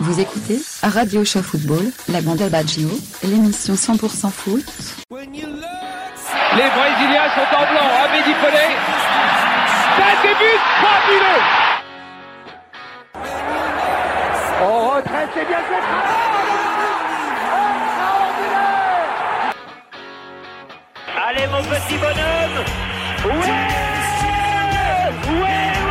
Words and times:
Vous 0.00 0.20
écoutez 0.20 0.60
Radio 0.82 1.24
Show 1.24 1.42
Football, 1.42 1.84
la 2.08 2.20
bande 2.20 2.42
Baggio, 2.50 2.88
l'émission 3.22 3.74
100% 3.74 4.30
foot. 4.30 4.64
Les 5.10 5.26
Brésiliens 6.70 7.30
sont 7.34 7.56
en 7.56 7.64
blanc, 7.70 7.88
Amédi 8.04 8.34
Pelé. 8.42 8.68
Ça 9.96 10.10
débute 10.22 10.64
fabuleux 10.82 11.42
On 14.62 14.88
retraite, 14.90 15.28
c'est 15.34 15.46
bien 15.46 15.58
fait. 15.58 15.84
Allez 21.26 21.46
mon 21.46 21.62
petit 21.62 21.96
bonhomme. 21.98 22.58
Ouais. 23.24 23.84
Ouais, 25.26 25.83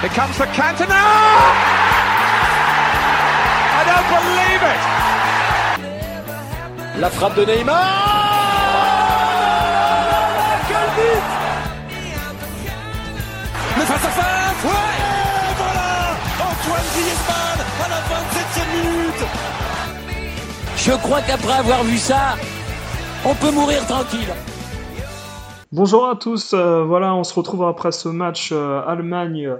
Here 0.00 0.10
comes 0.10 0.38
the 0.38 0.46
Cantona! 0.54 1.02
I 3.78 3.82
don't 3.88 4.08
believe 4.14 4.62
it! 4.72 4.80
La 7.00 7.10
frappe 7.10 7.34
de 7.34 7.44
Neymar! 7.44 7.74
Quel 10.68 10.88
but! 10.96 11.22
Le 13.76 13.84
face-à-face 13.90 14.62
Ouais! 14.70 14.98
Voilà! 15.62 15.90
Antoine 16.46 16.88
Griezmann 16.94 17.58
à 17.82 17.86
la 17.88 18.00
27e 18.12 18.70
minute! 18.76 19.24
Je 20.76 20.92
crois 20.92 21.22
qu'après 21.22 21.54
avoir 21.54 21.82
vu 21.82 21.98
ça, 21.98 22.36
on 23.24 23.34
peut 23.34 23.50
mourir 23.50 23.84
tranquille. 23.86 24.32
Bonjour 25.70 26.08
à 26.08 26.16
tous, 26.16 26.54
euh, 26.54 26.82
voilà, 26.82 27.14
on 27.14 27.24
se 27.24 27.34
retrouve 27.34 27.62
après 27.64 27.92
ce 27.92 28.08
match 28.08 28.52
euh, 28.52 28.80
Allemagne. 28.86 29.54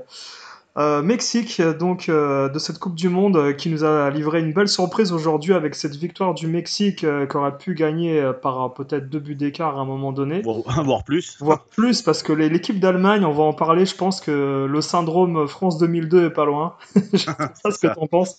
Euh, 0.77 1.03
Mexique, 1.03 1.61
donc 1.61 2.09
euh, 2.09 2.49
de 2.49 2.59
cette 2.61 2.79
Coupe 2.79 2.95
du 2.95 3.09
Monde, 3.09 3.37
euh, 3.37 3.53
qui 3.53 3.69
nous 3.69 3.83
a 3.83 4.11
livré 4.11 4.39
une 4.39 4.53
belle 4.53 4.69
surprise 4.69 5.13
aujourd'hui 5.13 5.53
avec 5.53 5.75
cette 5.75 5.97
victoire 5.97 6.35
du 6.35 6.47
Mexique 6.47 7.03
euh, 7.03 7.27
qui 7.27 7.37
aurait 7.37 7.57
pu 7.57 7.75
gagner 7.75 8.31
par 8.43 8.75
peut-être 8.75 9.09
deux 9.09 9.19
buts 9.19 9.35
d'écart 9.35 9.77
à 9.77 9.81
un 9.81 9.85
moment 9.85 10.13
donné, 10.13 10.41
Voire, 10.43 10.61
voire 10.85 11.03
plus. 11.03 11.37
voire 11.41 11.65
plus, 11.65 12.03
parce 12.03 12.23
que 12.23 12.33
l'équipe 12.33 12.79
d'Allemagne, 12.79 13.25
on 13.25 13.33
va 13.33 13.43
en 13.43 13.55
parler, 13.55 13.87
je 13.87 13.97
pense 13.97 14.21
que 14.21 14.67
le 14.71 14.81
syndrome 14.81 15.49
France 15.49 15.79
2002 15.79 16.27
est 16.27 16.31
pas 16.31 16.45
loin. 16.45 16.77
Je 17.13 17.19
sais 17.19 17.35
pas 17.35 17.71
ce 17.73 17.79
que 17.79 17.93
t'en 17.93 18.07
penses. 18.07 18.39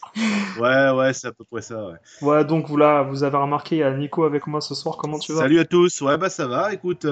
Ouais, 0.60 0.92
ouais, 0.92 1.12
c'est 1.12 1.28
à 1.28 1.34
peu 1.34 1.44
près 1.44 1.62
ça. 1.62 1.88
Ouais. 1.88 1.96
Ouais, 2.22 2.46
donc 2.46 2.70
voilà, 2.70 3.02
vous 3.02 3.24
avez 3.24 3.38
remarqué, 3.38 3.78
il 3.78 3.80
y 3.80 3.84
a 3.84 3.92
Nico 3.92 4.24
avec 4.24 4.48
moi 4.48 4.62
ce 4.62 4.76
soir, 4.76 4.96
comment 4.96 5.20
tu 5.20 5.34
vas? 5.34 5.40
Salut 5.40 5.60
à 5.60 5.66
tous. 5.66 6.02
Ouais, 6.02 6.18
bah 6.18 6.30
ça 6.30 6.48
va. 6.48 6.74
Écoute, 6.74 7.06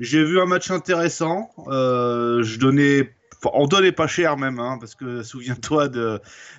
j'ai 0.00 0.24
vu 0.24 0.40
un 0.40 0.46
match 0.46 0.72
intéressant. 0.72 1.50
Je 1.68 2.58
donnais, 2.58 3.10
on 3.52 3.66
donnait 3.66 3.92
pas 3.92 4.06
cher 4.06 4.36
même, 4.36 4.58
hein, 4.58 4.78
parce 4.80 4.94
que 4.94 5.22
souviens-toi 5.22 5.88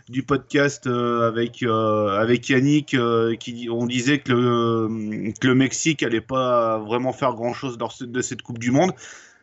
du 0.09 0.23
podcast 0.23 0.85
euh, 0.87 1.27
avec 1.27 1.63
euh, 1.63 2.19
avec 2.19 2.47
Yannick, 2.49 2.93
euh, 2.93 3.35
on 3.71 3.85
disait 3.87 4.19
que 4.19 4.31
le 4.33 5.31
que 5.39 5.47
le 5.47 5.55
Mexique 5.55 6.03
allait 6.03 6.21
pas 6.21 6.77
vraiment 6.79 7.13
faire 7.13 7.33
grand 7.33 7.53
chose 7.53 7.77
dans 7.77 7.89
ce- 7.89 8.03
de 8.05 8.21
cette 8.21 8.41
Coupe 8.41 8.59
du 8.59 8.71
Monde. 8.71 8.91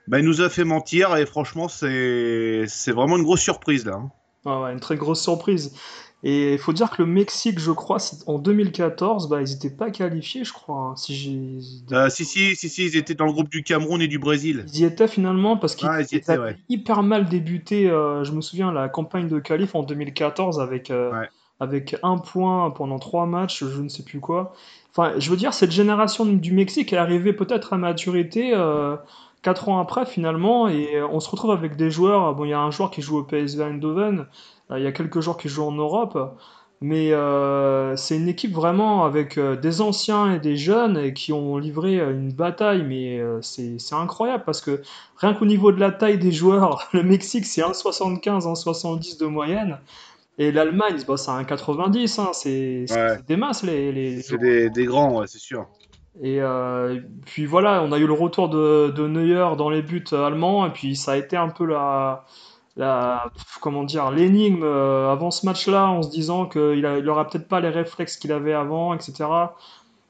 Bah, 0.08 0.18
il 0.18 0.24
nous 0.24 0.40
a 0.40 0.48
fait 0.48 0.64
mentir 0.64 1.16
et 1.16 1.26
franchement, 1.26 1.68
c'est 1.68 2.66
vraiment 2.88 3.16
une 3.16 3.22
grosse 3.24 3.40
surprise 3.42 3.84
là. 3.86 3.94
hein. 3.94 4.10
Ah 4.44 4.70
une 4.72 4.80
très 4.80 4.96
grosse 4.96 5.22
surprise. 5.22 5.72
Et 6.24 6.52
il 6.52 6.58
faut 6.58 6.72
dire 6.72 6.90
que 6.90 7.02
le 7.02 7.06
Mexique, 7.08 7.58
je 7.58 7.72
crois, 7.72 7.98
en 8.26 8.38
2014, 8.38 9.28
bah, 9.28 9.40
ils 9.42 9.50
n'étaient 9.52 9.70
pas 9.70 9.90
qualifiés, 9.90 10.44
je 10.44 10.52
crois. 10.52 10.76
hein, 10.92 10.96
si 10.96 11.14
j'ai... 11.16 11.58
Euh, 11.94 12.08
si, 12.10 12.24
si, 12.24 12.54
si, 12.54 12.68
si, 12.68 12.84
ils 12.86 12.96
étaient 12.96 13.14
dans 13.14 13.26
le 13.26 13.32
groupe 13.32 13.48
du 13.48 13.64
Cameroun 13.64 14.00
et 14.00 14.06
du 14.06 14.20
Brésil. 14.20 14.64
Ils 14.68 14.80
y 14.80 14.84
étaient 14.84 15.08
finalement 15.08 15.56
parce 15.56 15.74
qu'ils 15.74 15.88
Ah, 15.88 16.00
étaient, 16.00 16.30
avaient 16.30 16.42
ouais. 16.42 16.56
hyper 16.68 17.02
mal 17.02 17.28
débuté. 17.28 17.90
euh, 17.90 18.22
je 18.22 18.30
me 18.32 18.40
souviens, 18.40 18.70
la 18.70 18.88
campagne 18.88 19.28
de 19.28 19.40
qualif 19.40 19.74
en 19.74 19.82
2014 19.82 20.60
avec, 20.60 20.92
euh, 20.92 21.10
Ouais. 21.12 21.28
avec 21.58 21.96
un 22.04 22.18
point 22.18 22.70
pendant 22.70 23.00
trois 23.00 23.26
matchs, 23.26 23.64
je 23.64 23.80
ne 23.80 23.88
sais 23.88 24.04
plus 24.04 24.20
quoi. 24.20 24.52
Enfin, 24.90 25.14
je 25.18 25.28
veux 25.28 25.36
dire, 25.36 25.52
cette 25.54 25.72
génération 25.72 26.24
du 26.24 26.52
Mexique 26.52 26.92
est 26.92 26.98
arrivée 26.98 27.32
peut-être 27.32 27.72
à 27.72 27.78
maturité 27.78 28.52
quatre 29.42 29.68
ans 29.68 29.80
après 29.80 30.06
finalement, 30.06 30.68
et 30.68 31.02
on 31.02 31.18
se 31.18 31.28
retrouve 31.28 31.50
avec 31.50 31.74
des 31.76 31.90
joueurs. 31.90 32.32
Bon, 32.34 32.44
il 32.44 32.50
y 32.50 32.52
a 32.52 32.60
un 32.60 32.70
joueur 32.70 32.90
qui 32.92 33.02
joue 33.02 33.18
au 33.18 33.22
PSV 33.24 33.64
Eindhoven, 33.64 34.26
il 34.78 34.84
y 34.84 34.86
a 34.86 34.92
quelques 34.92 35.20
joueurs 35.20 35.36
qui 35.36 35.48
jouent 35.48 35.64
en 35.66 35.72
Europe. 35.72 36.18
Mais 36.84 37.12
euh, 37.12 37.94
c'est 37.96 38.16
une 38.16 38.26
équipe 38.28 38.52
vraiment 38.52 39.04
avec 39.04 39.38
euh, 39.38 39.54
des 39.56 39.80
anciens 39.80 40.34
et 40.34 40.40
des 40.40 40.56
jeunes 40.56 40.98
et 40.98 41.14
qui 41.14 41.32
ont 41.32 41.56
livré 41.56 42.00
euh, 42.00 42.10
une 42.10 42.32
bataille, 42.32 42.82
mais 42.82 43.20
euh, 43.20 43.40
c'est 43.40 43.78
incroyable 43.92 44.42
parce 44.44 44.60
que 44.60 44.82
rien 45.16 45.32
qu'au 45.34 45.44
niveau 45.46 45.70
de 45.70 45.78
la 45.78 45.92
taille 45.92 46.18
des 46.18 46.32
joueurs, 46.32 46.88
le 46.92 47.04
Mexique 47.04 47.46
c'est 47.46 47.62
1,75, 47.62 48.46
1,70 48.48 49.16
de 49.20 49.26
moyenne, 49.26 49.78
et 50.38 50.52
l'Allemagne 50.52 51.02
bah, 51.06 51.16
c'est 51.16 51.30
1,90, 51.30 52.20
hein, 52.20 52.30
c'est 52.32 52.86
Ouais. 52.90 53.18
des 53.28 53.36
masses 53.36 53.62
les, 53.64 53.92
les 53.92 54.22
C'est 54.22 54.38
des, 54.38 54.70
des 54.70 54.84
grands, 54.86 55.18
ouais, 55.20 55.26
c'est 55.28 55.38
sûr. 55.38 55.66
Et 56.22 56.40
euh, 56.42 57.00
puis 57.24 57.46
voilà, 57.46 57.82
on 57.82 57.90
a 57.92 57.98
eu 57.98 58.06
le 58.06 58.12
retour 58.12 58.48
de, 58.50 58.92
de 58.94 59.06
Neuer 59.08 59.56
dans 59.56 59.70
les 59.70 59.82
buts 59.82 60.04
allemands, 60.12 60.66
et 60.66 60.70
puis 60.72 60.94
ça 60.94 61.12
a 61.12 61.16
été 61.16 61.36
un 61.36 61.48
peu 61.48 61.64
la, 61.64 62.24
la 62.76 63.30
comment 63.60 63.84
dire, 63.84 64.10
l'énigme 64.10 64.62
euh, 64.64 65.10
avant 65.12 65.30
ce 65.30 65.46
match-là, 65.46 65.88
en 65.88 66.02
se 66.02 66.10
disant 66.10 66.46
qu'il 66.46 66.84
a- 66.86 66.98
il 66.98 67.08
aura 67.08 67.28
peut-être 67.28 67.48
pas 67.48 67.60
les 67.60 67.68
réflexes 67.70 68.16
qu'il 68.16 68.32
avait 68.32 68.54
avant, 68.54 68.94
etc. 68.94 69.56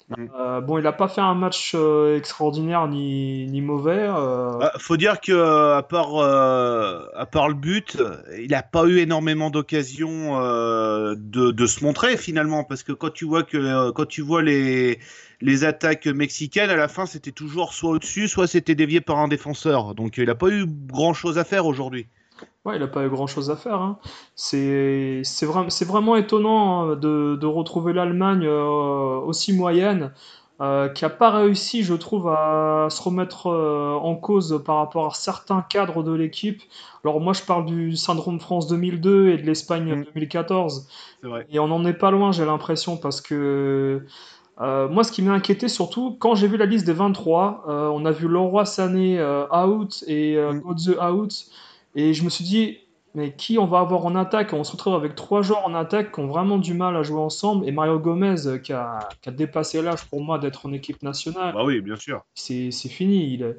Mhm. 0.09 0.31
Euh, 0.39 0.61
bon, 0.61 0.79
il 0.79 0.85
n'a 0.85 0.93
pas 0.93 1.09
fait 1.09 1.21
un 1.21 1.35
match 1.35 1.73
euh, 1.75 2.17
extraordinaire 2.19 2.87
ni, 2.89 3.47
ni 3.49 3.61
mauvais. 3.61 3.99
euh, 4.09 4.51
Bah, 4.59 4.73
faut 4.79 4.97
dire 4.97 5.21
que 5.21 5.33
à 5.77 5.83
part 5.83 6.17
à 6.19 7.27
part 7.27 7.49
le 7.49 7.55
but, 7.55 7.97
il 8.39 8.51
n'a 8.51 8.63
pas 8.63 8.85
eu 8.87 8.99
énormément 8.99 9.51
d'occasions 9.51 10.39
de, 10.41 11.51
de 11.51 11.67
se 11.67 11.85
montrer 11.85 12.17
finalement 12.17 12.65
parce 12.65 12.83
que 12.83 12.93
quand 12.93 13.11
tu 13.13 13.25
vois 13.25 13.43
que 13.43 13.91
quand 13.93 14.07
tu 14.07 14.23
vois 14.23 14.43
les 14.43 14.99
les 15.41 15.65
attaques 15.65 16.07
mexicaines 16.07 16.71
à 16.71 16.77
la 16.77 16.87
fin 16.89 17.07
c'était 17.07 17.33
toujours 17.33 17.73
soit 17.75 17.91
au-dessus 17.91 18.29
soit 18.29 18.47
c'était 18.47 18.75
dévié 18.77 19.01
par 19.01 19.19
un 19.19 19.27
défenseur 19.29 19.95
donc 19.97 20.19
il 20.19 20.27
n'a 20.27 20.35
pas 20.37 20.49
eu 20.51 20.67
grand 20.67 21.15
chose 21.15 21.39
à 21.39 21.45
faire 21.45 21.67
aujourd'hui. 21.67 22.07
Ouais, 22.65 22.77
il 22.77 22.81
n'a 22.81 22.87
pas 22.87 23.05
eu 23.05 23.09
grand-chose 23.09 23.51
à 23.51 23.57
faire. 23.57 23.81
hein. 23.81 23.99
C'est 24.37 25.23
c'est 25.25 25.47
vraiment, 25.85 26.17
étonnant 26.17 26.83
hein, 26.91 26.97
de, 26.97 27.37
de 27.41 27.47
retrouver 27.47 27.93
l'Allemagne 27.93 28.45
euh, 28.47 29.19
aussi 29.21 29.53
moyenne, 29.53 30.13
euh, 30.61 30.89
qui 30.89 31.03
n'a 31.05 31.11
pas 31.11 31.31
réussi, 31.31 31.83
je 31.83 31.95
trouve, 31.95 32.29
à 32.29 32.87
se 32.89 33.03
remettre 33.03 33.49
euh, 33.49 33.95
en 33.95 34.15
cause 34.15 34.63
par 34.65 34.77
rapport 34.77 35.07
à 35.07 35.11
certains 35.15 35.63
cadres 35.63 36.03
de 36.05 36.13
l'équipe. 36.13 36.63
Alors 37.05 37.21
moi, 37.21 37.33
je 37.33 37.43
parle 37.43 37.65
du 37.67 37.97
syndrome 37.97 38.39
France 38.39 38.69
2002 38.69 39.31
et 39.31 39.39
de 39.39 39.43
l'Espagne 39.43 39.95
Mm. 39.97 40.05
2014. 40.15 40.87
C'est 41.21 41.27
vrai. 41.29 41.47
Et 41.51 41.59
on 41.59 41.67
n'en 41.69 41.85
est 41.85 41.95
pas 41.95 42.13
loin, 42.13 42.31
j'ai 42.31 42.45
l'impression, 42.45 42.97
parce 42.97 43.21
que 43.21 44.05
euh, 44.61 44.89
moi, 44.89 45.03
ce 45.03 45.11
qui 45.11 45.23
m'a 45.23 45.33
inquiété 45.33 45.67
surtout, 45.69 46.17
quand 46.21 46.35
j'ai 46.37 46.47
vu 46.47 46.57
la 46.57 46.67
liste 46.67 46.87
des 46.87 46.93
23, 46.93 47.65
euh, 47.69 47.89
on 47.89 48.05
a 48.05 48.13
vu 48.13 48.29
Leroy 48.29 48.65
Sané 48.67 49.19
euh, 49.19 49.47
out 49.49 50.05
et 50.07 50.37
Mm. 50.37 50.61
Götze 50.61 50.97
out, 51.03 51.33
et 51.95 52.15
je 52.15 52.25
me 52.25 52.31
suis 52.31 52.45
dit, 52.45 52.79
mais 53.15 53.35
qui 53.37 53.59
on 53.59 53.67
va 53.67 53.81
avoir 53.81 54.07
en 54.07 54.15
attaque? 54.17 54.53
On 54.55 54.65
se 54.65 54.73
retrouve 54.73 54.95
avec 54.95 55.15
trois 55.15 55.43
joueurs 55.43 55.67
en 55.67 55.75
attaque 55.75 56.13
qui 56.13 56.21
ont 56.21 56.27
vraiment 56.29 56.59
du 56.59 56.75
mal 56.75 56.97
à 56.97 57.03
jouer 57.03 57.21
ensemble, 57.21 57.69
et 57.69 57.73
Mario 57.73 57.99
Gomez, 57.99 58.47
euh, 58.47 58.59
qui 58.59 58.73
a, 58.73 59.15
qui 59.21 59.29
a 59.29 59.33
dépassé 59.33 59.83
l'âge 59.83 60.05
pour 60.09 60.23
moi 60.23 60.39
d'être 60.39 60.67
en 60.67 60.73
équipe 60.73 61.03
nationale, 61.03 61.53
Bah 61.55 61.65
oui 61.65 61.81
bien 61.81 61.97
sûr. 61.97 62.23
c'est 62.35 62.71
fini. 62.89 63.35
Il 63.35 63.43
est- 63.43 63.59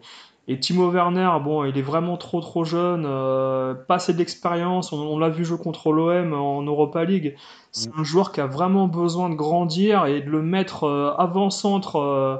Et 0.49 0.59
Timo 0.59 0.89
Werner, 0.91 1.29
bon, 1.41 1.63
il 1.63 1.77
est 1.77 1.81
vraiment 1.81 2.17
trop 2.17 2.41
trop 2.41 2.65
jeune, 2.65 3.05
euh, 3.07 3.73
pas 3.75 3.95
assez 3.95 4.13
d'expérience. 4.13 4.91
On, 4.91 4.97
on 4.99 5.17
l'a 5.17 5.29
vu 5.29 5.45
jouer 5.45 5.57
contre 5.57 5.93
l'OM 5.93 6.33
en 6.33 6.61
Europa 6.63 7.05
League. 7.05 7.37
C'est 7.71 7.89
Mm. 7.95 7.99
un 8.01 8.03
joueur 8.03 8.31
qui 8.33 8.41
a 8.41 8.47
vraiment 8.47 8.87
besoin 8.89 9.29
de 9.29 9.35
grandir 9.35 10.05
et 10.05 10.19
de 10.19 10.29
le 10.29 10.41
mettre 10.41 10.83
euh, 10.83 11.13
avant-centre 11.17 11.95
euh, 11.95 12.35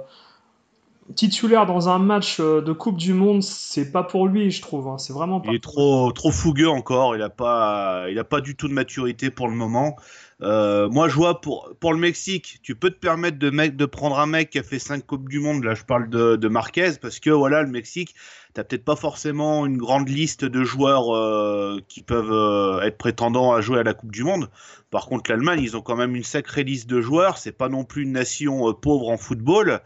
titulaire 1.16 1.66
dans 1.66 1.90
un 1.90 2.00
match 2.00 2.40
euh, 2.40 2.62
de 2.62 2.72
Coupe 2.74 2.98
du 2.98 3.14
Monde, 3.14 3.44
c'est 3.44 3.92
pas 3.92 4.04
pour 4.04 4.28
lui, 4.28 4.52
je 4.52 4.62
trouve. 4.62 4.88
hein. 4.88 4.98
C'est 4.98 5.14
vraiment 5.14 5.40
pas 5.42 5.50
Il 5.52 5.56
est 5.56 5.64
trop 5.64 6.12
trop 6.12 6.32
fougueux 6.32 6.70
encore. 6.70 7.16
Il 7.16 7.22
a 7.22 7.30
pas 7.30 8.06
il 8.10 8.18
a 8.20 8.24
pas 8.24 8.42
du 8.42 8.56
tout 8.56 8.68
de 8.68 8.74
maturité 8.74 9.30
pour 9.30 9.48
le 9.48 9.54
moment. 9.56 9.96
Euh, 10.42 10.90
moi, 10.90 11.08
je 11.08 11.16
vois 11.16 11.40
pour, 11.40 11.74
pour 11.80 11.94
le 11.94 12.00
Mexique, 12.00 12.60
tu 12.64 12.76
peux 12.76 12.90
te 12.90 12.98
permettre 13.00 13.38
de, 13.40 13.50
mec, 13.50 13.78
de 13.78 13.86
prendre 13.86 14.20
un 14.20 14.26
mec 14.26 14.50
qui 14.50 14.60
a 14.60 14.64
fait 14.64 14.80
5 14.80 15.06
Coupes 15.06 15.30
du 15.30 15.40
Monde. 15.40 15.64
Là, 15.64 15.74
je 15.74 15.84
parle 15.84 16.10
de, 16.10 16.36
de 16.36 16.48
Marquez 16.50 16.92
parce 17.02 17.20
que 17.20 17.30
voilà, 17.30 17.62
le 17.62 17.70
Mexique, 17.70 18.14
t'as 18.54 18.64
peut-être 18.66 18.84
pas 18.84 18.98
forcément 18.98 19.66
une 19.66 19.78
grande 19.78 20.10
liste 20.10 20.44
de 20.44 20.64
joueurs 20.64 21.16
euh, 21.16 21.80
qui 21.88 22.02
peuvent 22.04 22.32
euh, 22.32 22.82
être 22.82 22.98
prétendants 22.98 23.54
à 23.54 23.62
jouer 23.62 23.80
à 23.80 23.84
la 23.84 23.94
Coupe 23.94 24.12
du 24.12 24.24
Monde. 24.24 24.50
Par 24.92 25.06
contre, 25.06 25.32
l'Allemagne, 25.32 25.62
ils 25.62 25.78
ont 25.78 25.82
quand 25.82 25.96
même 25.96 26.16
une 26.16 26.24
sacrée 26.24 26.64
liste 26.66 26.90
de 26.90 27.00
joueurs. 27.00 27.38
C'est 27.38 27.58
pas 27.58 27.70
non 27.70 27.86
plus 27.86 28.04
une 28.04 28.12
nation 28.12 28.74
pauvre 28.74 29.10
en 29.10 29.18
football. 29.18 29.80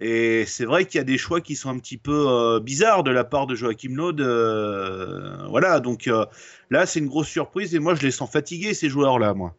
Et 0.00 0.44
c'est 0.46 0.64
vrai 0.64 0.84
qu'il 0.84 0.98
y 0.98 1.00
a 1.00 1.04
des 1.04 1.18
choix 1.18 1.40
qui 1.40 1.56
sont 1.56 1.70
un 1.70 1.78
petit 1.78 1.96
peu 1.96 2.28
euh, 2.28 2.60
bizarres 2.60 3.02
de 3.02 3.10
la 3.10 3.24
part 3.24 3.46
de 3.46 3.56
Joachim 3.56 3.96
Löw. 3.96 4.14
euh, 4.20 5.46
voilà, 5.48 5.80
donc 5.80 6.06
euh, 6.06 6.24
là, 6.70 6.86
c'est 6.86 7.00
une 7.00 7.08
grosse 7.08 7.28
surprise 7.28 7.74
et 7.74 7.80
moi, 7.80 7.94
je 7.94 8.02
les 8.02 8.12
sens 8.12 8.30
fatigués, 8.30 8.74
ces 8.74 8.88
joueurs-là, 8.88 9.34
moi. 9.34 9.54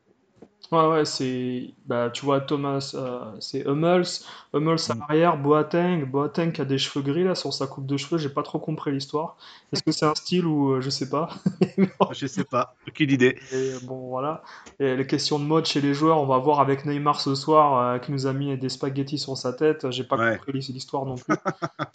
Ouais, 0.71 0.85
ouais, 0.87 1.03
c'est. 1.05 1.73
Bah, 1.87 2.11
tu 2.11 2.23
vois, 2.25 2.41
Thomas, 2.41 2.91
euh, 2.93 3.35
c'est 3.39 3.65
Hummels. 3.65 4.05
Hummels 4.53 4.77
à 4.89 4.93
l'arrière, 4.95 5.37
Boateng. 5.37 6.05
Boateng 6.05 6.51
qui 6.51 6.61
a 6.61 6.65
des 6.65 6.77
cheveux 6.77 7.03
gris 7.03 7.23
là 7.23 7.33
sur 7.33 7.51
sa 7.53 7.65
coupe 7.65 7.87
de 7.87 7.97
cheveux, 7.97 8.19
j'ai 8.19 8.29
pas 8.29 8.43
trop 8.43 8.59
compris 8.59 8.91
l'histoire. 8.91 9.35
Est-ce 9.71 9.81
que 9.81 9.91
c'est 9.91 10.05
un 10.05 10.13
style 10.13 10.45
ou 10.45 10.73
euh, 10.73 10.81
je 10.81 10.91
sais 10.91 11.09
pas? 11.09 11.29
Je 12.11 12.27
sais 12.27 12.43
pas, 12.43 12.75
aucune 12.87 13.09
idée. 13.11 13.39
Et 13.51 13.73
bon, 13.83 14.09
voilà. 14.09 14.43
Et 14.79 14.95
les 14.95 15.07
questions 15.07 15.39
de 15.39 15.43
mode 15.45 15.65
chez 15.65 15.81
les 15.81 15.93
joueurs, 15.93 16.19
on 16.21 16.25
va 16.25 16.37
voir 16.37 16.59
avec 16.59 16.85
Neymar 16.85 17.19
ce 17.21 17.35
soir 17.35 17.77
euh, 17.95 17.99
qui 17.99 18.11
nous 18.11 18.25
a 18.27 18.33
mis 18.33 18.57
des 18.57 18.69
spaghettis 18.69 19.17
sur 19.19 19.37
sa 19.37 19.53
tête. 19.53 19.89
J'ai 19.91 20.03
pas 20.03 20.17
Ouais. 20.17 20.37
compris 20.37 20.53
l'histoire 20.59 21.05
non 21.05 21.15
plus. 21.17 21.35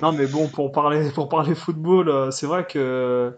Non, 0.03 0.13
mais 0.13 0.27
bon, 0.27 0.49
pour 0.49 0.73
parler, 0.73 1.11
pour 1.13 1.29
parler 1.29 1.55
football, 1.55 2.09
euh, 2.09 2.31
c'est 2.31 2.47
vrai 2.47 2.67
que. 2.67 3.37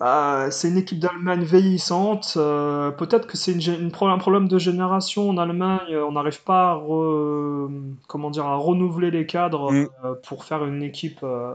Bah, 0.00 0.50
c'est 0.50 0.68
une 0.70 0.78
équipe 0.78 0.98
d'Allemagne 0.98 1.42
vieillissante. 1.44 2.32
euh, 2.38 2.90
peut-être 2.90 3.26
que 3.26 3.36
c'est 3.36 3.52
une 3.52 3.60
une 3.60 3.92
un 4.00 4.18
problème 4.18 4.48
de 4.48 4.58
génération 4.58 5.28
en 5.28 5.36
Allemagne. 5.36 5.94
On 5.94 6.12
n'arrive 6.12 6.42
pas 6.42 6.70
à, 6.72 6.74
re- 6.76 7.70
comment 8.08 8.30
dire, 8.30 8.46
à 8.46 8.56
renouveler 8.56 9.10
les 9.10 9.26
cadres 9.26 9.70
Mm. 9.72 9.88
euh, 10.04 10.14
pour 10.26 10.44
faire 10.44 10.64
une 10.64 10.82
équipe. 10.82 11.20
euh, 11.22 11.54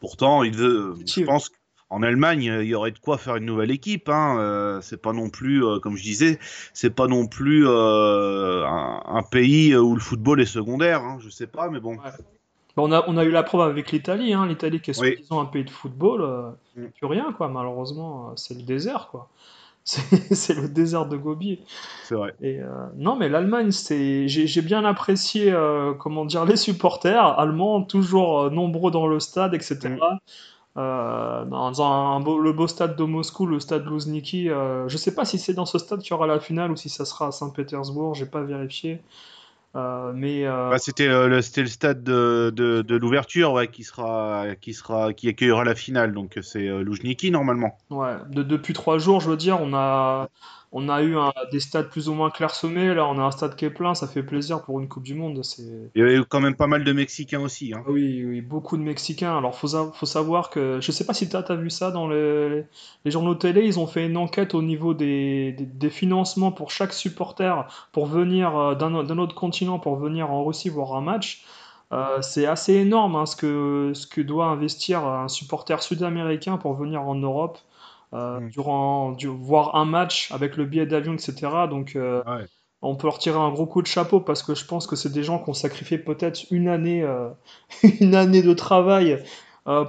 Pourtant, 0.00 0.42
il 0.42 0.56
veut, 0.56 0.94
je 1.06 1.24
pense 1.24 1.50
qu'en 1.88 2.02
Allemagne, 2.02 2.42
il 2.42 2.64
y 2.66 2.74
aurait 2.74 2.90
de 2.90 2.98
quoi 2.98 3.18
faire 3.18 3.36
une 3.36 3.44
nouvelle 3.46 3.70
équipe. 3.70 4.08
Hein. 4.08 4.80
c'est 4.82 5.00
pas 5.00 5.12
non 5.12 5.30
plus, 5.30 5.62
comme 5.82 5.96
je 5.96 6.02
disais, 6.02 6.40
c'est 6.74 6.90
pas 6.90 7.06
non 7.06 7.28
plus 7.28 7.68
un, 7.68 9.00
un 9.06 9.22
pays 9.22 9.76
où 9.76 9.94
le 9.94 10.00
football 10.00 10.40
est 10.40 10.46
secondaire. 10.46 11.02
Hein. 11.02 11.18
Je 11.20 11.28
sais 11.28 11.46
pas, 11.46 11.70
mais 11.70 11.78
bon. 11.80 11.96
Ouais. 11.96 12.10
On 12.80 12.92
a, 12.92 13.04
on 13.08 13.16
a 13.16 13.24
eu 13.24 13.30
la 13.30 13.42
preuve 13.42 13.60
avec 13.68 13.92
l'Italie. 13.92 14.32
Hein. 14.32 14.46
L'Italie 14.46 14.80
qui 14.80 14.90
est 14.90 15.00
Oui. 15.00 15.08
soi-disant 15.14 15.40
un 15.40 15.46
pays 15.46 15.64
de 15.64 15.70
football. 15.70 16.22
euh, 16.22 16.50
Mm. 16.76 16.86
plus 16.96 17.06
rien, 17.06 17.32
quoi. 17.36 17.48
Malheureusement, 17.48 18.28
euh, 18.28 18.32
c'est 18.36 18.54
le 18.54 18.62
désert, 18.62 19.08
quoi. 19.10 19.28
C'est 19.84 20.54
le 20.54 20.68
désert 20.68 21.06
de 21.06 21.16
Gobi. 21.16 21.58
C'est 22.04 22.14
vrai. 22.14 22.34
Et 22.42 22.60
euh, 22.60 22.68
non, 22.96 23.16
mais 23.16 23.28
l'Allemagne, 23.28 23.70
c'est, 23.72 24.28
j'ai 24.28 24.62
bien 24.62 24.84
apprécié, 24.84 25.50
euh, 25.50 25.94
comment 25.94 26.24
dire, 26.26 26.44
les 26.44 26.56
supporters 26.56 27.38
allemands, 27.38 27.82
toujours 27.82 28.50
nombreux 28.50 28.90
dans 28.90 29.06
le 29.08 29.18
stade, 29.20 29.54
etc. 29.54 29.78
Mm. 29.88 30.18
Euh, 30.76 31.44
dans 31.46 31.82
un, 31.82 32.16
un 32.16 32.20
beau- 32.20 32.38
le 32.38 32.52
beau 32.52 32.68
stade 32.68 32.94
de 32.94 33.02
Moscou, 33.04 33.46
le 33.46 33.58
stade 33.58 33.84
Luzhniki. 33.86 34.48
euh, 34.50 34.86
je 34.88 34.96
sais 34.96 35.14
pas 35.14 35.24
si 35.24 35.38
c'est 35.38 35.54
dans 35.54 35.66
ce 35.66 35.78
stade 35.78 36.00
qu'il 36.00 36.10
y 36.10 36.14
aura 36.14 36.26
la 36.28 36.38
finale 36.38 36.70
ou 36.70 36.76
si 36.76 36.88
ça 36.88 37.04
sera 37.04 37.28
à 37.28 37.32
Saint-Pétersbourg, 37.32 38.14
j'ai 38.14 38.26
pas 38.26 38.42
vérifié. 38.42 39.00
Euh, 39.76 40.12
mais 40.14 40.44
euh, 40.46 40.68
Bah, 40.70 40.78
c'était 40.78 41.06
euh, 41.08 41.28
le, 41.28 41.42
c'était 41.42 41.62
le 41.62 41.68
stade 41.68 42.02
de, 42.02 42.52
de, 42.54 42.82
de 42.82 42.96
l'ouverture 42.96 43.52
ouais, 43.52 43.68
qui 43.68 43.84
sera 43.84 44.56
qui 44.60 44.74
sera 44.74 45.12
qui 45.12 45.28
accueillera 45.28 45.64
la 45.64 45.74
finale. 45.74 46.12
Donc 46.12 46.38
c'est 46.42 46.66
Luzhniki 46.82 47.30
normalement. 47.30 47.78
Ouais, 47.90 48.16
de- 48.30 48.42
depuis 48.44 48.72
trois 48.72 48.98
jours, 48.98 49.20
je 49.20 49.30
veux 49.30 49.36
dire, 49.36 49.60
on 49.60 49.74
a, 49.74 50.28
on 50.72 50.88
a 50.88 51.02
eu 51.02 51.16
un- 51.16 51.32
des 51.50 51.60
stades 51.60 51.88
plus 51.90 52.08
ou 52.08 52.14
moins 52.14 52.30
clairsemés. 52.30 52.94
Là, 52.94 53.06
on 53.06 53.18
a 53.18 53.22
un 53.22 53.30
stade 53.30 53.56
qui 53.56 53.64
est 53.64 53.70
plein, 53.70 53.94
ça 53.94 54.06
fait 54.06 54.22
plaisir 54.22 54.62
pour 54.62 54.80
une 54.80 54.88
Coupe 54.88 55.02
du 55.02 55.14
Monde. 55.14 55.40
Il 55.94 56.00
y 56.00 56.02
avait 56.02 56.20
quand 56.28 56.40
même 56.40 56.54
pas 56.54 56.66
mal 56.66 56.84
de 56.84 56.92
Mexicains 56.92 57.40
aussi. 57.40 57.72
Hein. 57.74 57.82
Oui, 57.88 58.24
oui, 58.24 58.40
beaucoup 58.40 58.76
de 58.76 58.82
Mexicains. 58.82 59.36
Alors, 59.36 59.54
faut, 59.56 59.68
faut 59.92 60.06
savoir 60.06 60.50
que, 60.50 60.78
je 60.80 60.92
sais 60.92 61.04
pas 61.04 61.14
si 61.14 61.28
tu 61.28 61.36
as, 61.36 61.54
vu 61.56 61.70
ça 61.70 61.90
dans 61.90 62.08
les, 62.08 62.64
les 63.04 63.10
journaux 63.10 63.34
télé, 63.34 63.66
ils 63.66 63.78
ont 63.80 63.86
fait 63.86 64.06
une 64.06 64.16
enquête 64.16 64.54
au 64.54 64.62
niveau 64.62 64.94
des, 64.94 65.52
des, 65.52 65.66
des 65.66 65.90
financements 65.90 66.52
pour 66.52 66.70
chaque 66.70 66.92
supporter 66.92 67.66
pour 67.92 68.06
venir 68.06 68.56
euh, 68.56 68.74
d'un, 68.74 69.02
d'un 69.02 69.18
autre 69.18 69.34
continent, 69.34 69.78
pour 69.78 69.96
venir 69.96 70.30
en 70.30 70.44
Russie 70.44 70.68
voir 70.68 70.94
un 70.94 71.00
match. 71.00 71.44
Euh, 71.92 72.22
c'est 72.22 72.46
assez 72.46 72.74
énorme 72.74 73.16
hein, 73.16 73.26
ce 73.26 73.34
que, 73.34 73.90
ce 73.94 74.06
que 74.06 74.20
doit 74.20 74.46
investir 74.46 75.04
un 75.04 75.26
supporter 75.28 75.82
sud-américain 75.82 76.56
pour 76.56 76.74
venir 76.74 77.02
en 77.02 77.16
Europe, 77.16 77.58
euh, 78.14 78.40
Mm. 78.40 78.50
durant, 78.50 79.12
du- 79.12 79.28
voir 79.28 79.76
un 79.76 79.84
match 79.84 80.30
avec 80.32 80.56
le 80.56 80.64
billet 80.66 80.86
d'avion, 80.86 81.14
etc. 81.14 81.68
Donc, 81.68 81.96
euh, 81.96 82.22
Ouais. 82.26 82.46
on 82.82 82.96
peut 82.96 83.06
leur 83.06 83.18
tirer 83.18 83.38
un 83.38 83.50
gros 83.50 83.66
coup 83.66 83.82
de 83.82 83.86
chapeau 83.86 84.20
parce 84.20 84.42
que 84.42 84.54
je 84.54 84.64
pense 84.64 84.86
que 84.86 84.96
c'est 84.96 85.12
des 85.12 85.22
gens 85.22 85.38
qui 85.42 85.50
ont 85.50 85.54
sacrifié 85.54 85.98
peut-être 85.98 86.40
une 86.50 86.68
année, 86.68 87.02
euh, 87.02 87.28
une 88.00 88.14
année 88.14 88.42
de 88.42 88.54
travail 88.54 89.22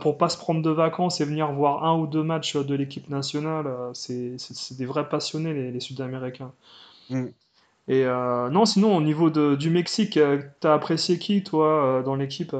pour 0.01 0.17
pas 0.19 0.29
se 0.29 0.37
prendre 0.37 0.61
de 0.61 0.69
vacances 0.69 1.21
et 1.21 1.25
venir 1.25 1.51
voir 1.53 1.83
un 1.85 1.97
ou 1.97 2.05
deux 2.05 2.21
matchs 2.21 2.55
de 2.55 2.75
l'équipe 2.75 3.09
nationale. 3.09 3.67
C'est, 3.93 4.35
des 4.77 4.85
vrais 4.85 5.09
passionnés, 5.09 5.53
les, 5.53 5.71
les 5.71 5.79
Sud-Américains. 5.79 6.51
Mm. 7.09 7.27
Et 7.87 8.05
non, 8.05 8.65
sinon, 8.65 8.95
au 8.95 9.01
niveau 9.01 9.29
de- 9.31 9.55
du 9.55 9.69
Mexique, 9.71 10.19
t'as 10.59 10.73
apprécié 10.73 11.17
qui, 11.17 11.41
toi, 11.43 12.03
dans 12.05 12.15
l'équipe? 12.15 12.55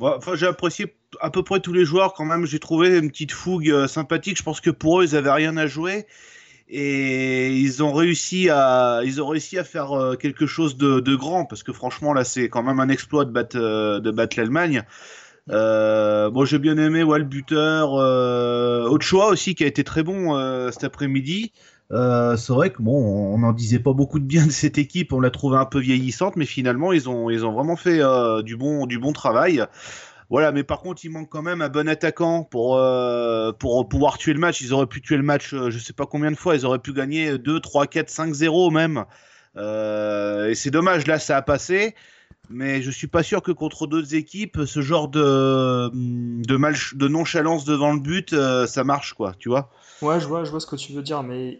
Ouais, 0.00 0.10
enfin, 0.16 0.34
j'ai 0.34 0.46
apprécié 0.46 0.94
à 1.20 1.30
peu 1.30 1.42
près 1.42 1.60
tous 1.60 1.72
les 1.72 1.84
joueurs 1.84 2.14
quand 2.14 2.24
même. 2.24 2.46
J'ai 2.46 2.58
trouvé 2.58 2.98
une 2.98 3.10
petite 3.10 3.32
fougue 3.32 3.70
euh, 3.70 3.86
sympathique. 3.86 4.38
Je 4.38 4.42
pense 4.42 4.60
que 4.60 4.70
pour 4.70 5.00
eux, 5.00 5.04
ils 5.04 5.16
avaient 5.16 5.32
rien 5.32 5.56
à 5.56 5.66
jouer 5.66 6.06
et 6.74 7.54
ils 7.54 7.82
ont 7.82 7.92
réussi 7.92 8.48
à, 8.48 9.02
ils 9.04 9.20
ont 9.20 9.28
réussi 9.28 9.58
à 9.58 9.64
faire 9.64 9.92
euh, 9.92 10.16
quelque 10.16 10.46
chose 10.46 10.78
de, 10.78 11.14
grand 11.14 11.44
parce 11.44 11.62
que 11.62 11.72
franchement 11.72 12.14
là, 12.14 12.24
c'est 12.24 12.48
quand 12.48 12.62
même 12.62 12.80
un 12.80 12.88
exploit 12.88 13.26
de 13.26 13.30
battre, 13.30 13.58
euh, 13.58 14.26
l'Allemagne. 14.36 14.82
Euh, 15.50 16.30
bon, 16.30 16.46
j'ai 16.46 16.58
bien 16.58 16.78
aimé 16.78 17.02
ouais, 17.02 17.18
le 17.18 17.26
Ochoa 18.88 19.26
aussi 19.26 19.54
qui 19.54 19.64
a 19.64 19.66
été 19.66 19.84
très 19.84 20.02
bon 20.02 20.34
cet 20.70 20.84
après-midi. 20.84 21.52
C'est 21.90 22.48
vrai 22.48 22.70
que 22.70 22.80
bon, 22.80 23.34
on 23.34 23.38
n'en 23.38 23.52
disait 23.52 23.80
pas 23.80 23.92
beaucoup 23.92 24.18
de 24.18 24.24
bien 24.24 24.46
de 24.46 24.52
cette 24.52 24.78
équipe, 24.78 25.12
on 25.12 25.20
l'a 25.20 25.30
trouvée 25.30 25.58
un 25.58 25.66
peu 25.66 25.78
vieillissante, 25.78 26.36
mais 26.36 26.46
finalement 26.46 26.94
ils 26.94 27.06
ont, 27.10 27.28
ils 27.28 27.44
ont 27.44 27.52
vraiment 27.52 27.76
fait 27.76 28.00
du 28.44 28.56
bon, 28.56 28.86
du 28.86 28.98
bon 28.98 29.12
travail. 29.12 29.62
Voilà, 30.32 30.50
mais 30.50 30.64
par 30.64 30.80
contre, 30.80 31.04
il 31.04 31.10
manque 31.10 31.28
quand 31.28 31.42
même 31.42 31.60
un 31.60 31.68
bon 31.68 31.86
attaquant 31.86 32.42
pour, 32.42 32.78
euh, 32.78 33.52
pour 33.52 33.86
pouvoir 33.86 34.16
tuer 34.16 34.32
le 34.32 34.38
match. 34.38 34.62
Ils 34.62 34.72
auraient 34.72 34.86
pu 34.86 35.02
tuer 35.02 35.18
le 35.18 35.22
match, 35.22 35.52
euh, 35.52 35.68
je 35.68 35.78
sais 35.78 35.92
pas 35.92 36.06
combien 36.06 36.30
de 36.30 36.36
fois, 36.36 36.56
ils 36.56 36.64
auraient 36.64 36.78
pu 36.78 36.94
gagner 36.94 37.36
2, 37.36 37.60
3, 37.60 37.86
4, 37.86 38.08
5, 38.08 38.32
0 38.32 38.70
même. 38.70 39.04
Euh, 39.58 40.48
et 40.48 40.54
c'est 40.54 40.70
dommage, 40.70 41.06
là, 41.06 41.18
ça 41.18 41.36
a 41.36 41.42
passé. 41.42 41.94
Mais 42.48 42.80
je 42.80 42.90
suis 42.90 43.08
pas 43.08 43.22
sûr 43.22 43.42
que 43.42 43.52
contre 43.52 43.86
d'autres 43.86 44.14
équipes, 44.14 44.60
ce 44.64 44.80
genre 44.80 45.08
de, 45.08 45.90
de, 45.92 46.56
mal, 46.56 46.76
de 46.94 47.08
nonchalance 47.08 47.66
devant 47.66 47.92
le 47.92 48.00
but, 48.00 48.34
ça 48.66 48.84
marche, 48.84 49.12
quoi, 49.12 49.34
tu 49.38 49.50
vois. 49.50 49.70
Ouais, 50.00 50.18
je 50.18 50.26
vois, 50.26 50.44
je 50.44 50.50
vois 50.50 50.60
ce 50.60 50.66
que 50.66 50.76
tu 50.76 50.94
veux 50.94 51.02
dire, 51.02 51.22
mais 51.22 51.58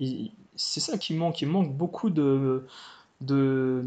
c'est 0.56 0.80
ça 0.80 0.96
qui 0.96 1.12
manque. 1.12 1.42
Il 1.42 1.48
manque 1.48 1.76
beaucoup 1.76 2.08
de, 2.08 2.64
de... 3.20 3.82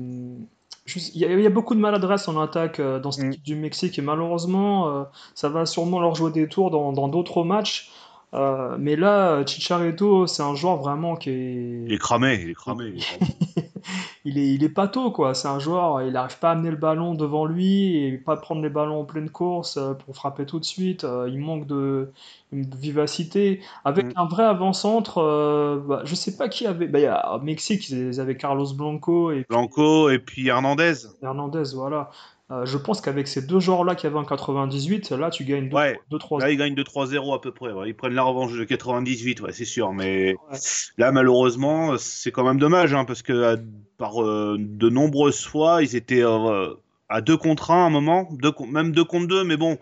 Il 0.87 1.17
y 1.19 1.25
a, 1.25 1.31
il 1.33 1.41
y 1.41 1.47
a 1.47 1.49
beaucoup 1.49 1.73
de 1.73 1.79
maladresse 1.79 2.27
en 2.27 2.39
attaque 2.39 2.79
euh, 2.79 2.99
dans 2.99 3.11
cette 3.11 3.25
Mm. 3.25 3.31
équipe 3.31 3.43
du 3.43 3.55
Mexique 3.55 3.97
et 3.97 4.01
malheureusement, 4.03 4.87
euh, 4.89 5.03
ça 5.33 5.49
va 5.49 5.65
sûrement 5.65 5.99
leur 5.99 6.13
jouer 6.15 6.31
des 6.31 6.47
tours 6.47 6.69
dans 6.69 7.07
d'autres 7.07 7.43
matchs. 7.43 7.91
Euh, 8.35 8.75
mais 8.79 8.95
là, 8.95 9.45
Chicharito, 9.45 10.27
c'est 10.27 10.43
un 10.43 10.55
joueur 10.55 10.77
vraiment 10.77 11.15
qui 11.15 11.31
Il 11.31 11.93
est... 11.93 11.97
cramé, 11.97 12.39
il 12.41 12.49
est 12.49 12.53
cramé. 12.53 12.85
il 12.87 12.97
est 12.97 13.01
cramé. 13.01 13.31
il 14.25 14.37
est, 14.37 14.53
il 14.53 14.63
est 14.63 14.73
quoi. 15.13 15.33
C'est 15.33 15.47
un 15.47 15.59
joueur, 15.59 16.01
il 16.01 16.13
n'arrive 16.13 16.39
pas 16.39 16.49
à 16.49 16.51
amener 16.53 16.71
le 16.71 16.75
ballon 16.75 17.13
devant 17.13 17.45
lui 17.45 17.97
et 17.97 18.17
pas 18.17 18.35
prendre 18.35 18.61
les 18.61 18.69
ballons 18.69 19.01
en 19.01 19.05
pleine 19.05 19.29
course 19.29 19.77
euh, 19.77 19.93
pour 19.93 20.15
frapper 20.15 20.45
tout 20.45 20.59
de 20.59 20.65
suite. 20.65 21.03
Euh, 21.03 21.29
il 21.31 21.39
manque 21.39 21.67
de, 21.67 22.11
vivacité. 22.51 23.61
Avec 23.83 24.05
Mm. 24.07 24.13
un 24.15 24.25
vrai 24.25 24.43
avant-centre, 24.43 25.19
euh, 25.19 25.79
bah, 25.85 26.01
je 26.05 26.15
sais 26.15 26.35
pas 26.37 26.49
qui 26.49 26.65
avait. 26.65 26.87
Bah, 26.87 26.99
y 26.99 27.06
a, 27.06 27.35
au 27.35 27.39
Mexique, 27.42 27.89
ils 27.89 28.19
avaient 28.19 28.37
Carlos 28.37 28.73
Blanco 28.73 29.31
et 29.31 29.44
puis 29.44 29.45
Blanco 29.49 30.09
et 30.09 30.19
puis 30.19 30.47
Hernandez. 30.47 30.94
Hernandez, 31.21 31.73
voilà. 31.73 32.09
Euh, 32.52 32.64
je 32.66 32.78
pense 32.78 33.02
qu'avec 33.02 33.28
ces 33.28 33.42
deux 33.42 33.59
joueurs-là 33.59 33.95
qui 33.95 34.06
avaient 34.06 34.19
en 34.19 34.23
98, 34.23 35.09
là, 35.11 35.31
tu 35.31 35.44
gagnes 35.45 35.73
Ouais. 35.73 35.99
2-3 36.11 36.40
Là, 36.42 36.52
ils 36.52 36.57
gagnent 36.57 36.75
2-3-0 36.75 37.33
à 37.33 37.42
peu 37.42 37.52
près. 37.52 37.71
ouais. 37.71 37.90
Ils 37.90 37.95
prennent 37.95 38.14
la 38.14 38.21
revanche 38.21 38.54
de 38.54 38.64
98, 38.64 39.42
ouais, 39.42 39.52
c'est 39.52 39.66
sûr. 39.66 39.94
Mais 39.94 40.35
Ouais. 40.52 40.57
là, 40.97 41.11
malheureusement, 41.11 41.97
c'est 41.97 42.31
quand 42.31 42.44
même 42.44 42.59
dommage, 42.59 42.94
hein, 42.94 43.04
parce 43.06 43.23
que 43.23 43.56
à- 43.56 43.57
par 43.97 44.21
euh, 44.23 44.57
de 44.59 44.90
nombreuses 44.90 45.44
fois, 45.44 45.81
ils 45.81 45.95
étaient 45.95 46.23
euh, 46.23 46.73
à 47.09 47.21
2 47.21 47.35
contre 47.37 47.71
1 47.71 47.83
à 47.83 47.87
un 47.87 47.90
moment, 47.90 48.30
deux 48.33 48.52
même 48.69 48.92
2 48.92 49.04
contre 49.06 49.28
2, 49.28 49.44
mais 49.44 49.57
bon. 49.57 49.78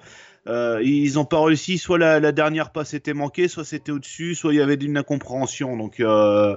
Euh, 0.48 0.82
ils 0.84 1.14
n'ont 1.16 1.26
pas 1.26 1.42
réussi, 1.44 1.78
soit 1.78 1.98
la, 1.98 2.20
la 2.20 2.32
dernière 2.32 2.72
passe 2.72 2.94
était 2.94 3.14
manquée, 3.14 3.48
soit 3.48 3.64
c'était 3.66 3.92
au-dessus, 3.92 4.36
soit 4.36 4.54
il 4.54 4.58
y 4.58 4.62
avait 4.62 4.76
une 4.76 4.98
incompréhension. 4.98 5.78
Donc 5.78 6.00
euh, 6.00 6.56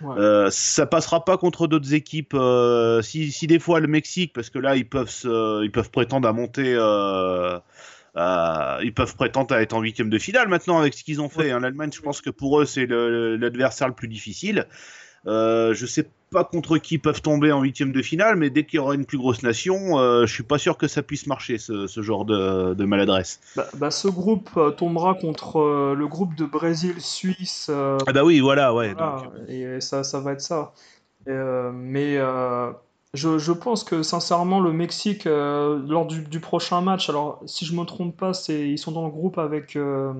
Ouais. 0.00 0.16
euh, 0.18 0.50
ça 0.50 0.86
passera 0.86 1.24
pas 1.24 1.36
contre 1.38 1.66
d'autres 1.68 1.94
équipes. 1.94 2.34
euh, 2.34 3.00
si, 3.02 3.30
si 3.32 3.46
des 3.46 3.58
fois 3.60 3.80
le 3.80 3.86
Mexique, 3.86 4.32
parce 4.32 4.50
que 4.50 4.58
là 4.58 4.76
ils 4.76 4.88
peuvent 4.88 5.08
se- 5.08 5.64
ils 5.64 5.70
peuvent 5.70 5.90
prétendre 5.90 6.28
à 6.28 6.32
monter, 6.32 6.72
ils 8.16 8.92
peuvent 8.94 9.16
prétendre 9.16 9.54
à 9.54 9.62
être 9.62 9.72
en 9.72 9.80
huitième 9.80 10.10
de 10.10 10.18
finale 10.18 10.48
maintenant 10.48 10.78
avec 10.78 10.94
ce 10.94 11.04
qu'ils 11.04 11.20
ont 11.20 11.28
fait. 11.28 11.50
hein. 11.50 11.60
L'Allemagne, 11.60 11.90
je 11.92 12.00
pense 12.00 12.20
que 12.20 12.30
pour 12.30 12.60
eux 12.60 12.64
c'est 12.66 12.86
le- 12.86 13.36
l'adversaire 13.36 13.88
le 13.88 13.94
plus 13.94 14.08
difficile. 14.08 14.66
Euh, 15.26 15.72
je 15.74 15.86
sais 15.86 16.08
pas 16.30 16.44
contre 16.44 16.78
qui 16.78 16.98
peuvent 16.98 17.22
tomber 17.22 17.52
en 17.52 17.62
huitième 17.62 17.92
de 17.92 18.02
finale, 18.02 18.36
mais 18.36 18.50
dès 18.50 18.64
qu'il 18.64 18.76
y 18.76 18.80
aura 18.80 18.94
une 18.94 19.06
plus 19.06 19.18
grosse 19.18 19.42
nation, 19.42 19.98
euh, 19.98 20.26
je 20.26 20.34
suis 20.34 20.42
pas 20.42 20.58
sûr 20.58 20.76
que 20.76 20.88
ça 20.88 21.02
puisse 21.02 21.26
marcher 21.26 21.58
ce, 21.58 21.86
ce 21.86 22.02
genre 22.02 22.24
de, 22.24 22.74
de 22.74 22.84
maladresse. 22.84 23.40
Bah, 23.56 23.66
bah, 23.76 23.90
ce 23.90 24.08
groupe 24.08 24.50
euh, 24.56 24.70
tombera 24.70 25.14
contre 25.14 25.60
euh, 25.60 25.94
le 25.94 26.06
groupe 26.08 26.34
de 26.34 26.44
Brésil, 26.44 27.00
Suisse, 27.00 27.68
euh, 27.70 27.98
Ah 28.06 28.12
bah 28.12 28.24
oui, 28.24 28.40
voilà, 28.40 28.74
ouais. 28.74 28.92
Voilà, 28.92 29.22
donc, 29.24 29.48
et 29.48 29.80
ça, 29.80 30.04
ça 30.04 30.20
va 30.20 30.32
être 30.32 30.42
ça. 30.42 30.72
Et, 31.26 31.32
mais 31.72 32.18
je, 33.14 33.38
je 33.38 33.52
pense 33.52 33.84
que 33.84 34.02
sincèrement, 34.02 34.60
le 34.60 34.72
Mexique, 34.72 35.26
euh, 35.26 35.80
lors 35.88 36.04
du, 36.04 36.22
du 36.22 36.40
prochain 36.40 36.80
match, 36.80 37.08
alors 37.08 37.40
si 37.46 37.64
je 37.64 37.72
me 37.74 37.84
trompe 37.84 38.16
pas, 38.16 38.34
c'est, 38.34 38.68
ils 38.68 38.78
sont 38.78 38.90
dans 38.92 39.04
le 39.04 39.10
groupe 39.12 39.38
avec, 39.38 39.76
euh, 39.76 40.12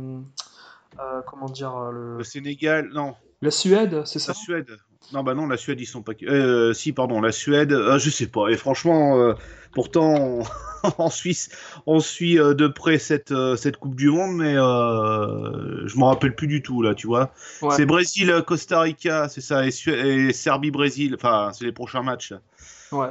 euh, 1.01 1.21
comment 1.27 1.49
dire, 1.49 1.77
le, 1.91 2.19
le 2.19 2.25
Sénégal, 2.25 2.89
non. 2.95 3.15
La 3.43 3.51
Suède, 3.51 4.03
c'est 4.07 4.21
ça? 4.21 4.33
La 4.33 4.39
Suède. 4.39 4.71
Non, 5.13 5.23
bah 5.23 5.35
non, 5.35 5.47
la 5.47 5.57
Suède, 5.57 5.81
ils 5.81 5.87
sont 5.87 6.03
pas. 6.03 6.13
Euh, 6.25 6.73
si, 6.73 6.93
pardon, 6.93 7.21
la 7.21 7.31
Suède, 7.31 7.73
euh, 7.73 7.99
je 7.99 8.11
sais 8.11 8.27
pas. 8.27 8.49
Et 8.49 8.57
franchement, 8.57 9.19
euh, 9.21 9.35
pourtant, 9.73 10.41
en 10.99 11.11
Suisse, 11.11 11.51
on 11.87 12.01
suit 12.01 12.39
euh, 12.39 12.55
de 12.55 12.67
près 12.67 12.99
cette, 12.99 13.33
cette 13.57 13.77
Coupe 13.77 13.95
du 13.95 14.11
Monde, 14.11 14.37
mais 14.37 14.55
je 14.55 15.97
m'en 15.99 16.09
rappelle 16.09 16.35
plus 16.35 16.47
du 16.49 16.63
tout, 16.63 16.83
là, 16.83 16.95
tu 16.95 17.07
vois. 17.07 17.33
Ouais. 17.63 17.75
C'est 17.77 17.87
Brésil, 17.87 18.35
Costa 18.47 18.81
Rica, 18.81 19.29
c'est 19.29 19.41
ça, 19.41 19.67
et, 19.67 19.71
Su- 19.71 19.93
et 19.93 20.33
Serbie-Brésil. 20.33 21.15
Enfin, 21.17 21.51
c'est 21.53 21.65
les 21.65 21.73
prochains 21.73 22.03
matchs. 22.03 22.33
Ouais. 22.91 23.09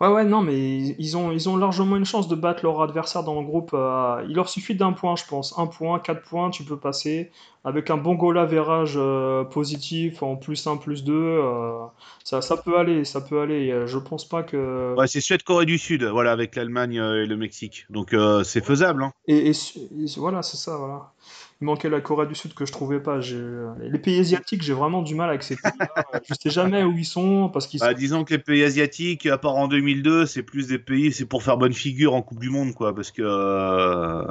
Ouais, 0.00 0.06
ouais, 0.08 0.24
non, 0.24 0.42
mais 0.42 0.78
ils 0.98 1.16
ont, 1.16 1.32
ils 1.32 1.48
ont 1.48 1.56
largement 1.56 1.96
une 1.96 2.04
chance 2.04 2.28
de 2.28 2.36
battre 2.36 2.62
leur 2.64 2.80
adversaire 2.82 3.24
dans 3.24 3.40
le 3.40 3.44
groupe. 3.46 3.72
euh, 3.74 4.24
il 4.28 4.36
leur 4.36 4.48
suffit 4.48 4.76
d'un 4.76 4.92
point, 4.92 5.16
je 5.16 5.24
pense. 5.26 5.58
Un 5.58 5.66
point, 5.66 5.98
quatre 5.98 6.22
points, 6.22 6.50
tu 6.50 6.62
peux 6.64 6.78
passer. 6.78 7.32
Avec 7.64 7.90
un 7.90 7.96
bon 7.96 8.14
goal 8.14 8.38
average 8.38 8.94
euh, 8.96 9.42
positif 9.44 10.22
en 10.22 10.36
plus 10.36 10.66
1, 10.68 10.76
plus 10.76 11.02
2, 11.02 11.14
euh, 11.14 11.84
ça, 12.22 12.40
ça 12.42 12.56
peut 12.56 12.78
aller, 12.78 13.04
ça 13.04 13.20
peut 13.20 13.40
aller. 13.40 13.72
Euh, 13.72 13.86
Je 13.88 13.98
pense 13.98 14.24
pas 14.28 14.44
que. 14.44 14.94
Ouais, 14.98 15.06
c'est 15.06 15.22
Suède-Corée 15.22 15.64
du 15.64 15.78
Sud, 15.78 16.02
voilà, 16.04 16.30
avec 16.32 16.54
l'Allemagne 16.54 16.98
euh, 17.00 17.22
et 17.22 17.26
le 17.26 17.36
Mexique. 17.38 17.86
Donc, 17.88 18.12
euh, 18.12 18.44
c'est 18.44 18.62
faisable, 18.64 19.02
hein. 19.02 19.12
Et, 19.26 19.48
et 19.48 19.52
su- 19.52 19.78
et 19.78 20.06
voilà, 20.16 20.42
c'est 20.42 20.56
ça, 20.56 20.76
voilà. 20.76 21.12
Il 21.60 21.64
manquait 21.64 21.88
la 21.88 22.00
Corée 22.00 22.26
du 22.26 22.34
Sud 22.34 22.54
que 22.54 22.64
je 22.66 22.72
trouvais 22.72 23.00
pas. 23.00 23.20
J'ai- 23.20 23.40
Les 23.80 23.98
pays 23.98 24.20
asiatiques, 24.20 24.62
j'ai 24.62 24.74
vraiment 24.74 25.02
du 25.02 25.14
mal 25.14 25.28
avec 25.28 25.42
ces 25.42 25.56
pays-là. 25.56 25.88
Je 26.24 26.34
sais 26.34 26.50
jamais 26.50 26.84
où 26.84 26.92
ils 26.96 27.04
sont 27.04 27.48
parce 27.48 27.66
qu'ils 27.66 27.80
Bah, 27.80 27.94
disons 27.94 28.24
que 28.24 28.34
les 28.34 28.38
pays 28.38 28.62
asiatiques, 28.64 29.26
à 29.26 29.38
part 29.38 29.56
en 29.56 29.68
2002, 29.68 30.26
c'est 30.26 30.42
plus 30.42 30.68
des 30.68 30.78
pays, 30.78 31.12
c'est 31.12 31.26
pour 31.26 31.42
faire 31.42 31.56
bonne 31.58 31.72
figure 31.72 32.14
en 32.14 32.22
Coupe 32.22 32.40
du 32.40 32.50
Monde, 32.50 32.74
quoi, 32.74 32.94
parce 32.94 33.10
que 33.10 33.22
euh, 33.24 34.24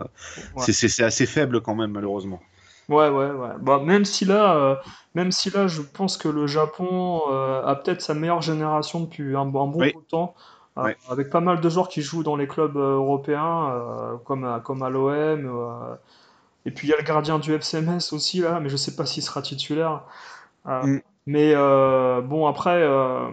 Ouais. 0.55 0.63
c'est- 0.71 1.03
assez 1.03 1.25
faible 1.25 1.61
quand 1.61 1.75
même, 1.75 1.91
malheureusement. 1.91 2.41
Ouais, 2.89 3.09
ouais, 3.09 3.31
ouais. 3.31 3.49
Bah, 3.61 3.79
même 3.83 4.05
si 4.05 4.23
là, 4.25 4.55
euh, 4.55 4.75
même 5.13 5.31
si 5.31 5.49
là, 5.49 5.67
je 5.67 5.81
pense 5.81 6.15
que 6.17 6.29
le 6.29 6.47
Japon 6.47 7.21
euh, 7.29 7.61
a 7.65 7.75
peut-être 7.75 8.01
sa 8.01 8.13
meilleure 8.13 8.41
génération 8.41 9.01
depuis 9.01 9.35
un, 9.35 9.45
bon 9.45 9.63
un 9.63 9.67
bon 9.67 9.79
Oui. 9.79 9.91
bout 9.91 10.01
de 10.01 10.07
temps, 10.07 10.35
euh, 10.77 10.83
Ouais. 10.85 10.97
avec 11.09 11.29
pas 11.29 11.41
mal 11.41 11.59
de 11.59 11.69
joueurs 11.69 11.89
qui 11.89 12.01
jouent 12.01 12.23
dans 12.23 12.37
les 12.37 12.47
clubs 12.47 12.77
euh, 12.77 12.95
européens, 12.95 13.71
euh, 13.73 14.17
comme, 14.25 14.45
à- 14.45 14.61
comme 14.61 14.83
à 14.83 14.89
l'OM. 14.89 15.45
euh, 15.47 15.95
et 16.67 16.71
puis 16.71 16.87
il 16.87 16.91
y 16.91 16.93
a 16.93 16.97
le 16.97 17.03
gardien 17.03 17.39
du 17.39 17.51
FCMS 17.53 18.11
aussi 18.13 18.39
là, 18.41 18.59
mais 18.59 18.69
je 18.69 18.77
sais 18.77 18.95
pas 18.95 19.05
s'il 19.07 19.23
sera 19.23 19.41
titulaire. 19.41 20.03
Euh, 20.67 20.83
Mm. 20.83 21.01
Mais 21.29 21.51
euh, 21.55 22.21
bon, 22.21 22.47
après, 22.47 22.81
euh, 22.81 23.27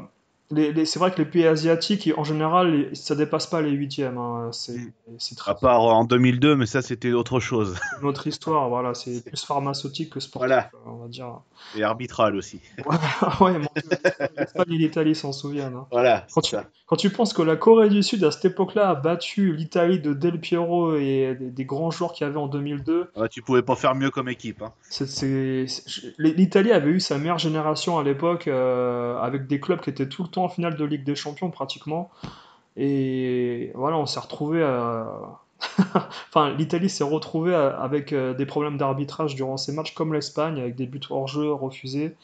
les, 0.50 0.72
les- 0.72 0.84
c'est 0.84 0.98
vrai 0.98 1.12
que 1.12 1.18
les 1.18 1.24
pays 1.24 1.46
asiatiques, 1.46 2.10
en 2.16 2.24
général, 2.24 2.90
ça 2.92 3.14
dépasse 3.14 3.46
pas 3.46 3.60
les 3.62 3.70
huitièmes. 3.70 4.18
hein. 4.18 4.48
C'est 4.52 4.76
Mm. 4.76 4.92
c'est 5.18 5.36
très 5.36 5.52
À 5.52 5.54
part 5.54 5.80
en 5.82 6.04
2002, 6.04 6.56
mais 6.56 6.66
ça, 6.66 6.82
c'était 6.82 7.12
autre 7.12 7.38
chose. 7.40 7.76
une 8.02 8.08
autre 8.08 8.26
histoire. 8.26 8.68
Voilà, 8.68 8.94
c'est 8.94 9.24
plus 9.24 9.44
pharmaceutique 9.44 10.10
que 10.10 10.20
sportif, 10.20 10.48
Voilà. 10.48 10.70
on 10.86 10.96
va 10.96 11.08
dire. 11.08 11.28
Et 11.76 11.82
arbitral 11.84 12.34
aussi. 12.36 12.60
Ouais, 13.40 13.58
mon 13.58 13.68
Dieu, 13.76 13.98
l'Espagne 14.36 14.72
et 14.72 14.78
l'Italie 14.78 15.14
s'en 15.14 15.32
souviennent. 15.32 15.76
hein. 15.76 15.86
Voilà, 15.92 16.26
Quand 16.34 16.40
tu, 16.40 16.50
ça. 16.50 16.64
Quand 16.86 16.96
tu 16.96 17.08
penses 17.08 17.32
que 17.32 17.40
la 17.40 17.56
Corée 17.56 17.88
du 17.88 18.02
Sud, 18.02 18.22
à 18.24 18.30
cette 18.30 18.44
époque-là, 18.44 18.90
a 18.90 18.94
battu 18.94 19.54
l'Italie 19.54 20.00
de 20.00 20.12
Del 20.12 20.38
Piero 20.38 20.96
et 20.96 21.34
des, 21.38 21.50
des 21.50 21.64
grands 21.64 21.90
joueurs 21.90 22.12
qu'il 22.12 22.26
y 22.26 22.30
avait 22.30 22.38
en 22.38 22.46
2002, 22.46 23.10
Ouais, 23.16 23.28
tu 23.28 23.40
pouvais 23.40 23.62
pas 23.62 23.74
faire 23.74 23.94
mieux 23.94 24.10
comme 24.10 24.28
équipe. 24.28 24.62
Hein. 24.62 24.72
l'Italie 26.18 26.72
avait 26.72 26.90
eu 26.90 27.00
sa 27.00 27.16
meilleure 27.16 27.38
génération 27.38 27.98
à 27.98 28.02
l'époque, 28.02 28.48
euh, 28.48 29.18
avec 29.18 29.46
des 29.46 29.60
clubs 29.60 29.80
qui 29.80 29.88
étaient 29.90 30.08
tout 30.08 30.22
le 30.22 30.28
temps 30.28 30.44
en 30.44 30.48
finale 30.48 30.76
de 30.76 30.84
Ligue 30.84 31.04
des 31.04 31.14
Champions 31.14 31.50
pratiquement. 31.50 32.10
Et 32.76 33.72
voilà, 33.74 33.96
on 33.96 34.06
s'est 34.06 34.20
retrouvé 34.20 34.62
à... 34.62 35.40
Enfin, 36.28 36.52
l'Italie 36.54 36.90
s'est 36.90 37.04
retrouvée 37.04 37.54
avec 37.54 38.12
euh, 38.12 38.34
des 38.34 38.44
problèmes 38.44 38.76
d'arbitrage 38.76 39.34
durant 39.34 39.56
ces 39.56 39.72
matchs, 39.72 39.94
comme 39.94 40.12
l'Espagne, 40.12 40.60
avec 40.60 40.74
des 40.74 40.86
buts 40.86 41.00
hors 41.08 41.28
jeu 41.28 41.50
refusés. 41.52 42.14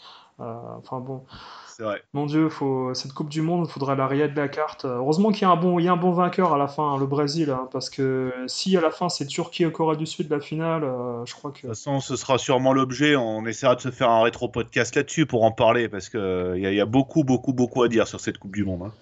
Euh, 0.41 0.55
enfin 0.79 1.01
bon. 1.01 1.23
C'est 1.77 1.83
vrai. 1.85 2.03
Mon 2.13 2.27
Dieu, 2.27 2.49
faut... 2.49 2.93
cette 2.95 3.13
Coupe 3.13 3.29
du 3.31 3.41
Monde, 3.43 3.67
il 3.69 3.73
faudrait 3.73 3.97
la 3.97 4.07
rayer 4.07 4.29
de 4.29 4.37
la 4.37 4.49
carte. 4.49 4.85
Euh, 4.85 4.97
Heureusement 4.97 5.31
qu'il 5.31 5.43
y 5.43 5.45
a 5.45 5.51
un 5.51 5.57
bon, 5.57 5.79
il 5.79 5.85
y 5.85 5.89
a 5.89 5.93
un 5.93 5.97
bon 5.97 6.13
vainqueur 6.13 6.53
à 6.53 6.59
la 6.59 6.69
fin, 6.69 6.83
hein, 6.95 6.99
le 6.99 7.07
Brésil, 7.07 7.51
hein, 7.51 7.69
parce 7.73 7.89
que 7.89 8.33
si 8.47 8.77
à 8.77 8.81
la 8.81 8.91
fin 8.91 9.09
c'est 9.09 9.27
Turquie 9.27 9.65
et 9.65 9.73
Corée 9.73 9.97
du 9.97 10.07
Sud 10.07 10.31
la 10.31 10.41
finale, 10.41 10.85
euh, 10.85 11.25
je 11.25 11.35
crois 11.35 11.51
que. 11.53 11.57
De 11.59 11.61
toute 11.63 11.71
façon, 11.71 12.01
ce 12.01 12.17
sera 12.17 12.37
sûrement 12.39 12.73
l'objet. 12.73 13.17
On 13.17 13.47
essaiera 13.47 13.77
de 13.77 13.81
se 13.81 13.91
faire 13.91 14.11
un 14.11 14.23
rétro-podcast 14.23 14.95
là-dessus 14.97 15.25
pour 15.27 15.45
en 15.45 15.53
parler, 15.53 15.89
parce 15.89 16.09
qu'il 16.11 16.21
y, 16.57 16.67
a- 16.67 16.73
y 16.73 16.81
a 16.81 16.87
beaucoup, 16.87 17.25
beaucoup, 17.25 17.53
beaucoup 17.53 17.83
à 17.83 17.89
dire 17.89 18.07
sur 18.09 18.21
cette 18.21 18.39
Coupe 18.39 18.55
du 18.55 18.65
Monde. 18.65 18.83
hein. 18.87 18.93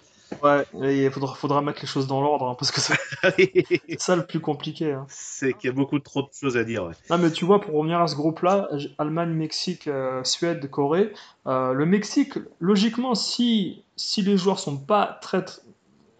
Ouais, 0.43 0.65
il 0.73 1.11
faudra, 1.11 1.35
faudra 1.35 1.61
mettre 1.61 1.81
les 1.81 1.87
choses 1.87 2.07
dans 2.07 2.21
l'ordre, 2.21 2.47
hein, 2.47 2.55
parce 2.57 2.71
que 2.71 2.79
c'est 2.81 2.95
c'est 3.89 3.99
ça 3.99 4.15
le 4.15 4.25
plus 4.25 4.39
compliqué. 4.39 4.93
hein. 4.93 5.05
c'est 5.09 5.53
qu'il 5.53 5.69
y 5.69 5.71
a 5.71 5.75
beaucoup 5.75 5.99
trop 5.99 6.21
de 6.21 6.29
choses 6.33 6.55
à 6.57 6.63
dire. 6.63 6.85
ouais. 6.85 6.93
Non, 7.09 7.17
mais 7.17 7.31
tu 7.31 7.45
vois, 7.45 7.59
pour 7.61 7.73
revenir 7.75 7.99
à 8.01 8.07
ce 8.07 8.15
groupe-là, 8.15 8.69
Allemagne, 8.97 9.31
Mexique, 9.31 9.87
euh, 9.87 10.23
Suède, 10.23 10.69
Corée, 10.69 11.13
euh, 11.47 11.73
le 11.73 11.85
Mexique, 11.85 12.33
logiquement, 12.59 13.15
si, 13.15 13.83
si 13.95 14.21
les 14.21 14.37
joueurs 14.37 14.59
sont 14.59 14.77
pas 14.77 15.19
très, 15.21 15.43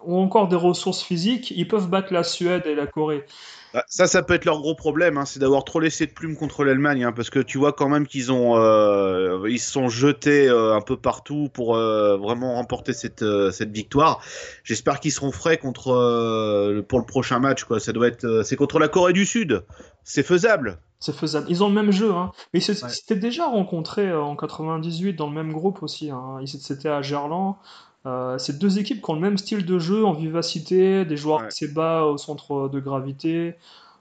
ont 0.05 0.21
encore 0.21 0.47
des 0.47 0.55
ressources 0.55 1.01
physiques, 1.03 1.51
ils 1.51 1.67
peuvent 1.67 1.89
battre 1.89 2.13
la 2.13 2.23
Suède 2.23 2.63
et 2.65 2.75
la 2.75 2.87
Corée. 2.87 3.25
Bah, 3.71 3.83
ça, 3.87 4.07
ça 4.07 4.23
peut 4.23 4.33
être 4.33 4.45
leur 4.45 4.61
gros 4.61 4.73
problème, 4.73 5.17
hein, 5.17 5.25
c'est 5.25 5.39
d'avoir 5.39 5.63
trop 5.63 5.79
laissé 5.79 6.07
de 6.07 6.11
plumes 6.11 6.35
contre 6.35 6.63
l'Allemagne, 6.63 7.03
hein, 7.03 7.11
parce 7.11 7.29
que 7.29 7.37
tu 7.37 7.59
vois 7.59 7.71
quand 7.71 7.87
même 7.87 8.07
qu'ils 8.07 8.31
ont, 8.31 8.57
euh, 8.57 9.47
ils 9.47 9.59
se 9.59 9.69
sont 9.71 9.89
jetés 9.89 10.47
euh, 10.49 10.73
un 10.75 10.81
peu 10.81 10.97
partout 10.97 11.49
pour 11.53 11.75
euh, 11.75 12.17
vraiment 12.17 12.55
remporter 12.55 12.93
cette, 12.93 13.21
euh, 13.21 13.51
cette 13.51 13.71
victoire. 13.71 14.21
J'espère 14.63 14.99
qu'ils 14.99 15.11
seront 15.11 15.31
frais 15.31 15.57
contre 15.57 15.89
euh, 15.93 16.81
pour 16.81 16.97
le 16.97 17.05
prochain 17.05 17.37
match, 17.37 17.63
quoi. 17.63 17.79
Ça 17.79 17.93
doit 17.93 18.07
être, 18.07 18.25
euh, 18.25 18.43
c'est 18.43 18.55
contre 18.55 18.79
la 18.79 18.87
Corée 18.87 19.13
du 19.13 19.25
Sud, 19.27 19.63
c'est 20.03 20.23
faisable. 20.23 20.79
C'est 20.99 21.15
faisable. 21.15 21.45
Ils 21.49 21.63
ont 21.63 21.69
le 21.69 21.75
même 21.75 21.91
jeu, 21.91 22.11
hein. 22.11 22.31
Mais 22.53 22.59
ils 22.61 22.71
Ouais. 22.71 22.89
s'étaient 22.89 23.15
déjà 23.15 23.45
rencontrés 23.45 24.09
euh, 24.09 24.19
en 24.21 24.35
98 24.35 25.13
dans 25.13 25.27
le 25.27 25.33
même 25.33 25.53
groupe 25.53 25.83
aussi. 25.83 26.09
Hein. 26.09 26.39
Ils 26.41 26.47
C'était 26.47 26.89
à 26.89 27.01
Gerland. 27.03 27.55
Euh, 28.05 28.37
c'est 28.37 28.57
deux 28.59 28.79
équipes 28.79 29.01
qui 29.01 29.09
ont 29.09 29.13
le 29.15 29.19
même 29.19 29.37
style 29.37 29.65
de 29.65 29.77
jeu 29.79 30.05
en 30.05 30.13
vivacité, 30.13 31.05
des 31.05 31.17
joueurs 31.17 31.41
Ouais. 31.41 31.47
assez 31.47 31.67
bas 31.67 32.05
au 32.05 32.17
centre 32.17 32.69
de 32.69 32.79
gravité. 32.79 33.55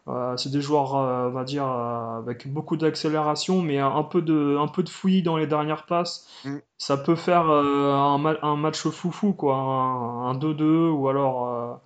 Euh, 0.06 0.36
c'est 0.38 0.50
des 0.50 0.62
joueurs, 0.62 0.96
euh, 0.96 1.28
on 1.28 1.32
va 1.32 1.44
dire, 1.44 1.64
avec 1.66 2.50
beaucoup 2.50 2.76
d'accélération, 2.76 3.60
mais 3.60 3.78
un, 3.78 4.02
peu 4.04 4.22
de, 4.22 4.56
un 4.58 4.68
peu 4.68 4.82
de 4.82 4.88
fouillis 4.88 5.22
dans 5.22 5.36
les 5.36 5.46
dernières 5.46 5.84
passes. 5.84 6.26
Mm. 6.44 6.58
Ça 6.78 6.96
peut 6.96 7.16
faire 7.16 7.50
un, 7.50 8.36
un 8.42 8.56
match 8.56 8.80
foufou, 8.88 9.32
quoi, 9.34 9.56
un 9.56 10.30
un 10.30 10.34
2-2 10.34 10.88
ou 10.90 11.08
alors. 11.08 11.80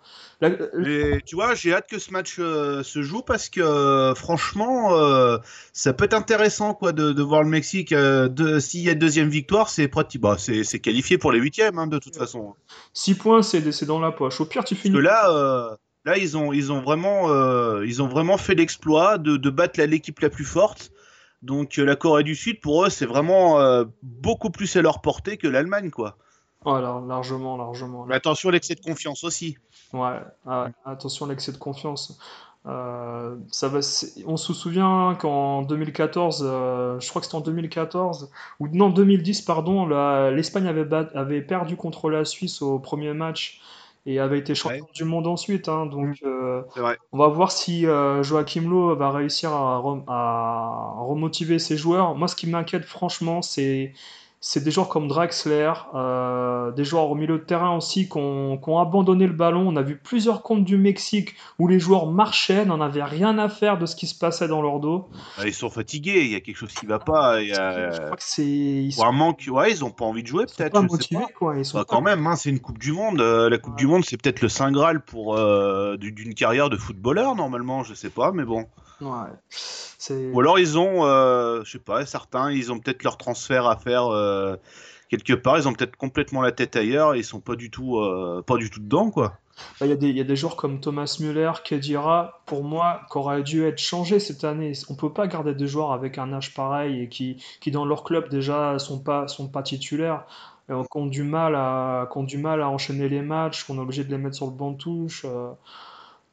Euh, 0.51 0.69
la- 0.73 0.89
Et 0.89 1.21
tu 1.25 1.35
vois, 1.37 1.55
j'ai 1.55 1.73
hâte 1.73 1.89
que 1.89 1.99
ce 1.99 2.11
match 2.13 2.37
euh, 2.39 2.83
se 2.83 3.03
joue 3.03 3.23
parce 3.23 3.49
que 3.49 3.61
euh, 3.61 4.15
franchement, 4.15 4.95
euh, 4.95 5.39
ça 5.73 5.93
peut 5.93 6.05
être 6.05 6.15
intéressant 6.15 6.75
quoi 6.75 6.93
de, 6.93 7.13
de 7.13 7.23
voir 7.23 7.43
le 7.43 7.49
Mexique. 7.49 7.93
euh, 7.93 8.29
de- 8.29 8.59
S'il 8.59 8.81
y 8.83 8.89
a 8.89 8.93
une 8.93 8.99
deuxième 8.99 9.29
victoire, 9.29 9.69
c'est 9.69 9.87
prati- 9.87 10.19
bah, 10.19 10.37
c'est 10.39 10.81
qualifié 10.81 11.19
pour 11.19 11.33
les 11.33 11.39
huitièmes 11.39 11.79
hein, 11.79 11.87
de 11.87 11.99
toute 11.99 12.17
façon. 12.17 12.55
6 12.93 13.15
points, 13.15 13.43
c'est 13.43 13.85
dans 13.85 14.01
la 14.01 14.11
poche. 14.13 14.41
Au 14.41 14.45
pire, 14.45 14.65
tu 14.65 14.75
Parce 14.75 14.83
finis. 14.83 14.95
que 14.95 15.01
là, 15.01 15.31
euh, 15.31 15.77
là 16.05 16.19
ils 16.19 16.37
ont 16.37 16.53
ils 16.53 16.73
ont 16.73 16.81
vraiment 16.81 17.31
euh, 17.31 17.85
ils 17.87 18.03
ont 18.03 18.09
vraiment 18.09 18.37
fait 18.39 18.55
l'exploit 18.55 19.19
de, 19.19 19.37
de 19.37 19.51
battre 19.51 19.81
l'équipe 19.83 20.19
la 20.21 20.31
plus 20.31 20.45
forte. 20.45 20.91
Donc 21.43 21.79
euh, 21.79 21.85
la 21.85 21.97
Corée 21.97 22.23
du 22.25 22.35
Sud 22.37 22.61
pour 22.61 22.85
eux 22.85 22.91
c'est 22.91 23.07
vraiment 23.07 23.61
euh, 23.61 23.85
beaucoup 24.03 24.51
plus 24.51 24.75
à 24.77 24.83
leur 24.83 25.01
portée 25.01 25.37
que 25.37 25.49
l'Allemagne 25.49 25.91
quoi. 25.91 26.17
Voilà, 26.65 27.03
largement, 27.07 27.57
largement. 27.57 28.05
Mais 28.07 28.15
attention 28.15 28.49
à 28.49 28.53
l'excès 28.53 28.75
de 28.75 28.81
confiance 28.81 29.25
aussi. 29.25 29.57
Ouais, 29.93 30.21
ah 30.47 30.65
ouais, 30.65 30.71
attention 30.85 31.27
à 31.27 31.29
l'excès 31.29 31.53
de 31.53 31.59
confiance. 31.59 32.19
Euh, 32.65 33.37
ça 33.51 33.69
va, 33.69 33.81
on 34.27 34.37
se 34.37 34.53
souvient 34.53 35.17
qu'en 35.19 35.63
2014, 35.63 36.45
euh, 36.47 37.01
je 37.01 37.09
crois 37.09 37.21
que 37.21 37.27
c'était 37.27 37.37
en 37.37 37.41
2014, 37.41 38.31
ou 38.61 38.69
non, 38.69 38.91
2010, 38.91 39.43
pardon, 39.43 39.87
l'Espagne 40.31 40.69
avait, 40.69 41.43
perdu 41.43 41.77
contre 41.77 42.09
la 42.11 42.25
Suisse 42.25 42.63
au 42.63 42.79
premier 42.79 43.13
match 43.15 43.61
et 44.07 44.21
avait 44.21 44.39
été 44.39 44.55
champion 44.55 44.87
du 44.95 45.05
monde 45.05 45.27
ensuite. 45.27 45.69
hein, 45.69 45.87
donc, 45.87 46.19
euh, 46.25 46.63
on 47.11 47.19
va 47.19 47.29
voir 47.29 47.51
si 47.53 47.83
Joachim 47.83 48.63
Löw 48.71 48.95
va 48.97 49.11
réussir 49.11 49.53
à, 49.53 49.79
rem- 49.79 50.05
à 50.09 50.95
remotiver 50.99 51.59
ses 51.59 51.77
joueurs. 51.77 52.15
Moi, 52.15 52.29
ce 52.29 52.37
qui 52.37 52.47
m'inquiète 52.49 52.85
franchement, 52.85 53.43
c'est 53.43 53.93
c'est 54.45 54.65
des 54.65 54.73
joueurs 54.73 54.89
comme 54.89 55.07
Draxler, 55.07 55.73
euh, 55.95 56.73
des 56.73 56.85
joueurs 56.85 57.09
au 57.09 57.15
milieu 57.15 57.39
de 57.39 57.45
terrain 57.45 57.77
aussi 57.77 58.09
qui 58.09 58.19
ont, 58.19 58.59
abandonné 58.81 59.29
le 59.29 59.33
ballon. 59.33 59.69
On 59.69 59.77
a 59.77 59.83
vu 59.83 59.97
plusieurs 59.97 60.43
comptes 60.43 60.65
du 60.65 60.77
Mexique 60.77 61.37
où 61.61 61.69
les 61.69 61.79
joueurs 61.79 62.07
marchaient, 62.11 62.65
n'en 62.67 62.81
avaient 62.81 63.05
rien 63.05 63.39
à 63.39 63.49
faire 63.49 63.79
de 63.79 63.87
ce 63.87 63.95
qui 63.95 64.09
se 64.09 64.19
passait 64.19 64.49
dans 64.49 64.61
leur 64.61 64.81
dos. 64.81 65.09
Ah, 65.39 65.47
Ils 65.47 65.55
sont 65.55 65.71
fatigués, 65.71 66.23
il 66.25 66.33
y 66.33 66.35
a 66.35 66.41
quelque 66.41 66.57
chose 66.57 66.73
qui 66.75 66.87
va 66.87 66.99
pas. 66.99 67.41
Il 67.41 67.51
y 67.51 67.55
Je 67.55 67.61
a 67.61 67.89
crois 68.07 68.17
que 68.17 68.23
c'est 68.25 68.45
ils 68.45 68.89
ou 68.89 68.91
sont 69.01 69.05
un 69.07 69.13
manque. 69.13 69.45
Ouais, 69.49 69.71
ils 69.71 69.85
ont 69.85 69.91
pas 69.93 70.05
envie 70.07 70.25
de 70.25 70.29
jouer 70.29 70.45
peut-être. 70.47 70.75
je 70.75 70.81
sais 70.89 70.93
motivés 70.93 71.21
pas. 71.21 71.29
quoi. 71.39 71.57
Ils 71.57 71.65
sont 71.65 71.79
Bah, 71.79 71.85
pas- 71.85 71.95
quand 71.95 72.03
même, 72.03 72.27
hein, 72.27 72.35
c'est 72.35 72.51
une 72.51 72.59
Coupe 72.59 72.79
du 72.79 72.91
Monde. 72.93 73.21
euh, 73.21 73.49
la 73.49 73.59
Coupe 73.59 73.75
Ouais. 73.75 73.79
du 73.79 73.87
Monde, 73.87 74.05
c'est 74.05 74.21
peut-être 74.21 74.41
le 74.43 74.49
Saint 74.49 74.73
Graal 74.73 75.05
pour 75.05 75.37
euh, 75.39 75.97
du- 75.97 76.11
d'une 76.11 76.35
carrière 76.35 76.69
de 76.69 76.77
footballeur 76.77 77.37
normalement, 77.37 77.85
je 77.85 77.95
sais 77.95 78.11
pas, 78.11 78.33
mais 78.33 78.45
bon. 78.45 78.67
Ouais. 79.03 80.31
Ou 80.33 80.41
alors 80.41 80.59
ils 80.59 80.79
ont, 80.79 81.05
euh, 81.05 81.63
je 81.65 81.73
sais 81.73 81.79
pas, 81.79 82.07
certains, 82.07 82.51
ils 82.51 82.73
ont 82.73 82.79
peut-être 82.79 83.03
leur 83.03 83.19
transfert 83.19 83.67
à 83.67 83.77
faire, 83.77 84.07
euh, 84.07 84.57
quelque 85.09 85.33
part, 85.33 85.59
ils 85.59 85.69
ont 85.69 85.73
peut-être 85.73 85.97
complètement 85.97 86.43
la 86.43 86.53
tête 86.53 86.77
ailleurs 86.77 87.15
et 87.15 87.19
ils 87.19 87.25
sont 87.25 87.41
pas 87.41 87.57
du 87.57 87.71
tout, 87.71 88.01
pas 88.47 88.57
du 88.57 88.71
tout 88.71 88.81
dedans, 88.81 89.11
quoi. 89.11 89.39
Bah, 89.81 89.87
il 89.87 89.91
y, 89.91 89.93
a 89.93 89.97
des, 89.97 90.11
y 90.11 90.21
a 90.21 90.25
des 90.25 90.37
joueurs 90.37 90.57
comme 90.57 90.81
Thomas 90.81 91.19
Müller, 91.21 91.53
Kedira, 91.65 92.43
pour 92.47 92.65
moi, 92.65 93.03
qui 93.11 93.19
auraient 93.19 93.43
dû 93.43 93.65
être 93.65 93.79
changés 93.79 94.19
cette 94.19 94.45
année. 94.45 94.73
On 94.89 94.95
peut 94.95 95.13
pas 95.13 95.27
garder 95.27 95.55
des 95.55 95.67
joueurs 95.67 95.93
avec 95.93 96.19
un 96.19 96.33
âge 96.33 96.55
pareil 96.55 97.03
et 97.03 97.09
qui, 97.09 97.43
qui 97.61 97.71
dans 97.71 97.85
leur 97.85 98.05
club 98.05 98.29
déjà 98.29 98.79
sont 98.79 98.99
pas, 99.01 99.29
sont 99.29 99.49
pas 99.49 99.63
titulaires, 99.63 100.25
et 100.69 100.73
qui 100.73 100.99
ont 100.99 101.07
du 101.07 101.23
mal 101.23 101.55
à, 101.55 102.09
qui 102.11 102.19
ont 102.19 102.25
du 102.25 102.39
mal 102.39 102.63
à 102.63 102.69
enchaîner 102.69 103.09
les 103.09 103.23
matchs, 103.23 103.65
qu'on 103.65 103.77
est 103.77 103.81
obligé 103.81 104.05
de 104.05 104.11
les 104.11 104.19
mettre 104.19 104.37
sur 104.37 104.47
le 104.47 104.53
banc 104.53 104.73
de 104.73 104.79
touche. 104.79 105.25
euh. 105.27 105.53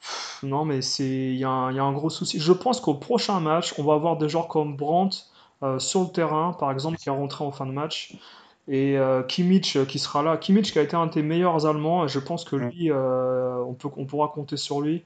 Pff, 0.01 0.39
Non, 0.43 0.65
mais 0.65 0.81
c'est, 0.81 1.03
il 1.05 1.35
y 1.37 1.43
a 1.43 1.49
un, 1.49 1.71
il 1.71 1.77
y 1.77 1.79
a 1.79 1.83
un 1.83 1.91
gros 1.93 2.09
souci. 2.09 2.39
Je 2.39 2.53
pense 2.53 2.79
qu'au 2.81 2.93
prochain 2.93 3.39
match, 3.39 3.73
on 3.77 3.83
va 3.83 3.93
avoir 3.93 4.17
des 4.17 4.29
joueurs 4.29 4.47
comme 4.47 4.75
Brandt 4.77 5.17
euh, 5.63 5.77
sur 5.79 6.01
le 6.01 6.07
terrain, 6.07 6.53
par 6.57 6.71
exemple, 6.71 6.97
qui 6.97 7.09
est 7.09 7.11
rentré 7.11 7.43
en 7.43 7.51
fin 7.51 7.65
de 7.65 7.71
match. 7.71 8.15
Et 8.71 8.97
euh, 8.97 9.23
Kimmich 9.23 9.75
euh, 9.75 9.85
qui 9.85 9.97
sera 9.99 10.21
là. 10.21 10.37
Kimmich 10.37 10.71
qui 10.71 10.79
a 10.79 10.83
été 10.83 10.95
un 10.95 11.07
des 11.07 11.23
meilleurs 11.23 11.65
Allemands. 11.65 12.05
Et 12.05 12.07
je 12.07 12.19
pense 12.19 12.45
que 12.45 12.55
lui, 12.55 12.91
euh, 12.91 13.55
on 13.67 13.73
peut, 13.73 13.89
on 13.97 14.05
pourra 14.05 14.27
compter 14.29 14.57
sur 14.57 14.79
lui. 14.81 15.03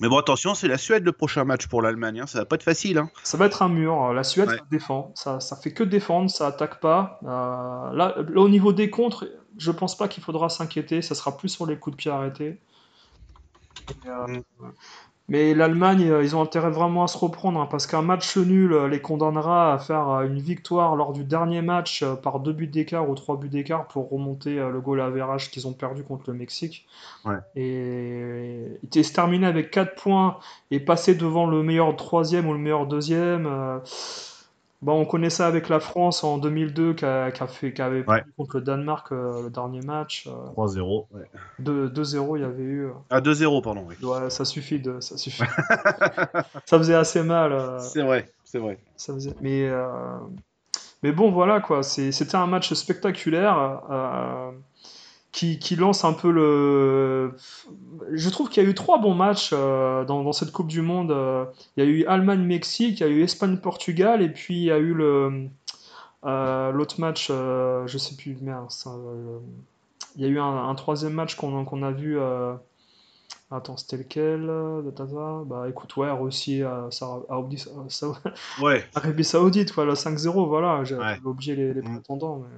Mais 0.00 0.08
bon, 0.08 0.16
attention, 0.16 0.54
c'est 0.54 0.66
la 0.66 0.78
Suède 0.78 1.04
le 1.04 1.12
prochain 1.12 1.44
match 1.44 1.66
pour 1.66 1.82
l'Allemagne. 1.82 2.20
hein. 2.20 2.26
Ça 2.26 2.38
va 2.38 2.44
pas 2.46 2.56
être 2.56 2.62
facile. 2.62 2.96
Hein. 2.98 3.10
ça 3.22 3.36
va 3.36 3.44
être 3.46 3.60
un 3.62 3.68
mur. 3.68 4.14
La 4.14 4.24
Suède, 4.24 4.48
Ouais. 4.48 4.56
ça 4.56 4.62
défend. 4.70 5.12
Ça, 5.14 5.40
ça 5.40 5.56
fait 5.56 5.72
que 5.74 5.84
défendre, 5.84 6.30
ça 6.30 6.46
attaque 6.46 6.80
pas. 6.80 7.20
Là, 7.22 7.92
là, 7.92 8.14
au 8.36 8.48
niveau 8.48 8.72
des 8.72 8.88
contres, 8.88 9.26
je 9.58 9.70
pense 9.70 9.94
pas 9.96 10.08
qu'il 10.08 10.22
faudra 10.22 10.48
s'inquiéter. 10.48 11.02
Ça 11.02 11.14
sera 11.14 11.36
plus 11.36 11.50
sur 11.50 11.66
les 11.66 11.76
coups 11.76 11.96
de 11.96 11.98
pied 11.98 12.10
arrêtés. 12.10 12.58
Et, 14.04 14.08
euh. 14.08 14.40
Mais 15.30 15.52
l'Allemagne, 15.52 16.08
euh, 16.08 16.22
ils 16.22 16.34
ont 16.34 16.40
intérêt 16.40 16.70
vraiment 16.70 17.04
à 17.04 17.06
se 17.06 17.18
reprendre, 17.18 17.60
hein, 17.60 17.68
parce 17.70 17.86
qu'un 17.86 18.00
match 18.00 18.38
nul 18.38 18.72
euh, 18.72 18.88
les 18.88 19.02
condamnera 19.02 19.74
à 19.74 19.78
faire 19.78 20.22
une 20.22 20.38
victoire 20.38 20.96
lors 20.96 21.12
du 21.12 21.22
dernier 21.22 21.60
match 21.60 22.02
par 22.22 22.40
deux 22.40 22.54
buts 22.54 22.66
d'écart 22.66 23.10
ou 23.10 23.14
trois 23.14 23.36
buts 23.36 23.50
d'écart 23.50 23.86
pour 23.88 24.10
remonter 24.10 24.56
le 24.56 24.80
goal 24.80 25.02
average 25.02 25.50
qu'ils 25.50 25.66
ont 25.68 25.74
perdu 25.74 26.02
contre 26.02 26.30
le 26.30 26.32
Mexique. 26.32 26.86
Ouais. 27.26 27.36
Et 27.56 28.78
ils 28.82 29.04
se 29.04 29.12
terminer 29.12 29.46
avec 29.46 29.70
4 29.70 29.94
points 29.96 30.38
et 30.70 30.80
passer 30.80 31.14
devant 31.14 31.46
le 31.46 31.62
meilleur 31.62 31.94
troisième 31.96 32.48
ou 32.48 32.54
le 32.54 32.58
meilleur 32.58 32.86
deuxième. 32.86 33.46
euh, 33.46 33.80
Bon, 34.80 35.00
on 35.00 35.04
connaît 35.04 35.30
ça 35.30 35.48
avec 35.48 35.68
la 35.68 35.80
France 35.80 36.22
en 36.22 36.38
2002 36.38 36.94
qui, 36.94 37.04
a- 37.04 37.32
qui 37.32 37.42
a 37.42 37.46
fait, 37.48 37.72
qui 37.72 37.82
avait 37.82 38.04
perdu 38.04 38.32
contre 38.36 38.58
le 38.58 38.62
Danemark 38.62 39.10
euh, 39.10 39.42
le 39.42 39.50
dernier 39.50 39.80
match. 39.80 40.28
euh, 40.28 40.30
3-0. 40.54 41.06
ouais. 41.12 41.22
2 41.58 41.88
2-0, 41.88 42.36
il 42.36 42.42
y 42.42 42.44
avait 42.44 42.62
eu. 42.62 42.86
euh, 42.86 42.92
Ah, 43.10 43.20
2-0, 43.20 43.60
pardon. 43.60 43.84
Oui. 43.88 43.96
Ouais, 44.06 44.30
ça 44.30 44.44
suffit 44.44 44.78
de, 44.78 45.00
ça 45.00 45.16
suffit. 45.18 45.42
ça 46.66 46.78
faisait 46.78 46.94
assez 46.94 47.22
mal. 47.24 47.52
euh, 47.52 47.78
C'est 47.80 48.02
vrai, 48.02 48.30
c'est 48.44 48.58
vrai. 48.60 48.78
ça 48.96 49.12
faisait... 49.14 49.34
Mais, 49.40 49.66
euh, 49.68 50.16
mais 51.02 51.10
bon, 51.12 51.30
voilà 51.32 51.60
quoi. 51.60 51.82
C'était 51.82 52.36
un 52.36 52.46
match 52.46 52.72
spectaculaire 52.72 53.82
euh, 53.90 54.52
qui, 55.32 55.58
qui 55.58 55.76
lance 55.76 56.04
un 56.04 56.12
peu 56.14 56.30
le. 56.30 57.34
Je 58.12 58.28
trouve 58.30 58.48
qu'il 58.48 58.62
y 58.62 58.66
a 58.66 58.68
eu 58.68 58.74
trois 58.74 58.98
bons 58.98 59.14
matchs 59.14 59.50
euh, 59.52 60.04
dans, 60.04 60.22
dans 60.22 60.32
cette 60.32 60.52
Coupe 60.52 60.68
du 60.68 60.80
Monde. 60.82 61.10
euh. 61.10 61.44
Il 61.76 61.84
y 61.84 61.86
a 61.86 61.90
eu 61.90 62.04
Allemagne-Mexique, 62.06 63.00
il 63.00 63.06
y 63.06 63.06
a 63.06 63.08
eu 63.12 63.22
Espagne-Portugal, 63.22 64.22
et 64.22 64.28
puis 64.30 64.56
il 64.56 64.64
y 64.64 64.70
a 64.72 64.78
eu 64.78 64.94
le 64.94 65.48
euh, 66.24 66.72
l'autre 66.72 66.98
match, 67.00 67.28
euh, 67.30 67.86
je 67.86 67.96
sais 67.98 68.16
plus, 68.16 68.36
merde. 68.40 68.66
il 70.16 70.22
y 70.22 70.24
a 70.24 70.28
eu 70.28 70.40
un, 70.40 70.68
un 70.68 70.74
troisième 70.74 71.12
match 71.12 71.36
qu'on 71.36 71.64
qu'on 71.64 71.82
a 71.82 71.90
vu. 71.92 72.18
Attends, 73.50 73.78
c'était 73.78 73.96
lequel? 73.96 74.50
Bah 75.46 75.66
écoute, 75.68 75.96
ouais, 75.96 76.10
Russie, 76.10 76.62
euh, 76.62 76.90
Sara- 76.90 77.22
Arabie, 77.30 77.62
Sa- 77.88 78.12
Ouais. 78.62 78.84
Arabie 78.94 79.24
Saoudite, 79.24 79.72
voilà, 79.74 79.94
5-0, 79.94 80.46
voilà, 80.46 80.84
j'ai 80.84 80.96
Ouais. 80.96 81.18
oublié 81.24 81.56
les, 81.56 81.72
les 81.74 81.80
Mm. 81.82 81.94
prétendants. 81.94 82.42
Mais, 82.42 82.48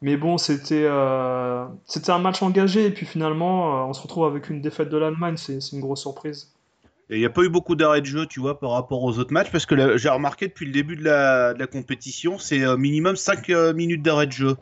mais 0.00 0.16
bon, 0.16 0.38
c'était 0.38 0.84
euh, 0.84 1.66
c'était 1.86 2.10
un 2.10 2.18
match 2.18 2.42
engagé, 2.42 2.86
et 2.86 2.90
puis 2.90 3.06
finalement, 3.06 3.82
euh, 3.82 3.88
on 3.88 3.92
se 3.92 4.02
retrouve 4.02 4.24
avec 4.24 4.50
une 4.50 4.60
défaite 4.60 4.88
de 4.88 4.96
l'Allemagne, 4.96 5.36
c'est 5.36 5.60
c'est 5.60 5.76
une 5.76 5.82
grosse 5.82 6.00
surprise. 6.00 6.52
Et 7.10 7.16
il 7.16 7.18
n'y 7.20 7.26
a 7.26 7.30
pas 7.30 7.42
eu 7.42 7.48
beaucoup 7.48 7.74
d'arrêts 7.74 8.00
de 8.00 8.06
jeu, 8.06 8.26
tu 8.26 8.40
vois, 8.40 8.58
par 8.58 8.70
rapport 8.70 9.02
aux 9.02 9.18
autres 9.18 9.32
matchs, 9.32 9.50
parce 9.50 9.66
que 9.66 9.74
là, 9.74 9.96
j'ai 9.96 10.08
remarqué 10.08 10.48
depuis 10.48 10.66
le 10.66 10.72
début 10.72 10.96
de 10.96 11.04
la, 11.04 11.52
de 11.52 11.58
la 11.58 11.66
compétition, 11.66 12.38
c'est 12.38 12.62
euh, 12.62 12.76
minimum 12.76 13.16
5 13.16 13.48
minutes 13.74 14.02
d'arrêt 14.02 14.26
de 14.26 14.32
jeu. 14.32 14.56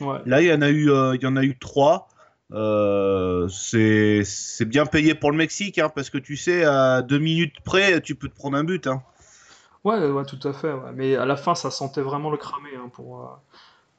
Ouais. 0.00 0.18
Là, 0.26 0.42
il 0.42 0.48
y 0.48 0.52
en 0.52 0.60
a 0.60 0.70
eu, 0.70 0.90
il 1.14 1.22
y 1.22 1.26
en 1.26 1.36
a 1.36 1.42
eu 1.42 1.56
3. 1.58 2.08
c'est 3.48 4.22
c'est 4.24 4.64
bien 4.64 4.86
payé 4.86 5.14
pour 5.14 5.30
le 5.30 5.36
Mexique, 5.36 5.78
hein, 5.78 5.90
parce 5.94 6.10
que 6.10 6.18
tu 6.18 6.36
sais, 6.36 6.64
à 6.64 7.02
2 7.02 7.18
minutes 7.18 7.60
près, 7.64 8.00
tu 8.00 8.14
peux 8.14 8.28
te 8.28 8.36
prendre 8.36 8.56
un 8.56 8.64
but. 8.64 8.86
Hein. 8.86 9.02
Ouais, 9.84 10.10
ouais, 10.10 10.24
tout 10.24 10.40
à 10.48 10.52
fait. 10.52 10.72
ouais. 10.72 10.92
Mais 10.94 11.16
à 11.16 11.26
la 11.26 11.36
fin, 11.36 11.54
ça 11.54 11.70
sentait 11.70 12.00
vraiment 12.00 12.30
le 12.30 12.36
cramé 12.36 12.70
hein, 12.76 12.90
pour, 12.92 13.38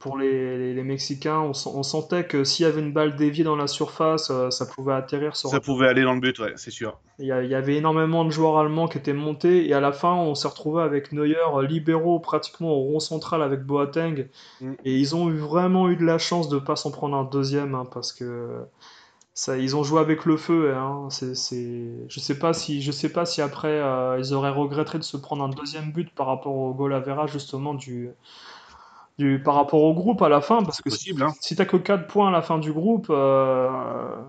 pour 0.05 0.17
les, 0.17 0.57
les- 0.57 0.73
les 0.73 0.83
Mexicains. 0.83 1.39
On, 1.39 1.53
sen- 1.53 1.73
on 1.75 1.83
sentait 1.83 2.25
que 2.25 2.43
s'il 2.43 2.65
y 2.65 2.69
avait 2.69 2.81
une 2.81 2.93
balle 2.93 3.15
déviée 3.15 3.43
dans 3.43 3.55
la 3.55 3.67
surface, 3.67 4.29
euh, 4.29 4.51
ça 4.51 4.65
pouvait 4.65 4.93
atterrir 4.93 5.35
sur 5.35 5.49
Ça 5.49 5.59
pouvait 5.59 5.87
aller 5.87 6.03
dans 6.03 6.13
le 6.13 6.19
but, 6.19 6.37
ouais, 6.39 6.53
c'est 6.55 6.71
sûr. 6.71 6.97
Il 7.17 7.25
y, 7.25 7.31
a- 7.31 7.41
il 7.43 7.49
y 7.49 7.55
avait 7.55 7.77
énormément 7.77 8.25
de 8.25 8.29
joueurs 8.29 8.57
allemands 8.59 8.87
qui 8.87 8.97
étaient 8.97 9.13
montés 9.13 9.67
et 9.67 9.73
à 9.73 9.79
la 9.79 9.91
fin 9.93 10.13
on 10.13 10.35
s'est 10.35 10.47
retrouvé 10.49 10.83
avec 10.83 11.11
Neuer 11.13 11.37
euh, 11.55 11.65
libéraux 11.65 12.19
pratiquement 12.19 12.71
au 12.73 12.81
rond 12.81 12.99
central 12.99 13.41
avec 13.41 13.61
Boateng 13.63 14.27
Mm. 14.61 14.73
et 14.85 14.95
ils 14.97 15.15
ont 15.15 15.29
eu 15.29 15.37
vraiment 15.37 15.89
eu 15.89 15.95
de 15.95 16.05
la 16.05 16.17
chance 16.17 16.49
de 16.49 16.59
pas 16.59 16.75
s'en 16.75 16.91
prendre 16.91 17.15
un 17.15 17.23
deuxième 17.23 17.73
hein, 17.75 17.85
parce 17.93 18.11
que 18.11 18.59
ça, 19.33 19.57
ils 19.57 19.75
ont 19.75 19.83
joué 19.83 19.99
avec 19.99 20.25
le 20.25 20.37
feu 20.37 20.73
hein, 20.75 21.07
c'est, 21.09 21.35
c'est... 21.35 21.89
Je 22.07 22.19
sais 22.19 22.39
pas 22.39 22.53
si, 22.53 22.81
je 22.81 22.91
sais 22.91 23.09
pas 23.11 23.25
si 23.25 23.41
après 23.41 23.67
euh, 23.81 24.17
ils 24.19 24.33
auraient 24.33 24.49
regretté 24.49 24.97
de 24.97 25.03
se 25.03 25.17
prendre 25.17 25.43
un 25.43 25.49
deuxième 25.49 25.91
but 25.91 26.09
par 26.15 26.27
rapport 26.27 26.55
au 26.55 26.73
goal 26.73 26.93
justement 27.27 27.73
du, 27.73 28.09
du, 29.17 29.41
par 29.41 29.55
rapport 29.55 29.81
au 29.81 29.93
groupe 29.93 30.21
à 30.21 30.29
la 30.29 30.41
fin 30.41 30.61
parce 30.63 30.81
que 30.81 30.89
Possible, 30.89 31.23
hein. 31.23 31.33
si 31.39 31.55
t'as 31.55 31.65
que 31.65 31.77
4 31.77 32.07
points 32.07 32.27
à 32.27 32.31
la 32.31 32.41
fin 32.41 32.57
du 32.57 32.73
groupe 32.73 33.07
euh, 33.09 33.69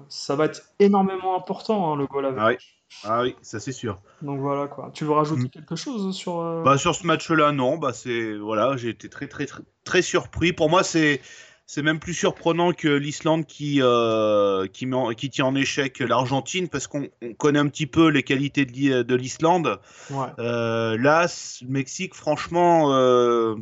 ça 0.09 0.37
va 0.37 0.45
être 0.45 0.63
énormément 0.79 1.37
important 1.37 1.93
hein, 1.93 1.97
le 1.97 2.07
goal 2.07 2.27
average. 2.27 2.57
Ah 3.05 3.09
oui, 3.09 3.11
ah 3.11 3.23
oui 3.23 3.37
ça 3.43 3.59
c'est 3.59 3.73
sûr. 3.73 3.99
Donc 4.23 4.39
voilà 4.41 4.69
quoi. 4.69 4.91
Tu 4.95 5.05
veux 5.05 5.13
rajouter 5.13 5.43
Mm. 5.47 5.51
quelque 5.51 5.77
chose 5.77 6.15
sur. 6.15 6.41
euh, 6.41 6.63
Bah, 6.63 6.79
sur 6.79 6.95
ce 6.95 7.07
match-là, 7.07 7.51
non. 7.53 7.77
Bah, 7.79 7.93
c'est 7.93 8.37
voilà, 8.37 8.77
j'ai 8.77 8.91
été 8.91 9.09
très, 9.09 9.27
très, 9.27 9.47
très, 9.47 9.63
très 9.85 10.03
surpris. 10.03 10.53
Pour 10.53 10.71
moi, 10.71 10.83
c'est 10.85 11.21
c'est 11.69 11.83
même 11.83 11.99
plus 11.99 12.15
surprenant 12.15 12.73
que 12.73 12.87
l'Islande 12.87 13.45
qui 13.45 13.81
euh, 13.83 14.69
qui, 14.69 14.87
met 14.87 14.95
en- 14.95 15.11
qui 15.15 15.31
tient 15.31 15.47
en 15.47 15.57
échec 15.57 15.99
l'Argentine 15.99 16.69
parce 16.69 16.87
qu'on 16.87 17.09
on 17.23 17.35
connaît 17.35 17.59
un 17.59 17.67
petit 17.67 17.89
peu 17.89 18.07
les 18.07 18.23
qualités 18.23 18.65
de 18.65 18.71
l'I- 18.73 19.05
de 19.05 19.15
l'Islande. 19.17 19.81
Ouais. 20.13 20.29
Euh, 20.39 20.97
là, 20.97 21.27
le 21.63 21.69
Mexique, 21.69 22.15
franchement, 22.15 22.93
euh, 22.95 23.57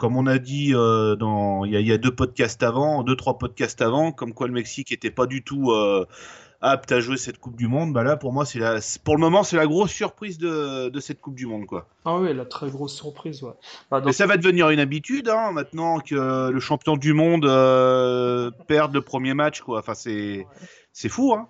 comme 0.00 0.16
on 0.16 0.26
a 0.26 0.38
dit 0.38 0.72
euh, 0.74 1.14
dans 1.16 1.64
il 1.64 1.72
y, 1.72 1.76
a- 1.76 1.80
il 1.80 1.86
y 1.86 1.92
a 1.92 1.98
deux 1.98 2.14
podcasts 2.14 2.62
avant, 2.62 3.02
deux 3.04 3.16
trois 3.16 3.38
podcasts 3.38 3.82
avant, 3.82 4.12
comme 4.12 4.34
quoi 4.34 4.46
le 4.48 4.54
Mexique 4.54 4.92
était 4.92 5.10
pas 5.10 5.26
du 5.26 5.44
tout 5.44 5.70
euh, 5.72 6.06
apte 6.62 6.92
à 6.92 7.00
jouer 7.00 7.16
cette 7.16 7.38
Coupe 7.38 7.56
du 7.56 7.68
Monde. 7.68 7.92
Bah 7.92 8.02
là, 8.02 8.16
pour 8.16 8.32
moi, 8.32 8.44
c'est 8.46 8.58
la, 8.58 8.80
c'est- 8.80 9.02
pour 9.02 9.14
le 9.16 9.20
moment, 9.20 9.42
c'est 9.42 9.56
la 9.56 9.66
grosse 9.66 9.92
surprise 9.92 10.38
de, 10.38 10.88
de 10.88 11.00
cette 11.00 11.20
Coupe 11.20 11.34
du 11.34 11.46
Monde, 11.46 11.66
quoi. 11.66 11.86
Ah 12.04 12.18
oui, 12.18 12.34
la 12.34 12.44
très 12.46 12.70
grosse 12.70 12.94
surprise, 12.94 13.42
ouais. 13.42 13.52
Bah, 13.90 14.02
Mais 14.04 14.12
ça 14.12 14.26
va 14.26 14.36
devenir 14.36 14.70
une 14.70 14.80
habitude, 14.80 15.28
hein, 15.28 15.52
maintenant 15.52 16.00
que 16.00 16.50
le 16.50 16.60
champion 16.60 16.96
du 16.96 17.12
monde 17.12 17.44
euh, 17.46 18.50
perd 18.68 18.94
le 18.94 19.02
premier 19.02 19.34
match, 19.34 19.60
quoi. 19.60 19.80
Enfin, 19.80 19.94
c'est 19.94 20.46
c'est 20.92 21.08
fou, 21.08 21.34
hein. 21.34 21.48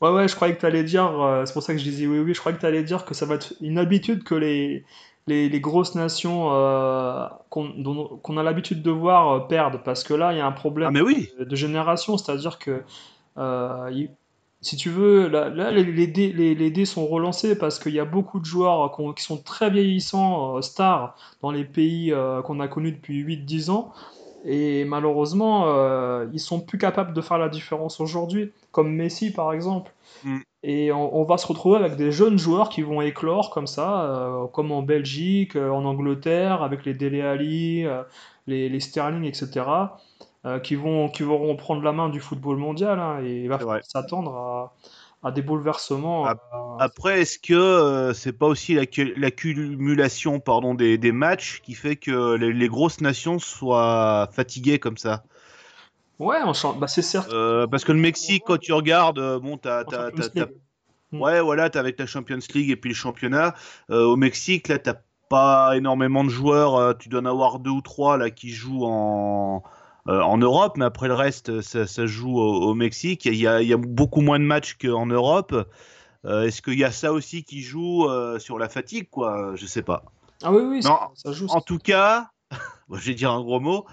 Ouais, 0.00 0.10
ouais, 0.10 0.28
je 0.28 0.34
croyais 0.34 0.54
que 0.54 0.60
tu 0.60 0.66
allais 0.66 0.84
dire, 0.84 1.20
euh, 1.20 1.44
c'est 1.44 1.52
pour 1.52 1.62
ça 1.62 1.72
que 1.72 1.78
je 1.78 1.84
disais 1.84 2.06
oui, 2.06 2.18
oui, 2.20 2.34
je 2.34 2.40
croyais 2.40 2.56
que 2.56 2.60
tu 2.60 2.66
allais 2.66 2.82
dire 2.82 3.04
que 3.04 3.14
ça 3.14 3.26
va 3.26 3.34
être 3.34 3.54
une 3.60 3.78
habitude 3.78 4.24
que 4.24 4.34
les, 4.34 4.84
les, 5.26 5.48
les 5.48 5.60
grosses 5.60 5.94
nations 5.94 6.52
euh, 6.52 7.26
qu'on 7.50 8.36
a 8.36 8.42
l'habitude 8.42 8.82
de 8.82 8.90
voir 8.90 9.30
euh, 9.32 9.40
perdent, 9.40 9.82
parce 9.84 10.04
que 10.04 10.14
là, 10.14 10.32
il 10.32 10.38
y 10.38 10.40
a 10.40 10.46
un 10.46 10.52
problème 10.52 10.88
Ah, 10.88 10.92
mais 10.92 11.00
oui. 11.00 11.30
de, 11.38 11.44
de 11.44 11.56
génération, 11.56 12.16
c'est-à-dire 12.16 12.58
que, 12.58 12.82
euh, 13.38 14.06
si 14.60 14.76
tu 14.76 14.90
veux, 14.90 15.28
là, 15.28 15.48
là, 15.48 15.70
les, 15.70 15.84
les 15.84 16.06
dés, 16.06 16.32
les, 16.32 16.70
dés 16.70 16.84
sont 16.84 17.06
relancés 17.06 17.58
parce 17.58 17.78
qu'il 17.78 17.92
y 17.92 18.00
a 18.00 18.04
beaucoup 18.04 18.38
de 18.40 18.44
joueurs 18.44 18.96
qui 19.16 19.22
sont 19.22 19.38
très 19.38 19.70
vieillissants, 19.70 20.56
euh, 20.56 20.62
stars, 20.62 21.16
dans 21.42 21.50
les 21.50 21.64
pays 21.64 22.12
qu'on 22.44 22.60
a 22.60 22.68
connus 22.68 22.92
depuis 22.92 23.22
8-10 23.22 23.70
ans. 23.70 23.92
Et 24.44 24.84
malheureusement, 24.84 25.66
ils 26.32 26.38
sont 26.38 26.60
plus 26.60 26.78
capables 26.78 27.12
de 27.12 27.20
faire 27.20 27.38
la 27.38 27.48
différence 27.48 28.00
aujourd'hui, 28.00 28.52
comme 28.70 28.94
Messi 28.94 29.32
par 29.32 29.52
exemple. 29.52 29.92
Mm. 30.22 30.38
Et 30.68 30.92
on, 30.92 31.16
on 31.16 31.24
va 31.24 31.38
se 31.38 31.46
retrouver 31.46 31.76
avec 31.78 31.96
des 31.96 32.10
jeunes 32.12 32.38
joueurs 32.38 32.68
qui 32.70 32.82
vont 32.82 33.00
éclore 33.00 33.50
comme 33.50 33.66
ça, 33.68 34.04
euh, 34.04 34.46
comme 34.48 34.72
en 34.72 34.82
Belgique, 34.82 35.56
euh, 35.56 35.70
en 35.70 35.84
Angleterre, 35.84 36.62
avec 36.62 36.84
les 36.84 36.92
Dele 36.94 37.22
Alli, 37.22 37.86
euh, 37.86 38.02
les, 38.46 38.68
les 38.68 38.80
Sterling, 38.80 39.24
etc., 39.24 39.98
qui 40.62 40.76
vont, 40.76 41.08
qui 41.08 41.24
vont 41.24 41.38
reprendre 41.48 41.82
la 41.82 41.92
main 41.92 42.08
du 42.08 42.20
football 42.20 42.56
mondial. 42.56 43.00
hein, 43.00 43.20
et 43.24 43.42
il 43.42 43.48
va 43.48 43.58
falloir 43.58 43.84
s'attendre 43.84 44.32
à, 44.36 44.74
à 45.28 45.32
des 45.32 45.42
bouleversements. 45.42 46.26
Ap- 46.26 46.40
Après, 46.78 47.20
est-ce 47.22 47.38
que 47.38 47.54
euh, 47.54 48.12
c'est 48.12 48.32
pas 48.32 48.46
aussi 48.46 48.74
l'accu- 48.74 49.14
l'accumulation 49.16 50.40
pardon, 50.40 50.74
des, 50.74 50.98
des 50.98 51.12
matchs 51.12 51.60
qui 51.62 51.74
fait 51.74 51.96
que 51.96 52.34
les, 52.36 52.52
les 52.52 52.68
grosses 52.68 53.00
nations 53.00 53.38
soient 53.38 54.28
fatiguées 54.32 54.78
comme 54.78 54.96
ça? 54.98 55.24
Ouais, 56.18 56.38
on 56.44 56.72
bah, 56.74 56.88
c'est 56.88 57.02
certain. 57.02 57.34
Euh, 57.34 57.66
Parce 57.66 57.84
que 57.84 57.92
le 57.92 57.98
Mexique, 57.98 58.44
quand 58.46 58.58
tu 58.58 58.72
regardes, 58.72 59.18
euh, 59.18 59.38
bon, 59.38 59.58
t'as. 59.58 59.84
Mm. 61.12 61.20
ouais, 61.20 61.40
voilà, 61.40 61.68
t'as 61.68 61.80
avec 61.80 61.98
la 61.98 62.06
Champions 62.06 62.38
League 62.54 62.70
et 62.70 62.76
puis 62.76 62.90
le 62.90 62.94
championnat. 62.94 63.54
Euh, 63.90 64.04
au 64.04 64.16
Mexique, 64.16 64.68
là, 64.68 64.78
t'as 64.78 64.96
pas 65.28 65.76
énormément 65.76 66.24
de 66.24 66.30
joueurs. 66.30 66.96
tu 66.98 67.08
dois 67.08 67.20
en 67.20 67.26
avoir 67.26 67.58
deux 67.58 67.70
ou 67.70 67.82
trois 67.82 68.16
là 68.16 68.30
qui 68.30 68.50
jouent 68.50 68.84
en, 68.84 69.62
en 70.06 70.38
Europe, 70.38 70.74
mais 70.76 70.84
après 70.84 71.08
le 71.08 71.14
reste, 71.14 71.60
ça, 71.60 71.86
ça 71.86 72.06
joue 72.06 72.38
au, 72.38 72.74
Mexique. 72.74 73.24
Il 73.24 73.34
y, 73.34 73.46
a, 73.46 73.60
il 73.60 73.68
y, 73.68 73.72
a, 73.72 73.76
beaucoup 73.76 74.20
moins 74.20 74.38
de 74.38 74.44
matchs 74.44 74.76
qu'en 74.80 75.06
Europe. 75.06 75.54
Est-ce 76.24 76.62
qu'il 76.62 76.78
y 76.78 76.84
a 76.84 76.92
ça 76.92 77.12
aussi 77.12 77.44
qui 77.44 77.60
joue 77.60 78.08
sur 78.38 78.58
la 78.58 78.68
fatigue, 78.68 79.10
quoi? 79.10 79.52
Je 79.54 79.66
sais 79.66 79.82
pas. 79.82 80.04
Ah 80.42 80.52
oui, 80.52 80.62
oui, 80.62 80.82
ça, 80.82 81.10
ça 81.14 81.32
joue. 81.32 81.46
En 81.48 81.60
tout 81.60 81.78
cas, 81.78 82.30
je 82.92 83.06
vais 83.06 83.14
dire 83.14 83.32
un 83.32 83.42
gros 83.42 83.60
mot 83.60 83.86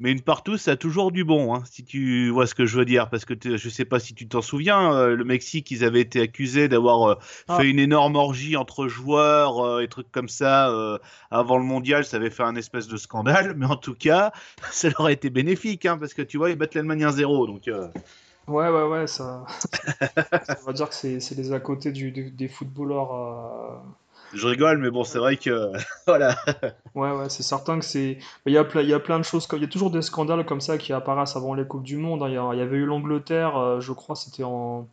mais 0.00 0.10
une 0.10 0.22
partout, 0.22 0.56
ça 0.56 0.72
a 0.72 0.76
toujours 0.76 1.12
du 1.12 1.22
bon, 1.24 1.54
hein, 1.54 1.62
si 1.70 1.84
tu 1.84 2.28
vois 2.30 2.48
ce 2.48 2.54
que 2.54 2.66
je 2.66 2.76
veux 2.76 2.84
dire. 2.84 3.08
Parce 3.10 3.24
que 3.24 3.34
je 3.44 3.68
sais 3.68 3.84
pas 3.84 4.00
si 4.00 4.12
tu 4.14 4.26
t'en 4.26 4.42
souviens, 4.42 4.92
euh, 4.92 5.14
le 5.14 5.24
Mexique, 5.24 5.70
ils 5.70 5.84
avaient 5.84 6.00
été 6.00 6.20
accusés 6.20 6.68
d'avoir 6.68 7.10
euh, 7.10 7.14
ah. 7.46 7.58
fait 7.58 7.70
une 7.70 7.78
énorme 7.78 8.16
orgie 8.16 8.56
entre 8.56 8.88
joueurs 8.88 9.64
euh, 9.64 9.82
et 9.82 9.88
trucs 9.88 10.10
comme 10.10 10.28
ça 10.28 10.72
avant 11.30 11.58
le 11.58 11.64
mondial. 11.64 12.04
Ça 12.04 12.16
avait 12.16 12.30
fait 12.30 12.42
un 12.42 12.56
espèce 12.56 12.88
de 12.88 12.96
scandale, 12.96 13.54
mais 13.56 13.66
en 13.66 13.76
tout 13.76 13.94
cas, 13.94 14.32
ça 14.70 14.88
leur 14.88 15.06
a 15.06 15.12
été 15.12 15.30
bénéfique, 15.30 15.86
hein, 15.86 15.96
parce 15.96 16.12
que 16.12 16.22
tu 16.22 16.38
vois, 16.38 16.50
ils 16.50 16.56
battent 16.56 16.74
l'Allemagne 16.74 17.04
1-0. 17.04 17.46
Donc. 17.46 17.70
Ouais, 18.46 18.68
ouais, 18.68 18.88
ouais, 18.88 19.06
ça. 19.06 19.46
On 20.62 20.66
va 20.66 20.72
dire 20.72 20.88
que 20.88 20.94
c'est 20.94 21.34
les 21.34 21.52
à 21.52 21.60
côté 21.60 21.92
du, 21.92 22.10
des 22.10 22.48
footballeurs 22.48 23.80
je 24.34 24.46
rigole, 24.46 24.78
mais 24.78 24.90
bon, 24.90 25.04
c'est 25.04 25.18
vrai 25.18 25.36
que 25.36 25.72
voilà. 26.06 26.36
Ouais, 26.94 27.10
ouais, 27.12 27.28
c'est 27.28 27.42
certain 27.42 27.78
que 27.78 27.84
c'est. 27.84 28.18
Il 28.46 28.52
y 28.52 28.58
a 28.58 28.64
plein, 28.64 28.82
il 28.82 28.88
y 28.88 28.94
a 28.94 29.00
plein 29.00 29.18
de 29.18 29.24
choses. 29.24 29.48
Il 29.52 29.60
y 29.60 29.64
a 29.64 29.68
toujours 29.68 29.90
des 29.90 30.02
scandales 30.02 30.44
comme 30.44 30.60
ça 30.60 30.78
qui 30.78 30.92
apparaissent 30.92 31.36
avant 31.36 31.54
les 31.54 31.66
coupes 31.66 31.84
du 31.84 31.96
monde. 31.96 32.22
Hein. 32.22 32.28
Il 32.28 32.58
y, 32.58 32.62
avait 32.62 32.76
eu 32.76 32.86
l'Angleterre, 32.86 33.56
euh, 33.56 33.80
je 33.80 33.92
crois, 33.92 34.16
c'était 34.16 34.44
en 34.44 34.88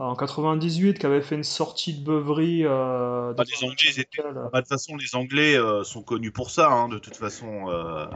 en 0.00 0.14
98, 0.14 0.98
qui 0.98 1.06
avait 1.06 1.20
fait 1.20 1.34
une 1.34 1.44
sortie 1.44 1.92
de 1.92 2.04
beuverie. 2.04 2.64
Euh, 2.64 3.34
bah, 3.34 3.44
les 3.44 3.68
Anglais, 3.68 3.90
étaient... 3.98 4.22
bah, 4.22 4.50
de 4.54 4.58
toute 4.60 4.68
façon, 4.68 4.96
les 4.96 5.14
Anglais 5.14 5.56
euh, 5.56 5.84
sont 5.84 6.02
connus 6.02 6.32
pour 6.32 6.50
ça. 6.50 6.70
Hein, 6.70 6.88
de 6.88 6.98
toute 6.98 7.16
façon, 7.16 7.68
euh, 7.68 8.06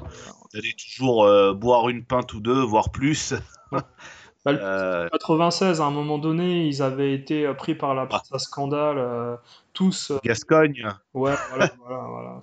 d'aller 0.54 0.74
toujours 0.74 1.28
boire 1.54 1.88
une 1.90 2.04
pinte 2.04 2.32
ou 2.32 2.40
deux, 2.40 2.62
voire 2.62 2.90
plus. 2.90 3.34
Bah, 4.44 5.08
96, 5.10 5.80
à 5.80 5.84
un 5.84 5.90
moment 5.90 6.18
donné, 6.18 6.66
ils 6.66 6.82
avaient 6.82 7.14
été 7.14 7.52
pris 7.54 7.74
par 7.74 7.94
la 7.94 8.06
ah. 8.10 8.38
scandale 8.38 9.38
tous. 9.74 10.10
Euh, 10.10 10.18
Gascogne. 10.24 10.88
Ouais, 11.12 11.34
voilà, 11.50 11.70
voilà, 11.86 12.40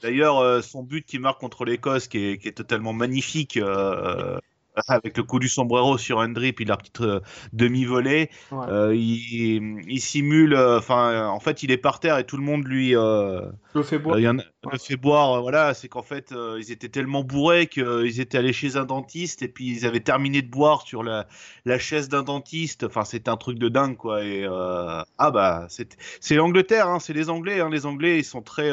D'ailleurs, 0.00 0.38
euh, 0.38 0.62
son 0.62 0.82
but 0.82 1.04
qui 1.04 1.18
marque 1.18 1.40
contre 1.40 1.66
l'Écosse, 1.66 2.08
qui 2.08 2.24
est, 2.24 2.38
qui 2.38 2.48
est 2.48 2.52
totalement 2.52 2.94
magnifique, 2.94 3.58
euh, 3.58 4.38
avec 4.88 5.16
le 5.16 5.22
coup 5.22 5.38
du 5.38 5.48
sombrero 5.48 5.98
sur 5.98 6.20
un 6.20 6.28
drip, 6.28 6.60
il 6.60 6.70
a 6.70 6.76
petite 6.76 7.00
euh, 7.00 7.20
demi-volée. 7.52 8.30
Euh, 8.52 8.94
il, 8.94 10.00
simule, 10.00 10.54
euh, 10.54 10.78
enfin, 10.78 11.26
en 11.26 11.40
fait, 11.40 11.62
il 11.62 11.70
est 11.70 11.76
par 11.76 12.00
terre 12.00 12.18
et 12.18 12.24
tout 12.24 12.36
le 12.36 12.42
monde 12.42 12.64
lui 12.66 12.92
le 12.92 13.82
fait 13.82 13.98
boire. 13.98 14.18
Le 14.18 14.78
fait 14.78 14.96
boire, 14.96 15.40
voilà, 15.40 15.72
c'est 15.72 15.88
qu'en 15.88 16.02
fait, 16.02 16.34
ils 16.58 16.72
étaient 16.72 16.88
tellement 16.88 17.22
bourrés 17.22 17.68
qu'ils 17.68 18.20
étaient 18.20 18.38
allés 18.38 18.52
chez 18.52 18.76
un 18.76 18.84
dentiste 18.84 19.42
et 19.42 19.48
puis 19.48 19.68
ils 19.68 19.86
avaient 19.86 20.00
terminé 20.00 20.42
de 20.42 20.50
boire 20.50 20.82
sur 20.82 21.02
la, 21.02 21.26
la 21.64 21.78
chaise 21.78 22.08
d'un 22.08 22.22
dentiste. 22.22 22.84
Enfin, 22.84 23.04
c'était 23.04 23.30
un 23.30 23.36
truc 23.36 23.58
de 23.58 23.68
dingue, 23.68 23.96
quoi. 23.96 24.24
Et 24.24 24.46
ah 24.46 25.30
bah, 25.30 25.66
c'est 25.68 26.34
l'Angleterre, 26.34 26.88
hein, 26.88 26.98
c'est 26.98 27.12
les 27.12 27.30
Anglais. 27.30 27.60
Hein. 27.60 27.70
Les 27.70 27.86
Anglais, 27.86 28.18
ils 28.18 28.24
sont 28.24 28.42
très 28.42 28.70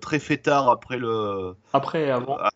très 0.00 0.18
fêtards 0.18 0.70
après 0.70 0.98
le. 0.98 1.54
Après, 1.72 2.10
avant. 2.10 2.36
Après 2.36 2.50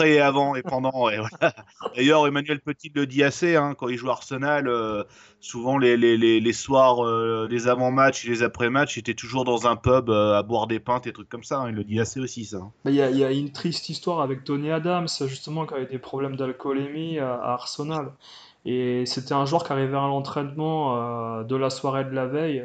et 0.00 0.20
avant 0.20 0.54
et 0.54 0.62
pendant. 0.62 1.08
Et 1.10 1.18
voilà. 1.18 1.54
D'ailleurs, 1.96 2.26
Emmanuel 2.26 2.60
Petit 2.60 2.90
le 2.94 3.06
dit 3.06 3.22
assez, 3.22 3.56
hein, 3.56 3.74
quand 3.76 3.88
il 3.88 3.96
joue 3.96 4.10
Arsenal, 4.10 4.68
euh, 4.68 5.04
souvent 5.40 5.78
les, 5.78 5.96
les, 5.96 6.16
les, 6.16 6.40
les 6.40 6.52
soirs, 6.52 7.04
euh, 7.04 7.46
les 7.50 7.68
avant-matchs 7.68 8.26
et 8.26 8.30
les 8.30 8.42
après-matchs, 8.42 8.96
il 8.96 9.00
était 9.00 9.14
toujours 9.14 9.44
dans 9.44 9.66
un 9.66 9.76
pub 9.76 10.10
euh, 10.10 10.38
à 10.38 10.42
boire 10.42 10.66
des 10.66 10.80
pintes 10.80 11.06
et 11.06 11.12
trucs 11.12 11.28
comme 11.28 11.44
ça. 11.44 11.58
Hein. 11.58 11.70
il 11.70 11.74
le 11.74 11.84
dit 11.84 12.00
assez 12.00 12.20
aussi, 12.20 12.44
ça. 12.44 12.58
Il 12.84 12.94
y, 12.94 13.02
a, 13.02 13.10
y, 13.10 13.24
a 13.24 13.30
une 13.30 13.52
triste 13.52 13.88
histoire 13.88 14.20
avec 14.20 14.44
Tony 14.44 14.70
Adams, 14.70 15.08
justement, 15.26 15.66
qui 15.66 15.74
avait 15.74 15.86
des 15.86 15.98
problèmes 15.98 16.36
d'alcoolémie 16.36 17.18
à, 17.18 17.34
Arsenal. 17.34 18.12
Et 18.64 19.06
c'était 19.06 19.34
un 19.34 19.46
joueur 19.46 19.64
qui 19.64 19.72
arrivait 19.72 19.96
à 19.96 20.06
l'entraînement 20.06 21.42
de 21.42 21.56
la 21.56 21.70
soirée 21.70 22.04
de 22.04 22.10
la 22.10 22.26
veille 22.26 22.62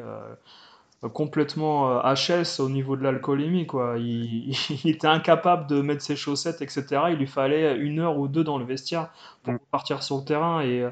complètement 1.10 2.02
HS 2.02 2.60
euh, 2.60 2.64
au 2.64 2.70
niveau 2.70 2.96
de 2.96 3.04
l'alcoolémie 3.04 3.66
quoi. 3.68 3.96
Il, 3.98 4.56
était 4.86 5.08
incapable 5.08 5.68
de 5.68 5.82
mettre 5.82 6.02
ses 6.02 6.16
chaussettes, 6.16 6.62
etc. 6.62 6.86
Il 7.10 7.16
lui 7.18 7.28
fallait 7.28 7.78
une 7.78 8.00
heure 8.00 8.18
ou 8.18 8.28
deux 8.28 8.44
dans 8.44 8.58
le 8.58 8.66
vestiaire 8.66 9.10
pour 9.44 9.54
mm. 9.54 9.60
partir 9.72 10.04
sur 10.04 10.18
le 10.18 10.26
terrain. 10.26 10.62
Et, 10.62 10.86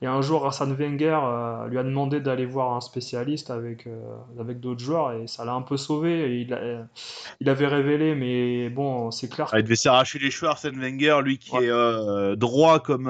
et 0.00 0.06
un 0.06 0.20
jour, 0.22 0.46
Arsène 0.46 0.74
Wenger 0.74 1.18
euh, 1.22 1.66
lui 1.68 1.78
a 1.78 1.82
demandé 1.82 2.20
d'aller 2.20 2.46
voir 2.46 2.74
un 2.74 2.80
spécialiste 2.80 3.50
avec, 3.50 3.86
euh, 3.86 4.16
avec 4.38 4.60
d'autres 4.60 4.80
joueurs 4.80 5.12
et 5.12 5.26
ça 5.26 5.44
l'a 5.44 5.54
un 5.54 5.62
peu 5.62 5.76
sauvé. 5.76 6.20
Et 6.20 6.40
il, 6.40 6.86
il 7.40 7.48
avait 7.48 7.66
révélé, 7.66 8.14
mais 8.14 8.68
bon, 8.70 9.10
c'est 9.10 9.28
clair. 9.28 9.48
Ah, 9.52 9.58
il 9.58 9.64
devait 9.64 9.76
s'arracher 9.76 10.18
les 10.18 10.30
cheveux, 10.30 10.50
Arsène 10.50 10.78
Wenger, 10.78 11.20
lui 11.22 11.38
qui 11.38 11.56
est 11.56 12.36
droit 12.36 12.80
comme 12.80 13.08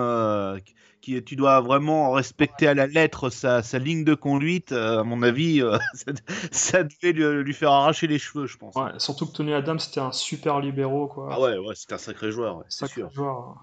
tu 1.24 1.36
dois 1.36 1.60
vraiment 1.60 2.12
respecter 2.12 2.68
à 2.68 2.74
la 2.74 2.86
lettre 2.86 3.30
sa, 3.30 3.62
ligne 3.78 4.04
de 4.04 4.14
conduite. 4.14 4.72
Euh, 4.72 5.00
à 5.00 5.04
mon 5.04 5.22
avis, 5.22 5.62
euh, 5.62 5.78
ça, 6.50 6.84
devait 6.84 7.12
lui, 7.12 7.54
faire 7.54 7.72
arracher 7.72 8.06
les 8.06 8.18
cheveux, 8.18 8.46
je 8.46 8.56
pense. 8.56 8.74
surtout 8.98 9.26
que 9.26 9.32
Tony 9.32 9.54
Adams, 9.54 9.78
c'était 9.78 10.00
un 10.00 10.12
super 10.12 10.60
libéraux. 10.60 11.08
Quoi. 11.08 11.28
Ah 11.30 11.40
ouais, 11.40 11.58
ouais 11.58 11.74
c'était 11.74 11.94
un 11.94 11.98
sacré 11.98 12.30
joueur. 12.30 12.62
sacré 12.68 13.02
joueur. 13.12 13.56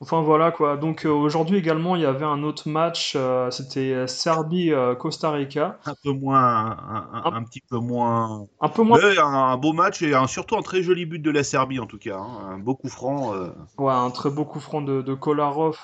Enfin 0.00 0.22
voilà 0.22 0.52
quoi. 0.52 0.76
Donc 0.76 1.04
euh, 1.04 1.10
aujourd'hui 1.10 1.58
également 1.58 1.96
il 1.96 2.02
y 2.02 2.06
avait 2.06 2.24
un 2.24 2.44
autre 2.44 2.68
match, 2.68 3.14
euh, 3.16 3.50
c'était 3.50 3.92
euh, 3.92 4.06
Serbie-Costa 4.06 5.32
Rica. 5.32 5.78
Un 5.86 5.94
peu 6.04 6.12
moins, 6.12 6.76
un, 7.24 7.42
petit 7.42 7.60
peu 7.68 7.78
moins. 7.78 8.46
Un 8.60 8.68
peu 8.68 8.82
moins. 8.82 9.00
un, 9.18 9.56
beau 9.56 9.72
match 9.72 10.02
et 10.02 10.12
surtout 10.28 10.56
un 10.56 10.62
très 10.62 10.82
joli 10.82 11.04
but 11.04 11.18
de 11.18 11.30
la 11.30 11.42
Serbie 11.42 11.80
en 11.80 11.86
tout 11.86 11.98
cas, 11.98 12.16
hein. 12.16 12.52
un 12.52 12.58
beau 12.58 12.76
coup 12.76 12.88
franc. 12.88 13.32
Ouais, 13.78 13.92
un 13.92 14.10
très 14.10 14.30
beau 14.30 14.44
coup 14.44 14.60
franc 14.60 14.82
de, 14.82 15.02
de 15.02 15.14
Kolarov 15.14 15.80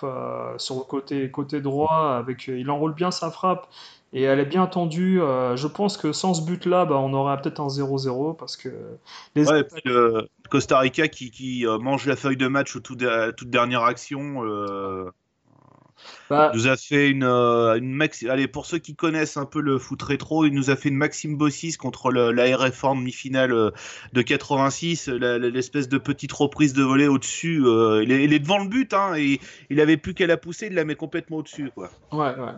sur 0.59 0.77
le 0.77 0.85
côté 0.85 1.31
côté 1.33 1.61
droit 1.61 2.15
avec, 2.17 2.47
il 2.47 2.71
enroule 2.71 2.95
bien 2.95 3.11
sa 3.11 3.33
frappe 3.33 3.67
et 4.15 4.23
elle 4.23 4.39
est 4.39 4.47
bien 4.47 4.67
tendue. 4.67 5.21
Euh, 5.21 5.57
je 5.57 5.67
pense 5.67 5.97
que 5.97 6.13
sans 6.13 6.35
ce 6.35 6.43
but-là, 6.43 6.85
bah, 6.87 6.97
on 6.97 7.13
aurait 7.13 7.37
peut-être 7.43 7.61
un 7.61 7.67
0-0 7.67 8.37
parce 8.37 8.57
que 8.57 8.71
les 9.35 9.51
ouais, 9.51 9.65
le 9.85 10.29
Costa 10.49 10.79
Rica 10.79 11.09
qui, 11.09 11.67
euh, 11.67 11.79
mange 11.79 12.07
la 12.07 12.17
feuille 12.17 12.37
de 12.37 12.47
match 12.47 12.81
tout 12.81 12.97
toute 13.37 13.51
dernière 13.51 13.83
action. 13.83 14.45
Euh, 14.45 15.11
bah, 16.31 16.53
nous 16.55 16.67
a 16.67 16.77
fait 16.77 17.11
une, 17.11 17.25
une 17.25 18.09
Allez, 18.29 18.49
pour 18.49 18.67
ceux 18.67 18.79
qui 18.79 18.95
connaissent 18.95 19.37
un 19.37 19.47
peu 19.47 19.61
le 19.61 19.79
foot 19.79 20.03
rétro, 20.03 20.45
il 20.45 20.53
nous 20.53 20.71
a 20.71 20.77
fait 20.77 20.89
une 20.89 20.97
Maxime 20.97 21.37
Bossis 21.37 21.77
contre 21.77 22.11
le, 22.11 22.33
la 22.33 22.57
RF 22.57 22.85
en 22.85 22.97
demi-finale 22.97 23.73
de 24.13 24.23
86, 24.23 25.09
l'espèce 25.09 25.89
de 25.89 25.99
petite 25.99 26.33
reprise 26.33 26.73
de 26.73 26.83
volée 26.83 27.09
au-dessus. 27.09 27.63
il, 28.03 28.13
est, 28.13 28.25
il, 28.25 28.33
est, 28.33 28.39
devant 28.39 28.59
le 28.59 28.69
but, 28.69 28.95
hein, 28.95 29.15
et 29.17 29.41
il 29.71 29.81
avait 29.81 29.97
plus 29.97 30.15
qu'à 30.15 30.27
la 30.27 30.37
pousser, 30.37 30.67
il 30.67 30.75
la 30.75 30.85
met 30.85 30.95
complètement 30.95 31.39
au-dessus. 31.39 31.71
Quoi. 31.75 31.91
Ouais, 32.13 32.35
ouais. 32.37 32.53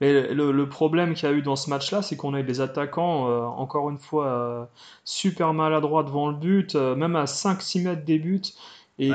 Mais 0.00 0.32
le, 0.32 0.68
problème 0.68 1.12
qu'il 1.12 1.28
y 1.28 1.32
a 1.32 1.34
eu 1.34 1.42
dans 1.42 1.56
ce 1.56 1.68
match-là, 1.68 2.00
c'est 2.00 2.16
qu'on 2.16 2.32
a 2.32 2.40
eu 2.40 2.42
des 2.42 2.62
attaquants, 2.62 3.28
euh, 3.28 3.42
encore 3.42 3.90
une 3.90 3.98
fois, 3.98 4.26
euh, 4.28 4.64
super 5.04 5.52
maladroits 5.52 6.04
devant 6.04 6.30
le 6.30 6.36
but, 6.36 6.74
euh, 6.74 6.94
même 6.94 7.16
à 7.16 7.26
5-6 7.26 7.82
mètres 7.82 8.04
des 8.04 8.18
buts. 8.18 8.40
Et, 9.00 9.12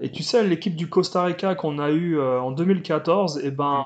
et 0.00 0.10
tu 0.10 0.22
sais, 0.22 0.42
l'équipe 0.44 0.74
du 0.74 0.88
Costa 0.88 1.22
Rica 1.22 1.54
qu'on 1.54 1.78
a 1.78 1.90
eu 1.90 2.20
en 2.20 2.50
2014, 2.50 3.38
et 3.38 3.42
eh 3.44 3.50
ben, 3.52 3.84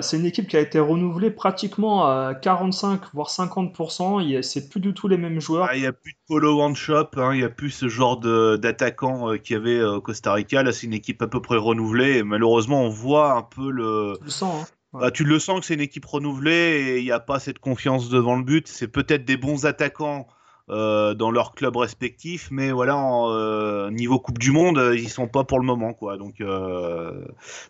c'est 0.00 0.16
une 0.16 0.26
équipe 0.26 0.48
qui 0.48 0.56
a 0.56 0.60
été 0.60 0.80
renouvelée 0.80 1.30
pratiquement 1.30 2.04
à 2.04 2.34
45 2.34 3.00
voire 3.14 3.28
50%. 3.28 4.42
C'est 4.42 4.68
plus 4.68 4.80
du 4.80 4.94
tout 4.94 5.06
les 5.06 5.16
mêmes 5.16 5.40
joueurs. 5.40 5.68
Ah, 5.70 5.76
il 5.76 5.80
n'y 5.80 5.86
a 5.86 5.92
plus 5.92 6.12
de 6.12 6.18
polo 6.26 6.60
one 6.60 6.74
shop, 6.74 7.10
hein, 7.16 7.34
il 7.34 7.38
n'y 7.38 7.44
a 7.44 7.50
plus 7.50 7.70
ce 7.70 7.88
genre 7.88 8.18
d'attaquants 8.18 9.38
qu'il 9.38 9.54
y 9.54 9.56
avait 9.56 9.82
au 9.82 10.00
Costa 10.00 10.32
Rica. 10.32 10.64
Là, 10.64 10.72
c'est 10.72 10.86
une 10.86 10.94
équipe 10.94 11.22
à 11.22 11.28
peu 11.28 11.40
près 11.40 11.56
renouvelée. 11.56 12.18
Et 12.18 12.22
malheureusement, 12.24 12.82
on 12.82 12.88
voit 12.88 13.34
un 13.34 13.42
peu 13.42 13.70
le. 13.70 14.14
Tu 14.18 14.24
le 14.24 14.30
sens, 14.30 14.64
hein. 14.64 14.74
Bah, 14.92 15.10
tu 15.10 15.24
le 15.24 15.38
sens 15.38 15.60
que 15.60 15.66
c'est 15.66 15.74
une 15.74 15.80
équipe 15.80 16.04
renouvelée 16.04 16.52
et 16.52 16.98
il 16.98 17.04
n'y 17.04 17.12
a 17.12 17.20
pas 17.20 17.38
cette 17.38 17.58
confiance 17.58 18.10
devant 18.10 18.36
le 18.36 18.42
but. 18.42 18.68
C'est 18.68 18.88
peut-être 18.88 19.24
des 19.24 19.38
bons 19.38 19.64
attaquants 19.64 20.26
euh, 20.70 21.14
dans 21.14 21.32
leur 21.32 21.54
club 21.54 21.76
respectif, 21.76 22.48
mais 22.52 22.70
voilà, 22.70 22.96
euh, 22.96 23.90
niveau 23.90 24.20
Coupe 24.20 24.38
du 24.38 24.52
Monde, 24.52 24.78
euh, 24.78 24.96
ils 24.96 25.08
sont 25.08 25.26
pas 25.26 25.42
pour 25.42 25.58
le 25.58 25.66
moment, 25.66 25.92
quoi. 25.92 26.16
Donc, 26.16 26.40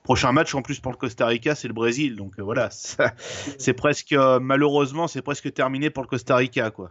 prochain 0.02 0.32
match 0.32 0.54
en 0.54 0.60
plus 0.60 0.78
pour 0.78 0.92
le 0.92 0.98
Costa 0.98 1.26
Rica, 1.26 1.54
c'est 1.54 1.68
le 1.68 1.74
Brésil. 1.74 2.16
Donc 2.16 2.38
voilà, 2.38 2.68
c'est 3.58 3.72
presque, 3.72 4.14
malheureusement, 4.40 5.08
c'est 5.08 5.22
presque 5.22 5.52
terminé 5.54 5.88
pour 5.88 6.02
le 6.02 6.08
Costa 6.08 6.36
Rica, 6.36 6.70
quoi. 6.70 6.90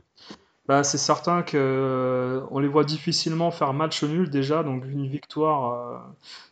Bah, 0.67 0.83
c'est 0.83 0.99
certain 0.99 1.41
que 1.41 2.43
on 2.51 2.59
les 2.59 2.67
voit 2.67 2.83
difficilement 2.83 3.51
faire 3.51 3.73
match 3.73 4.03
nul 4.03 4.29
déjà, 4.29 4.63
donc 4.63 4.85
une 4.85 5.07
victoire 5.07 6.03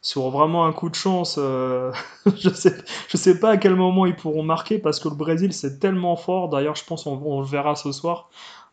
sur 0.01 0.29
vraiment 0.29 0.65
un 0.65 0.73
coup 0.73 0.89
de 0.89 0.95
chance, 0.95 1.37
je 2.25 2.49
sais, 2.49 2.75
je 3.07 3.17
sais 3.17 3.39
pas 3.39 3.51
à 3.51 3.57
quel 3.57 3.75
moment 3.75 4.05
ils 4.05 4.15
pourront 4.15 4.43
marquer 4.43 4.77
parce 4.79 4.99
que 4.99 5.09
le 5.09 5.15
Brésil 5.15 5.53
c'est 5.53 5.79
tellement 5.79 6.15
fort. 6.15 6.49
D'ailleurs, 6.49 6.75
je 6.75 6.83
pense 6.85 7.05
on, 7.05 7.39
le 7.39 7.45
verra 7.45 7.75
ce 7.75 7.91
soir. 7.91 8.29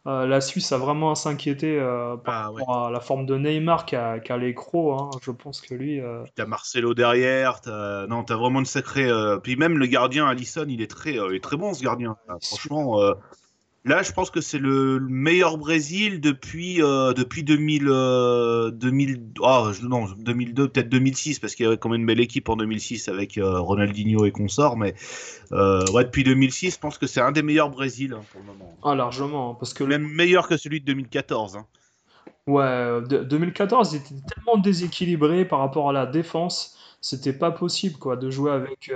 La 0.06 0.40
Suisse 0.40 0.70
a 0.72 0.78
vraiment 0.78 1.10
à 1.10 1.14
s'inquiéter 1.14 1.78
par 2.24 2.34
ah, 2.34 2.50
rapport 2.50 2.86
à 2.86 2.90
la 2.90 3.00
forme 3.00 3.26
de 3.26 3.36
Neymar 3.36 3.86
qui 3.86 3.96
a, 3.96 4.20
qui 4.20 4.32
a 4.32 4.36
les 4.36 4.54
crocs. 4.54 4.96
Hein. 4.98 5.10
Je 5.22 5.30
pense 5.32 5.60
que 5.60 5.74
lui. 5.74 6.00
T'as 6.34 6.46
Marcelo 6.46 6.94
derrière, 6.94 7.60
as... 7.66 8.06
non, 8.08 8.22
t'as 8.22 8.36
vraiment 8.36 8.60
une 8.60 8.66
sacrée. 8.66 9.10
Puis 9.42 9.56
même 9.56 9.78
le 9.78 9.86
gardien 9.86 10.26
Alisson, 10.26 10.66
il 10.68 10.80
est 10.80 10.90
très, 10.90 11.14
il 11.14 11.34
est 11.34 11.42
très 11.42 11.56
bon 11.56 11.74
ce 11.74 11.82
gardien. 11.82 12.16
Franchement 12.40 13.00
Là, 13.86 14.02
je 14.02 14.10
pense 14.10 14.32
que 14.32 14.40
c'est 14.40 14.58
le 14.58 14.98
meilleur 14.98 15.58
Brésil 15.58 16.20
depuis 16.20 16.82
euh, 16.82 17.12
depuis 17.12 17.44
2000, 17.44 17.84
2000 17.84 19.22
oh, 19.38 19.70
non 19.84 20.06
2002 20.18 20.68
peut-être 20.68 20.88
2006 20.88 21.38
parce 21.38 21.54
qu'il 21.54 21.66
y 21.66 21.66
avait 21.68 21.76
quand 21.76 21.90
même 21.90 22.00
une 22.00 22.06
belle 22.06 22.18
équipe 22.18 22.48
en 22.48 22.56
2006 22.56 23.08
avec 23.08 23.38
euh, 23.38 23.60
Ronaldinho 23.60 24.24
et 24.24 24.32
consorts 24.32 24.76
mais 24.76 24.96
euh, 25.52 25.84
ouais 25.92 26.02
depuis 26.02 26.24
2006 26.24 26.74
je 26.74 26.78
pense 26.80 26.98
que 26.98 27.06
c'est 27.06 27.20
un 27.20 27.30
des 27.30 27.44
meilleurs 27.44 27.70
Brésil 27.70 28.12
hein, 28.12 28.22
pour 28.32 28.40
le 28.40 28.48
moment. 28.48 28.76
Ah 28.82 28.96
largement 28.96 29.54
parce 29.54 29.72
que 29.72 29.84
même 29.84 30.08
meilleur 30.08 30.48
que 30.48 30.56
celui 30.56 30.80
de 30.80 30.86
2014. 30.86 31.56
Hein. 31.56 31.66
Ouais 32.48 33.00
2014 33.08 33.92
il 33.92 33.96
était 33.98 34.34
tellement 34.34 34.60
déséquilibré 34.60 35.44
par 35.44 35.60
rapport 35.60 35.90
à 35.90 35.92
la 35.92 36.06
défense 36.06 36.76
c'était 37.00 37.32
pas 37.32 37.52
possible 37.52 37.98
quoi 37.98 38.16
de 38.16 38.30
jouer 38.30 38.50
avec 38.50 38.90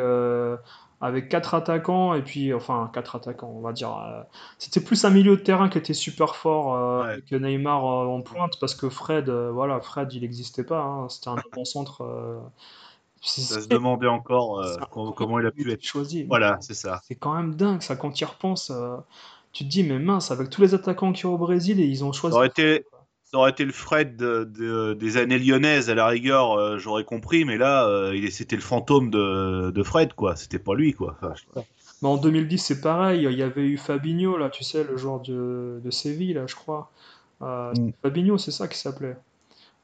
avec 1.01 1.29
quatre 1.29 1.55
attaquants 1.55 2.15
et 2.15 2.23
puis 2.23 2.53
enfin 2.53 2.91
quatre 2.93 3.17
attaquants 3.17 3.53
on 3.57 3.61
va 3.61 3.73
dire 3.73 3.97
euh, 3.97 4.23
c'était 4.59 4.81
plus 4.81 5.05
un 5.05 5.11
milieu 5.11 5.37
de 5.37 5.41
terrain 5.41 5.69
qui 5.69 5.79
était 5.79 5.95
super 5.95 6.37
fort 6.37 6.75
euh, 6.75 7.03
avec 7.03 7.33
Neymar 7.33 7.85
euh, 7.85 8.07
en 8.07 8.21
pointe 8.21 8.59
parce 8.61 8.75
que 8.75 8.89
Fred 8.89 9.31
voilà 9.31 9.81
Fred 9.81 10.13
il 10.13 10.21
n'existait 10.21 10.65
pas 10.65 10.83
hein. 10.83 11.09
c'était 11.09 11.29
un 11.29 11.37
bon 11.55 11.65
centre 11.65 12.43
ça 13.23 13.61
se 13.61 13.69
demandait 13.69 14.09
encore 14.09 14.63
comment 15.17 15.41
il 15.41 15.47
a 15.47 15.51
pu 15.51 15.71
être 15.71 15.85
choisi 15.85 16.25
voilà 16.25 16.59
c'est 16.61 16.75
ça. 16.75 17.01
C'est 17.05 17.15
quand 17.15 17.35
même 17.35 17.55
dingue 17.55 17.81
ça 17.81 17.97
quand 17.97 18.11
tu 18.11 18.25
y 18.25 18.27
repenses 18.27 18.73
tu 19.53 19.65
te 19.65 19.69
dis 19.71 19.83
mais 19.83 19.99
mince 19.99 20.31
avec 20.31 20.51
tous 20.51 20.61
les 20.61 20.75
attaquants 20.75 21.13
qui 21.13 21.25
y 21.25 21.27
a 21.27 21.31
au 21.31 21.39
Brésil 21.39 21.81
et 21.81 21.87
ils 21.87 22.05
ont 22.05 22.13
choisi 22.13 22.35
ça 22.35 22.39
aurait 22.39 22.49
été 22.49 22.85
le 23.33 23.73
Fred 23.73 24.17
des 24.17 25.17
années 25.17 25.39
lyonnaises, 25.39 25.91
à 25.91 25.95
la 25.95 26.07
rigueur, 26.07 26.53
euh, 26.53 26.79
j'aurais 26.79 27.05
compris, 27.05 27.45
mais 27.45 27.57
là, 27.57 27.87
euh, 27.87 28.29
c'était 28.31 28.57
le 28.57 28.63
fantôme 28.63 29.11
de, 29.11 29.83
Fred, 29.83 30.15
quoi. 30.15 30.37
C'était 30.37 30.59
pas 30.59 30.75
lui, 30.75 30.93
quoi. 30.93 31.17
mais 31.55 32.09
en 32.09 32.17
2010, 32.17 32.59
c'est 32.59 32.81
pareil. 32.81 33.25
Il 33.25 33.39
y 33.39 33.43
avait 33.43 33.67
eu 33.67 33.77
Fabinho, 33.77 34.37
là, 34.37 34.51
tu 34.51 34.65
sais, 34.65 34.85
le 34.85 34.97
joueur 34.97 35.21
de, 35.21 35.81
Séville, 35.91 36.35
là, 36.35 36.47
je 36.47 36.55
crois. 36.55 36.91
Euh, 37.43 37.73
mm. 37.73 37.93
Fabinho, 38.03 38.39
c'est 38.39 38.51
ça 38.51 38.69
qui 38.69 38.79
s'appelait. 38.79 39.17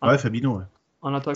Ouais, 0.02 0.18
Fabinho, 0.18 0.58
ouais. 0.58 0.64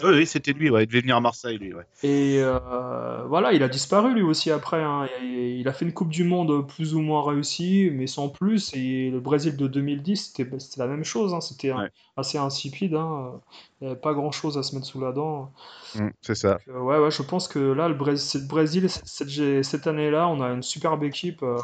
Oui, 0.03 0.27
c'était 0.27 0.53
lui, 0.53 0.67
il 0.67 0.87
devait 0.87 1.01
venir 1.01 1.17
à 1.17 1.21
Marseille, 1.21 1.59
lui. 1.59 1.73
Et 2.03 2.39
euh, 2.41 3.25
voilà, 3.27 3.53
il 3.53 3.63
a 3.63 3.69
disparu 3.69 4.15
lui 4.15 4.23
aussi 4.23 4.51
après. 4.51 4.83
Hein. 4.83 5.09
Il 5.23 5.67
a 5.69 5.73
fait 5.73 5.85
une 5.85 5.93
Coupe 5.93 6.11
du 6.11 6.25
Monde 6.25 6.67
plus 6.67 6.95
ou 6.95 7.01
moins 7.01 7.23
réussie, 7.23 7.91
mais 7.93 8.07
sans 8.07 8.29
plus. 8.29 8.73
Et 8.75 9.11
le 9.11 9.21
Brésil 9.21 9.57
de 9.57 9.67
2010, 9.67 10.33
c'était 10.35 10.51
la 10.77 10.87
même 10.87 11.05
chose. 11.05 11.35
Hein. 11.35 11.41
C'était 11.41 11.73
assez 12.17 12.39
insipide. 12.39 12.95
Hein. 12.95 13.41
Il 13.81 13.85
n'y 13.85 13.93
avait 13.93 14.01
pas 14.01 14.13
grand 14.13 14.33
chose 14.33 14.59
à 14.59 14.63
se 14.63 14.75
mettre 14.75 14.87
sous 14.87 15.01
la 15.01 15.13
dent. 15.13 15.53
Mmh, 15.95 16.09
c'est 16.21 16.35
ça. 16.35 16.59
Euh, 16.69 16.81
ouais, 16.81 16.99
ouais, 16.99 17.11
je 17.11 17.23
pense 17.23 17.49
que 17.49 17.59
là, 17.59 17.89
le 17.89 17.95
Brésil, 17.95 18.47
Brésil 18.47 18.91
cette, 18.91 19.65
cette 19.65 19.87
année-là, 19.87 20.29
on 20.29 20.41
a 20.41 20.49
une 20.49 20.63
superbe 20.63 21.03
équipe 21.05 21.43
euh, 21.43 21.59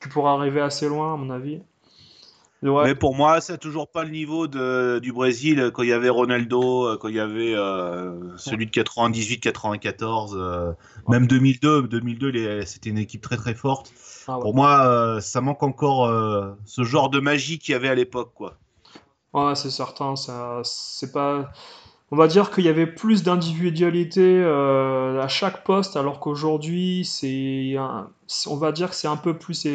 qui 0.00 0.08
pourra 0.08 0.32
arriver 0.32 0.60
assez 0.60 0.88
loin, 0.88 1.14
à 1.14 1.16
mon 1.16 1.30
avis. 1.30 1.60
Mais 2.62 2.94
pour 2.94 3.16
moi, 3.16 3.40
c'est 3.40 3.58
toujours 3.58 3.88
pas 3.88 4.04
le 4.04 4.10
niveau 4.10 4.46
de, 4.46 5.00
du 5.00 5.12
Brésil 5.12 5.70
quand 5.74 5.82
il 5.82 5.88
y 5.88 5.92
avait 5.92 6.08
Ronaldo, 6.08 6.86
euh, 6.86 6.96
quand 6.96 7.08
il 7.08 7.16
y 7.16 7.20
avait 7.20 7.54
euh, 7.54 8.36
celui 8.36 8.66
de 8.66 8.70
98, 8.70 9.40
94, 9.40 10.36
euh, 10.36 10.72
même 11.08 11.26
2002. 11.26 11.82
2002, 11.82 12.64
c'était 12.64 12.90
une 12.90 12.98
équipe 12.98 13.20
très 13.20 13.36
très 13.36 13.54
forte. 13.54 13.92
Ah 14.28 14.38
pour 14.40 14.54
moi, 14.54 15.20
ça 15.20 15.40
manque 15.40 15.62
encore 15.64 16.08
ce 16.64 16.84
genre 16.84 17.10
de 17.10 17.18
magie 17.18 17.58
qu'il 17.58 17.72
y 17.72 17.74
avait 17.74 17.88
à 17.88 17.94
l'époque, 17.94 18.32
quoi. 18.34 18.58
Ouais, 19.32 19.54
c'est 19.56 19.70
certain. 19.70 20.14
C'est 20.62 21.12
pas 21.12 21.50
on 22.12 22.16
va 22.16 22.28
dire 22.28 22.50
qu'il 22.50 22.64
y 22.64 22.68
avait 22.68 22.86
plus 22.86 23.22
d'individualité 23.22 24.20
euh, 24.44 25.22
à 25.22 25.28
chaque 25.28 25.64
poste, 25.64 25.96
alors 25.96 26.20
qu'aujourd'hui, 26.20 27.08
on 28.46 28.56
va 28.56 28.72
dire 28.72 28.90
que 28.90 28.94
c'est 28.94 29.08
un 29.08 29.16
peu 29.16 29.38
plus 29.38 29.66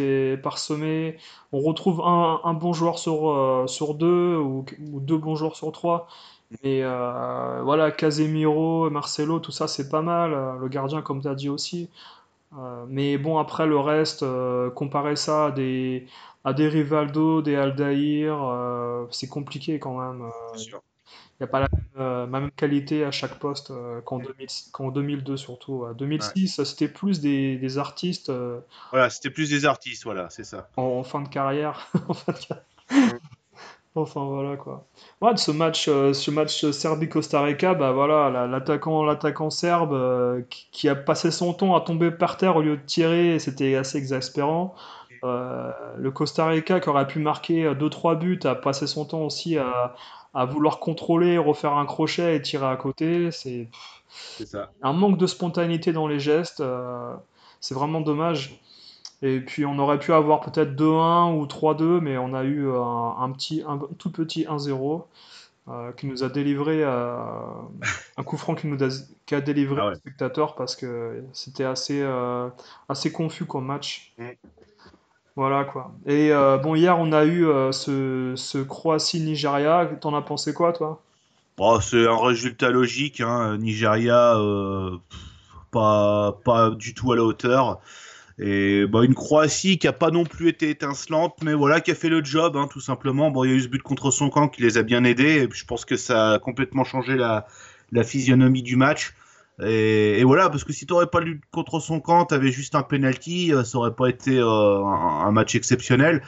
parsemé. 0.44 1.18
On 1.52 1.62
retrouve 1.62 2.00
un, 2.02 2.54
bon 2.54 2.74
joueur 2.74 3.00
sur, 3.00 3.32
euh, 3.32 3.66
deux 3.96 4.38
ou, 4.38 4.66
deux 4.80 5.18
bons 5.18 5.36
joueurs 5.36 5.56
sur 5.56 5.72
trois. 5.72 6.08
Mais 6.64 6.84
euh, 6.84 7.62
voilà, 7.64 7.90
Casemiro, 7.90 8.92
Marcelo, 8.92 9.40
tout 9.40 9.52
ça, 9.52 9.68
c'est 9.68 9.90
pas 9.90 10.04
mal. 10.04 10.30
Le 10.62 10.68
gardien, 10.68 11.02
comme 11.02 11.22
tu 11.22 11.28
as 11.28 11.36
dit 11.36 11.50
aussi. 11.50 11.90
mais 12.88 13.18
bon, 13.18 13.40
après, 13.40 13.66
le 13.66 13.80
reste, 13.80 14.24
comparer 14.76 15.16
ça 15.16 15.48
à 15.48 15.52
des, 15.52 16.06
à 16.44 16.54
des 16.54 16.68
Rivaldo, 16.68 17.42
des 17.42 17.56
Aldair, 17.56 18.38
c'est 19.10 19.28
compliqué 19.28 19.80
quand 19.80 19.98
même. 19.98 20.30
N'y 21.40 21.44
a 21.44 21.48
pas 21.48 21.60
la 21.60 21.68
euh, 22.00 22.26
même, 22.26 22.50
qualité 22.52 23.04
à 23.04 23.12
chaque 23.12 23.36
poste 23.36 23.72
euh, 23.72 24.02
qu'en 24.02 24.90
2002 24.90 25.38
surtout. 25.38 25.86
En 25.86 25.94
2006, 25.94 26.64
c'était 26.64 26.88
plus 26.88 27.20
des, 27.20 27.78
artistes. 27.78 28.30
Euh, 28.30 28.60
voilà, 28.92 29.10
c'était 29.10 29.30
plus 29.30 29.50
des 29.50 29.66
artistes, 29.66 30.04
voilà, 30.04 30.30
c'est 30.30 30.44
ça. 30.44 30.70
En, 30.78 31.04
fin 31.04 31.22
de 31.22 31.30
carrière. 31.30 31.88
Enfin 33.96 34.26
voilà 34.26 34.58
quoi. 34.58 34.86
Ouais, 35.22 35.36
ce 35.38 35.50
match, 35.50 35.86
ce 35.86 36.30
match 36.30 36.70
Serbie-Costa 36.70 37.42
Rica, 37.42 37.74
bah 37.74 37.94
voilà, 37.94 38.46
l'attaquant, 38.46 39.04
l'attaquant 39.04 39.50
serbe 39.50 40.46
qui, 40.72 40.88
a 40.88 40.94
passé 40.94 41.32
son 41.32 41.52
temps 41.54 41.76
à 41.76 41.82
tomber 41.82 42.12
par 42.12 42.38
terre 42.38 42.58
au 42.58 42.62
lieu 42.62 42.78
de 42.78 42.84
tirer, 42.84 43.40
c'était 43.40 43.74
assez 43.74 43.98
exaspérant. 43.98 44.76
le 45.24 46.10
Costa 46.12 46.46
Rica 46.46 46.80
qui 46.80 46.90
aurait 46.90 47.08
pu 47.08 47.18
marquer 47.18 47.74
2-3 47.74 48.20
buts 48.20 48.40
a 48.44 48.54
passé 48.54 48.86
son 48.86 49.04
temps 49.04 49.24
aussi 49.24 49.58
à, 49.58 49.96
à 50.38 50.46
vouloir 50.46 50.80
contrôler, 50.80 51.40
refaire 51.40 51.74
un 51.74 51.88
crochet 51.88 52.36
et 52.36 52.42
tirer 52.44 52.68
à 52.68 52.76
côté. 52.76 53.32
C'est 53.32 53.68
un 54.84 54.94
manque 54.94 55.18
de 55.18 55.26
spontanéité 55.26 55.92
dans 55.94 56.08
les 56.08 56.20
gestes. 56.20 56.60
Euh, 56.60 57.16
c'est 57.60 57.74
vraiment 57.74 58.02
dommage. 58.02 58.62
Et 59.24 59.40
puis 59.40 59.66
on 59.66 59.80
aurait 59.80 59.98
pu 59.98 60.14
avoir 60.14 60.42
peut-être 60.42 60.76
2-1 60.76 61.36
ou 61.36 61.48
3-2, 61.48 62.02
mais 62.02 62.20
on 62.20 62.36
a 62.36 62.44
eu 62.44 62.70
un, 62.70 63.32
petit, 63.32 63.64
un 63.68 63.80
tout 63.98 64.12
petit 64.12 64.44
1-0 64.44 65.06
euh, 65.70 65.92
qui 65.94 66.06
nous 66.06 66.24
a 66.24 66.30
délivré 66.30 66.84
euh, 66.84 67.18
un 68.18 68.24
coup 68.24 68.38
franc 68.38 68.54
qui 68.54 68.68
nous 68.68 68.84
a, 68.84 68.90
qui 69.26 69.34
a 69.34 69.42
délivré 69.42 69.82
ah 69.82 69.90
le 69.90 69.96
spectateur 69.96 70.54
parce 70.54 70.76
que 70.76 71.24
c'était 71.34 71.64
assez, 71.64 72.06
assez 72.88 73.12
confus 73.12 73.46
comme 73.46 73.66
match. 73.66 74.14
Voilà 75.38 75.66
quoi. 75.66 75.92
Et 76.08 76.32
euh, 76.32 76.58
bon, 76.58 76.74
hier 76.74 76.98
on 76.98 77.12
a 77.12 77.24
eu 77.24 77.46
euh, 77.46 77.72
ce, 77.72 78.34
ce 78.36 78.58
Croatie-Nigeria. 78.58 79.86
T'en 80.02 80.16
as 80.16 80.24
pensé 80.24 80.52
quoi, 80.52 80.74
toi? 80.74 81.00
Oh, 81.60 81.78
C'est 81.80 82.08
un 82.08 82.18
résultat 82.18 82.72
logique. 82.72 83.22
Hein. 83.22 83.56
Nigeria, 83.60 84.36
euh, 84.36 84.98
pas, 85.70 86.40
pas 86.44 86.72
du 86.72 86.96
tout 86.96 87.12
à 87.12 87.16
la 87.16 87.24
hauteur. 87.24 87.80
Et 88.40 88.88
bah, 88.88 89.04
une 89.04 89.14
Croatie 89.14 89.78
qui 89.78 89.88
a 89.88 89.94
pas 89.94 90.10
non 90.10 90.24
plus 90.24 90.50
été 90.50 90.72
étincelante, 90.72 91.36
mais 91.44 91.54
voilà, 91.54 91.82
qui 91.82 91.92
a 91.92 91.96
fait 91.96 92.10
le 92.10 92.24
job, 92.24 92.58
hein, 92.58 92.68
tout 92.68 92.82
simplement. 92.82 93.30
Bon, 93.30 93.44
il 93.44 93.52
y 93.52 93.54
a 93.54 93.56
eu 93.58 93.62
ce 93.62 93.68
but 93.68 93.84
contre 93.84 94.10
son 94.10 94.32
camp 94.32 94.48
qui 94.48 94.64
les 94.64 94.80
a 94.80 94.84
bien 94.84 95.04
aidés. 95.04 95.44
Et 95.44 95.50
je 95.54 95.66
pense 95.66 95.86
que 95.86 95.98
ça 95.98 96.34
a 96.34 96.40
complètement 96.40 96.84
changé 96.84 97.16
la, 97.16 97.46
la 97.92 98.04
physionomie 98.04 98.64
du 98.64 98.76
match. 98.76 99.14
Et, 99.64 100.24
voilà, 100.24 100.50
parce 100.50 100.64
que 100.64 100.72
si 100.72 100.86
tu 100.86 100.94
n'aurais 100.94 101.08
pas 101.08 101.20
lu 101.20 101.42
contre 101.52 101.80
son 101.80 102.00
camp, 102.00 102.26
tu 102.26 102.36
avais 102.36 102.52
juste 102.52 102.76
un 102.76 102.84
penalty, 102.84 103.54
euh, 103.54 103.64
ça 103.64 103.80
aurait 103.80 103.96
pas 103.96 104.08
été 104.08 104.38
euh, 104.38 104.84
un, 104.86 105.32
match 105.32 105.56
exceptionnel. 105.56 106.22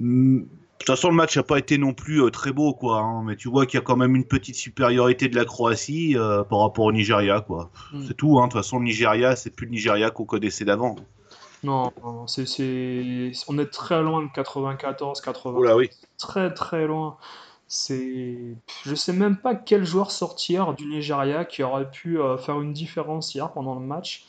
Hum, 0.00 0.40
de 0.42 0.48
toute 0.78 0.88
façon, 0.88 1.08
le 1.08 1.14
match 1.14 1.36
n'a 1.36 1.42
pas 1.42 1.58
été 1.58 1.78
non 1.78 1.94
plus 1.94 2.22
euh, 2.22 2.30
très 2.30 2.52
beau, 2.52 2.74
quoi. 2.74 2.98
Hein, 2.98 3.22
mais 3.24 3.36
tu 3.36 3.48
vois 3.48 3.66
qu'il 3.66 3.78
y 3.78 3.82
a 3.82 3.84
quand 3.84 3.96
même 3.96 4.16
une 4.16 4.26
petite 4.26 4.56
supériorité 4.56 5.28
de 5.28 5.36
la 5.36 5.44
Croatie 5.44 6.16
par 6.50 6.60
rapport 6.60 6.84
au 6.84 6.92
Nigeria, 6.92 7.40
quoi. 7.40 7.70
Hmm. 7.92 8.04
C'est 8.06 8.14
tout. 8.14 8.38
Hein. 8.38 8.48
De 8.48 8.52
toute 8.52 8.60
façon, 8.60 8.78
le 8.78 8.84
Nigeria, 8.84 9.36
c'est 9.36 9.50
plus 9.50 9.66
le 9.66 9.72
Nigeria 9.72 10.10
qu'on 10.10 10.24
connaissait 10.24 10.64
d'avant. 10.64 10.96
Non, 11.62 11.92
c'est, 12.26 13.32
on 13.48 13.58
est 13.58 13.72
très 13.72 14.02
loin 14.02 14.22
de 14.22 14.28
94, 14.32 15.20
80. 15.20 15.58
Oula, 15.58 15.76
oui. 15.76 15.90
Très, 16.18 16.52
très 16.52 16.86
loin. 16.86 17.16
C'est, 17.68 18.56
je 18.84 18.94
sais 18.94 19.12
même 19.12 19.36
pas 19.36 19.54
quel 19.54 19.84
joueur 19.84 20.12
sortir 20.12 20.74
du 20.74 20.86
Nigeria 20.86 21.44
qui 21.44 21.64
aurait 21.64 21.90
pu 21.90 22.20
euh, 22.20 22.38
faire 22.38 22.60
une 22.60 22.72
différence 22.72 23.34
hier 23.34 23.52
pendant 23.52 23.74
le 23.74 23.84
match. 23.84 24.26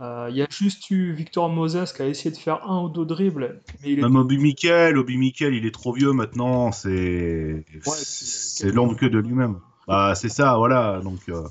Euh, 0.00 0.26
il 0.30 0.36
y 0.36 0.42
a 0.42 0.46
juste 0.50 0.90
eu 0.90 1.12
Victor 1.12 1.48
Moses 1.48 1.92
qui 1.92 2.02
a 2.02 2.06
essayé 2.06 2.30
de 2.30 2.36
faire 2.36 2.68
un 2.68 2.82
ou 2.82 2.88
deux 2.88 3.06
dribbles. 3.06 3.60
Mais 3.82 3.92
il 3.92 4.00
Même 4.02 4.16
Obi 4.16 4.38
Mikel, 4.38 4.98
Obi 4.98 5.16
Mikel, 5.16 5.54
il 5.54 5.64
est 5.64 5.74
trop 5.74 5.92
vieux 5.92 6.12
maintenant. 6.12 6.72
C'est, 6.72 7.64
c'est 7.84 8.70
l'ombre 8.70 8.96
que 8.96 9.06
de 9.06 9.18
lui-même. 9.18 9.60
Bah, 9.86 10.14
c'est 10.14 10.28
ça, 10.28 10.56
voilà. 10.56 11.00
Donc, 11.02 11.20
euh... 11.28 11.46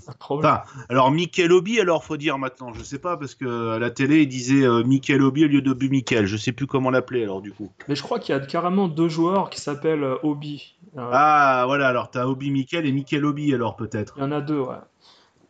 alors, 0.89 1.11
Mikel 1.11 1.51
Obi, 1.51 1.79
alors 1.79 2.03
faut 2.03 2.17
dire 2.17 2.37
maintenant, 2.37 2.73
je 2.73 2.83
sais 2.83 2.99
pas, 2.99 3.17
parce 3.17 3.35
que 3.35 3.75
à 3.75 3.79
la 3.79 3.91
télé, 3.91 4.21
il 4.23 4.27
disait 4.27 4.65
euh, 4.65 4.83
Mikel 4.83 5.21
Obi 5.21 5.45
au 5.45 5.47
lieu 5.47 5.61
de 5.61 5.87
Mikel. 5.87 6.25
Je 6.25 6.37
sais 6.37 6.51
plus 6.51 6.65
comment 6.65 6.89
l'appeler, 6.89 7.23
alors, 7.23 7.41
du 7.41 7.51
coup. 7.51 7.71
Mais 7.87 7.95
je 7.95 8.01
crois 8.01 8.19
qu'il 8.19 8.35
y 8.35 8.37
a 8.37 8.41
carrément 8.41 8.87
deux 8.87 9.09
joueurs 9.09 9.49
qui 9.49 9.61
s'appellent 9.61 10.03
euh, 10.03 10.15
Obi. 10.23 10.75
Euh, 10.97 11.09
ah, 11.11 11.63
voilà, 11.67 11.87
alors 11.87 12.09
t'as 12.09 12.25
Obi 12.25 12.51
Mikel 12.51 12.85
et 12.85 12.91
Mikel 12.91 13.25
Obi, 13.25 13.53
alors 13.53 13.75
peut-être. 13.75 14.13
Il 14.17 14.21
y 14.21 14.25
en 14.25 14.31
a 14.31 14.41
deux, 14.41 14.59
ouais. 14.59 14.75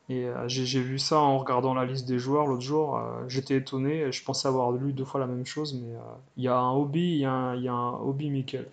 Et 0.10 0.28
j'ai 0.48 0.82
vu 0.82 1.00
ça 1.00 1.18
en 1.18 1.38
regardant 1.38 1.74
la 1.74 1.86
liste 1.86 2.06
des 2.06 2.20
joueurs 2.20 2.46
l'autre 2.46 2.62
jour. 2.62 3.02
J'étais 3.30 3.56
étonné. 3.56 4.12
Je 4.12 4.24
pensais 4.24 4.50
avoir 4.50 4.74
lu 4.74 4.92
deux 4.92 5.06
fois 5.06 5.22
la 5.22 5.28
même 5.28 5.46
chose, 5.46 5.74
mais 5.82 5.94
il 6.36 6.44
y 6.44 6.50
a 6.50 6.58
un 6.58 6.72
Obi, 6.72 7.14
il 7.14 7.20
y, 7.20 7.26
a 7.26 7.74
un 7.74 7.94
Obi 7.94 8.30
Mikel. 8.30 8.68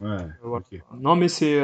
Ouais. 0.00 0.18
Non, 1.00 1.16
mais 1.16 1.28
c'est 1.28 1.58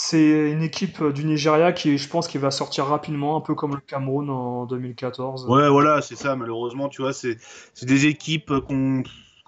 c'est 0.00 0.52
une 0.52 0.62
équipe 0.62 1.02
du 1.08 1.24
Nigeria 1.24 1.72
qui, 1.72 1.98
je 1.98 2.08
pense, 2.08 2.28
qui 2.28 2.38
va 2.38 2.52
sortir 2.52 2.84
rapidement, 2.84 3.36
un 3.36 3.40
peu 3.40 3.56
comme 3.56 3.74
le 3.74 3.80
Cameroun 3.80 4.30
en 4.30 4.64
2014. 4.64 5.46
Ouais, 5.48 5.68
voilà, 5.68 6.02
c'est 6.02 6.14
ça. 6.14 6.36
Malheureusement, 6.36 6.88
tu 6.88 7.02
vois, 7.02 7.12
c'est 7.12 7.36
des 7.82 8.06
équipes 8.06 8.52
qu'on 8.68 9.02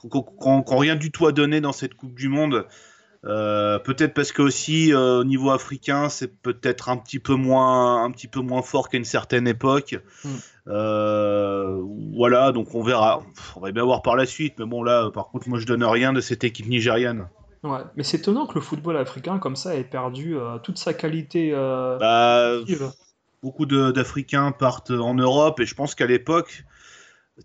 n'ont 0.05 0.77
rien 0.77 0.97
du 0.97 1.13
tout 1.13 1.29
à 1.29 1.33
donner 1.33 1.61
dans 1.61 1.71
cette 1.71 1.95
Coupe 1.95 2.17
du 2.17 2.29
Monde. 2.29 2.67
Euh, 3.27 3.79
peut-être 3.79 4.13
parce 4.13 4.33
que 4.33 4.43
aussi 4.43 4.93
euh, 4.93 5.21
au 5.21 5.25
niveau 5.25 5.51
africain, 5.51 6.09
c'est 6.09 6.37
peut-être 6.43 6.89
un 6.89 6.97
petit 6.97 7.21
peu 7.21 7.35
moins, 7.35 8.03
un 8.03 8.11
petit 8.11 8.27
peu 8.27 8.41
moins 8.41 8.63
fort 8.63 8.89
qu'à 8.89 8.99
une 8.99 9.05
certaine 9.05 9.47
époque. 9.47 9.99
Mm. 10.25 10.29
Euh, 10.67 11.81
voilà, 12.17 12.51
donc 12.51 12.75
on 12.75 12.83
verra. 12.83 13.23
On 13.55 13.61
va 13.61 13.71
bien 13.71 13.85
voir 13.85 14.03
par 14.03 14.17
la 14.17 14.27
suite, 14.27 14.55
mais 14.59 14.67
bon 14.67 14.83
là, 14.83 15.11
par 15.13 15.29
contre, 15.29 15.49
moi 15.49 15.61
je 15.61 15.67
donne 15.67 15.85
rien 15.85 16.13
de 16.13 16.21
cette 16.21 16.43
équipe 16.43 16.67
nigériane. 16.67 17.29
Ouais, 17.63 17.81
mais 17.95 18.05
c'est 18.05 18.19
étonnant 18.19 18.47
que 18.47 18.55
le 18.55 18.61
football 18.63 18.97
africain 18.97 19.39
comme 19.39 19.55
ça 19.57 19.75
ait 19.77 19.85
perdu 19.85 20.37
euh, 20.37 20.59
toute 20.59 20.79
sa 20.79 20.95
qualité. 20.95 21.53
euh, 21.53 21.99
Bah, 21.99 22.53
beaucoup 23.43 23.67
d'Africains 23.67 24.53
partent 24.53 24.91
en 24.91 25.15
Europe 25.15 25.61
et 25.61 25.67
je 25.67 25.75
pense 25.75 25.95
qu'à 25.95 26.07
l'époque, 26.07 26.65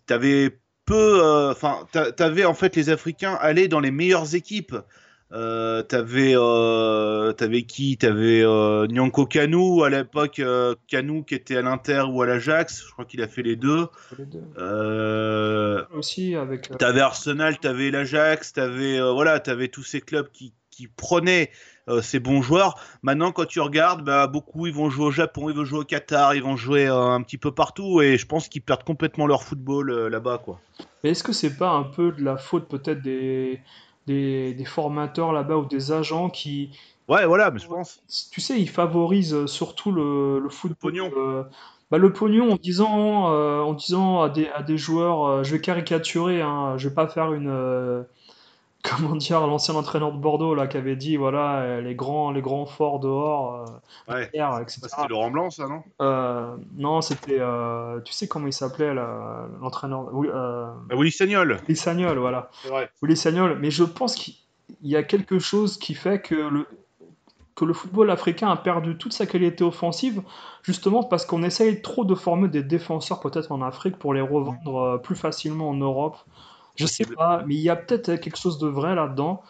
t'avais 0.07 0.59
peu, 0.85 1.23
euh, 1.23 1.51
enfin, 1.51 1.87
t'a- 1.91 2.11
t'avais 2.11 2.45
en 2.45 2.53
fait 2.53 2.75
les 2.75 2.89
Africains 2.89 3.35
aller 3.41 3.67
dans 3.67 3.79
les 3.81 3.91
meilleures 3.91 4.35
équipes. 4.35 4.75
Euh, 5.35 5.83
t'avais, 5.83 6.33
euh, 6.35 7.33
t'avais 7.33 7.63
qui? 7.63 7.97
T'avais 7.97 8.41
euh, 8.41 8.87
Nyanko 8.87 9.25
Kanu 9.25 9.83
à 9.83 9.89
l'époque, 9.89 10.39
euh, 10.39 10.75
Kanu 10.87 11.25
qui 11.25 11.35
était 11.35 11.57
à 11.57 11.61
l'Inter 11.61 12.05
ou 12.09 12.21
à 12.21 12.25
l'Ajax. 12.25 12.85
Je 12.87 12.91
crois 12.93 13.03
qu'il 13.03 13.21
a 13.21 13.27
fait 13.27 13.41
les 13.41 13.57
deux. 13.57 13.87
les 14.17 14.25
deux. 14.25 15.85
Aussi 15.93 16.35
avec. 16.35 16.69
T'avais 16.77 17.01
Arsenal, 17.01 17.59
t'avais 17.59 17.91
l'Ajax, 17.91 18.53
t'avais 18.53 19.01
voilà, 19.01 19.41
t'avais 19.41 19.67
tous 19.67 19.83
ces 19.83 19.99
clubs 19.99 20.31
qui, 20.31 20.53
qui 20.71 20.87
prenaient 20.87 21.51
ces 22.01 22.19
bons 22.19 22.41
joueurs. 22.41 22.79
Maintenant, 23.03 23.33
quand 23.33 23.45
tu 23.45 23.59
regardes, 23.59 24.05
bah, 24.05 24.27
beaucoup 24.27 24.67
ils 24.67 24.73
vont 24.73 24.89
jouer 24.89 25.07
au 25.07 25.11
Japon, 25.11 25.49
ils 25.49 25.55
vont 25.55 25.65
jouer 25.65 25.79
au 25.79 25.83
Qatar, 25.83 26.33
ils 26.33 26.43
vont 26.43 26.55
jouer 26.55 26.87
un 26.87 27.21
petit 27.21 27.37
peu 27.37 27.51
partout, 27.51 28.01
et 28.01 28.17
je 28.17 28.25
pense 28.25 28.47
qu'ils 28.47 28.61
perdent 28.61 28.83
complètement 28.85 29.27
leur 29.27 29.43
football 29.43 30.07
là-bas, 30.07 30.39
quoi. 30.43 30.61
Est-ce 31.03 31.23
que 31.23 31.33
c'est 31.33 31.57
pas 31.57 31.69
un 31.69 31.83
peu 31.83 32.11
de 32.11 32.23
la 32.23 32.37
faute 32.37 32.67
peut-être 32.67 33.03
des, 33.03 33.61
des, 34.07 34.53
des 34.53 34.65
formateurs 34.65 35.33
là-bas 35.33 35.57
ou 35.57 35.65
des 35.65 35.91
agents 35.91 36.29
qui, 36.29 36.71
Ouais, 37.07 37.25
voilà, 37.25 37.51
mais 37.51 37.59
je 37.59 37.67
pense. 37.67 38.03
tu 38.31 38.41
sais, 38.41 38.59
ils 38.59 38.69
favorisent 38.69 39.45
surtout 39.45 39.91
le, 39.91 40.39
le 40.39 40.49
football. 40.49 40.75
pognon. 40.81 41.11
euh, 41.17 41.43
bah, 41.91 41.97
le 41.97 42.11
pognon 42.13 42.51
en 42.53 42.55
disant, 42.57 43.31
euh, 43.31 43.61
en 43.61 43.73
disant 43.73 44.21
à 44.21 44.29
des, 44.29 44.47
à 44.49 44.63
des 44.63 44.77
joueurs, 44.77 45.25
euh, 45.25 45.43
je 45.43 45.51
vais 45.55 45.61
caricaturer, 45.61 46.41
hein, 46.41 46.77
je 46.77 46.89
vais 46.89 46.95
pas 46.95 47.07
faire 47.07 47.33
une. 47.33 47.49
Comment 48.89 49.15
dire, 49.15 49.45
l'ancien 49.47 49.75
entraîneur 49.75 50.11
de 50.11 50.17
Bordeaux 50.17 50.55
là 50.55 50.67
qui 50.67 50.77
avait 50.77 50.95
dit, 50.95 51.17
voilà, 51.17 51.59
euh, 51.61 51.81
les 51.81 51.95
grands, 51.95 52.31
les 52.31 52.41
grands 52.41 52.65
forts 52.65 52.99
dehors, 52.99 53.65
euh, 54.09 54.13
Ouais. 54.13 54.25
etc. 54.25 54.47
C'était 54.67 55.07
Laurent 55.09 55.31
Blanc, 55.31 55.49
ça, 55.49 55.67
non? 55.67 55.83
Euh, 56.01 56.55
non, 56.75 57.01
c'était. 57.01 57.39
euh, 57.39 57.99
tu 58.01 58.13
sais 58.13 58.27
comment 58.27 58.47
il 58.47 58.53
s'appelait 58.53 58.93
l'entraîneur 58.93 60.09
oui, 60.13 60.27
bah, 60.31 60.75
Willy 60.95 61.11
Sagnol. 61.11 61.59
Willy 61.67 61.75
Sagnol, 61.75 62.17
voilà. 62.17 62.49
Vrai. 62.67 62.89
Willy 63.01 63.17
Sagnol. 63.17 63.57
Mais 63.59 63.71
je 63.71 63.83
pense 63.83 64.15
qu'il 64.15 64.35
y 64.83 64.95
a 64.95 65.03
quelque 65.03 65.39
chose 65.39 65.77
qui 65.77 65.93
fait 65.93 66.21
que 66.21 66.35
le, 66.35 66.67
que 67.55 67.65
le 67.65 67.73
football 67.73 68.11
africain 68.11 68.49
a 68.49 68.57
perdu 68.57 68.97
toute 68.97 69.13
sa 69.13 69.25
qualité 69.25 69.63
offensive, 69.63 70.21
justement 70.61 71.03
parce 71.03 71.25
qu'on 71.25 71.41
essaye 71.43 71.81
trop 71.81 72.03
de 72.03 72.13
former 72.15 72.47
des 72.49 72.63
défenseurs 72.63 73.19
peut-être 73.21 73.51
en 73.51 73.61
Afrique 73.61 73.97
pour 73.97 74.13
les 74.13 74.21
revendre 74.21 74.99
plus 75.01 75.15
facilement 75.15 75.69
en 75.69 75.75
Europe. 75.75 76.17
Je 76.75 76.85
sais 76.85 77.05
pas, 77.05 77.43
mais 77.45 77.55
il 77.55 77.61
y 77.61 77.69
a 77.69 77.75
peut-être 77.75 78.15
quelque 78.15 78.37
chose 78.37 78.57
de 78.59 78.67
vrai 78.67 78.95
là-dedans. 78.95 79.41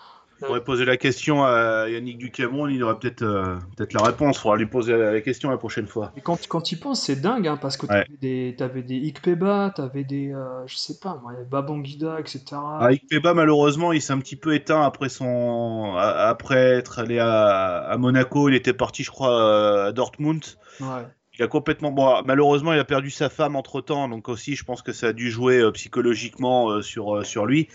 On 0.41 0.47
pourrait 0.47 0.63
poser 0.65 0.83
la 0.83 0.97
question 0.97 1.45
à 1.45 1.87
Yannick 1.89 2.17
Ducamon, 2.17 2.67
il 2.67 2.83
aurait 2.83 2.99
peut-être 2.99 3.21
euh, 3.21 3.55
peut-être 3.77 3.93
la 3.93 4.03
réponse. 4.03 4.35
Il 4.35 4.41
faudra 4.41 4.57
lui 4.57 4.65
poser 4.65 4.91
la, 4.91 5.13
la 5.13 5.21
question 5.21 5.49
la 5.49 5.55
prochaine 5.57 5.87
fois. 5.87 6.11
Et 6.17 6.21
quand, 6.21 6.37
quand 6.49 6.59
tu 6.59 6.75
y 6.75 6.77
penses, 6.77 7.01
c'est 7.03 7.15
dingue, 7.15 7.47
hein, 7.47 7.55
parce 7.55 7.77
que 7.77 7.85
Ouais. 7.87 8.03
t'avais 8.03 8.17
des, 8.19 8.55
t'avais 8.57 8.83
des 8.83 8.97
Ikpeba, 9.07 9.71
t'avais 9.73 10.03
des, 10.03 10.33
euh, 10.33 10.67
je 10.67 10.75
sais 10.75 10.99
pas, 10.99 11.17
moi, 11.23 11.31
il 11.31 11.35
y 11.35 11.37
avait 11.37 11.49
Babangida, 11.49 12.19
etc. 12.19 12.43
Ah, 12.81 12.87
Ikpeba, 12.91 13.33
malheureusement, 13.33 13.93
il 13.93 14.01
s'est 14.01 14.11
un 14.11 14.19
petit 14.19 14.35
peu 14.35 14.53
éteint 14.53 14.81
après 14.81 15.07
son, 15.07 15.95
a- 15.95 16.27
après 16.27 16.57
être 16.79 16.99
allé 16.99 17.17
à, 17.17 17.77
à 17.77 17.97
Monaco. 17.97 18.49
Il 18.49 18.55
était 18.55 18.73
parti, 18.73 19.03
je 19.03 19.11
crois, 19.11 19.85
à 19.85 19.91
Dortmund. 19.93 20.43
Ouais. 20.81 21.07
Il 21.37 21.43
a 21.43 21.47
complètement, 21.47 21.91
bon, 21.91 22.21
malheureusement, 22.25 22.71
il 22.73 22.79
a 22.79 22.85
perdu 22.85 23.09
sa 23.09 23.29
femme 23.29 23.55
entre 23.55 23.81
temps, 23.81 24.07
donc 24.07 24.29
aussi, 24.29 24.55
je 24.55 24.63
pense 24.63 24.81
que 24.81 24.93
ça 24.93 25.07
a 25.07 25.13
dû 25.13 25.29
jouer 25.29 25.59
euh, 25.59 25.71
psychologiquement 25.71 26.69
euh, 26.69 26.81
sur, 26.81 27.17
euh, 27.17 27.23
sur 27.23 27.45
lui. 27.45 27.67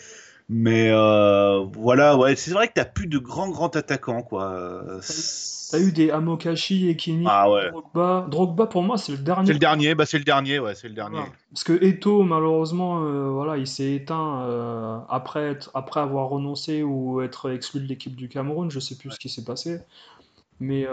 Mais 0.49 0.91
voilà, 1.75 2.17
ouais, 2.17 2.35
c'est 2.35 2.51
vrai 2.51 2.67
que 2.69 2.73
t'as 2.75 2.85
plus 2.85 3.07
de 3.07 3.19
grands, 3.19 3.51
grands 3.51 3.69
attaquants, 3.69 4.23
quoi. 4.23 4.83
T'as 5.71 5.79
eu 5.79 5.93
des 5.93 6.11
Amokachi, 6.11 6.89
Ekini, 6.89 7.25
Ah 7.29 7.49
ouais. 7.49 7.71
Drogba. 7.71 8.27
Drogba, 8.29 8.67
pour 8.67 8.83
moi, 8.83 8.99
c'est 8.99 9.13
le 9.13 9.19
dernier. 9.19 9.47
C'est 9.47 9.53
le 9.53 9.59
dernier, 9.61 9.95
bah 9.95 10.07
c'est 10.07 10.19
le 10.19 10.25
dernier, 10.25 10.59
ouais, 10.59 10.75
c'est 10.75 10.89
le 10.89 10.95
dernier. 10.95 11.21
Parce 11.53 11.63
que 11.63 11.73
Eto, 11.85 12.25
malheureusement, 12.25 12.99
voilà, 13.31 13.57
il 13.59 13.69
s'est 13.69 13.93
éteint 13.93 15.05
après, 15.09 15.51
être- 15.53 15.71
après 15.75 16.01
avoir 16.01 16.29
renoncé 16.31 16.83
ou 16.83 17.21
être 17.21 17.53
exclu 17.53 17.79
de 17.81 17.87
l'équipe 17.87 18.17
du 18.17 18.29
Cameroun. 18.29 18.69
Je 18.73 18.81
sais 18.81 18.97
plus 18.97 19.13
ce 19.13 19.19
qui 19.21 19.29
s'est 19.29 19.45
passé. 19.45 19.79
Mais, 20.59 20.89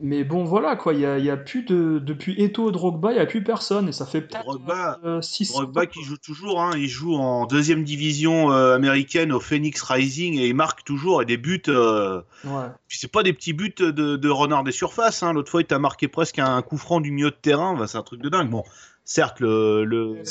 mais 0.00 0.24
bon, 0.24 0.44
voilà, 0.44 0.74
quoi. 0.74 0.92
Il 0.92 1.00
y 1.00 1.06
a, 1.06 1.18
il 1.18 1.24
y 1.24 1.30
a 1.30 1.36
plus 1.36 1.62
de. 1.62 1.98
Depuis 1.98 2.34
Eto, 2.42 2.70
Drogba, 2.72 3.12
il 3.12 3.14
n'y 3.14 3.20
a 3.20 3.26
plus 3.26 3.44
personne. 3.44 3.88
Et 3.88 3.92
ça 3.92 4.04
fait 4.06 4.20
peut-être 4.22 4.44
Drogba- 4.44 5.22
6 5.22 5.52
Drogba 5.52 5.86
qui 5.86 6.02
joue 6.02 6.16
toujours, 6.16 6.60
hein, 6.60 6.72
il 6.76 6.88
joue 6.88 7.14
en 7.14 7.46
deuxième 7.46 7.84
division 7.84 8.50
euh, 8.52 8.74
américaine 8.74 9.30
au 9.32 9.38
Phoenix 9.40 9.80
Rising 9.82 10.36
et 10.38 10.48
il 10.48 10.54
marque 10.54 10.82
toujours 10.84 11.22
et 11.22 11.24
des 11.24 11.36
buts. 11.36 11.62
euh, 11.68 12.20
Ouais. 12.44 12.66
Puis 12.88 12.98
c'est 12.98 13.10
pas 13.10 13.22
des 13.22 13.32
petits 13.32 13.52
buts 13.52 13.72
de, 13.78 13.90
de 13.90 14.28
renard 14.28 14.64
des 14.64 14.72
surfaces. 14.72 15.22
Hein. 15.22 15.32
L'autre 15.32 15.50
fois, 15.50 15.60
il 15.62 15.66
t'a 15.66 15.78
marqué 15.78 16.08
presque 16.08 16.38
un 16.40 16.60
coup 16.62 16.76
franc 16.76 17.00
du 17.00 17.10
milieu 17.12 17.30
de 17.30 17.36
terrain. 17.40 17.74
Bah, 17.74 17.86
c'est 17.86 17.96
un 17.98 18.02
truc 18.02 18.20
de 18.20 18.28
dingue. 18.28 18.50
Bon, 18.50 18.64
certes, 19.04 19.40
le. 19.40 19.84
le... 19.84 20.22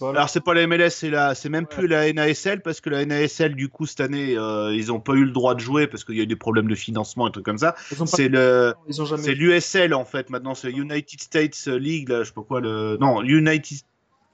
Voilà. 0.00 0.18
Alors, 0.20 0.28
c'est 0.28 0.40
pas 0.40 0.54
la 0.54 0.66
MLS, 0.66 0.90
c'est 0.90 1.10
la... 1.10 1.34
c'est 1.34 1.48
même 1.48 1.66
plus 1.66 1.86
la 1.86 2.12
NASL 2.12 2.60
parce 2.62 2.80
que 2.80 2.90
la 2.90 3.04
NASL, 3.04 3.54
du 3.54 3.68
coup, 3.68 3.86
cette 3.86 4.00
année, 4.00 4.36
euh, 4.36 4.74
ils 4.74 4.92
ont 4.92 5.00
pas 5.00 5.14
eu 5.14 5.24
le 5.24 5.32
droit 5.32 5.54
de 5.54 5.60
jouer 5.60 5.86
parce 5.86 6.04
qu'il 6.04 6.16
y 6.16 6.20
a 6.20 6.24
eu 6.24 6.26
des 6.26 6.36
problèmes 6.36 6.68
de 6.68 6.74
financement 6.74 7.28
et 7.28 7.32
trucs 7.32 7.44
comme 7.44 7.58
ça. 7.58 7.74
Ils 7.90 8.02
ont 8.02 8.04
pas- 8.04 8.16
C'est 8.16 8.28
le. 8.28 8.74
ils 8.88 9.00
ont 9.02 9.04
jamais. 9.06 9.22
C'est 9.22 9.34
l'USL 9.34 9.94
en 9.94 10.04
fait 10.04 10.30
maintenant, 10.30 10.54
c'est 10.54 10.70
United 10.70 11.20
States 11.20 11.66
League, 11.66 12.08
là, 12.08 12.22
je 12.22 12.28
sais 12.28 12.34
pas 12.34 12.42
quoi, 12.42 12.60
le. 12.60 12.96
Non, 13.00 13.22
United. 13.22 13.78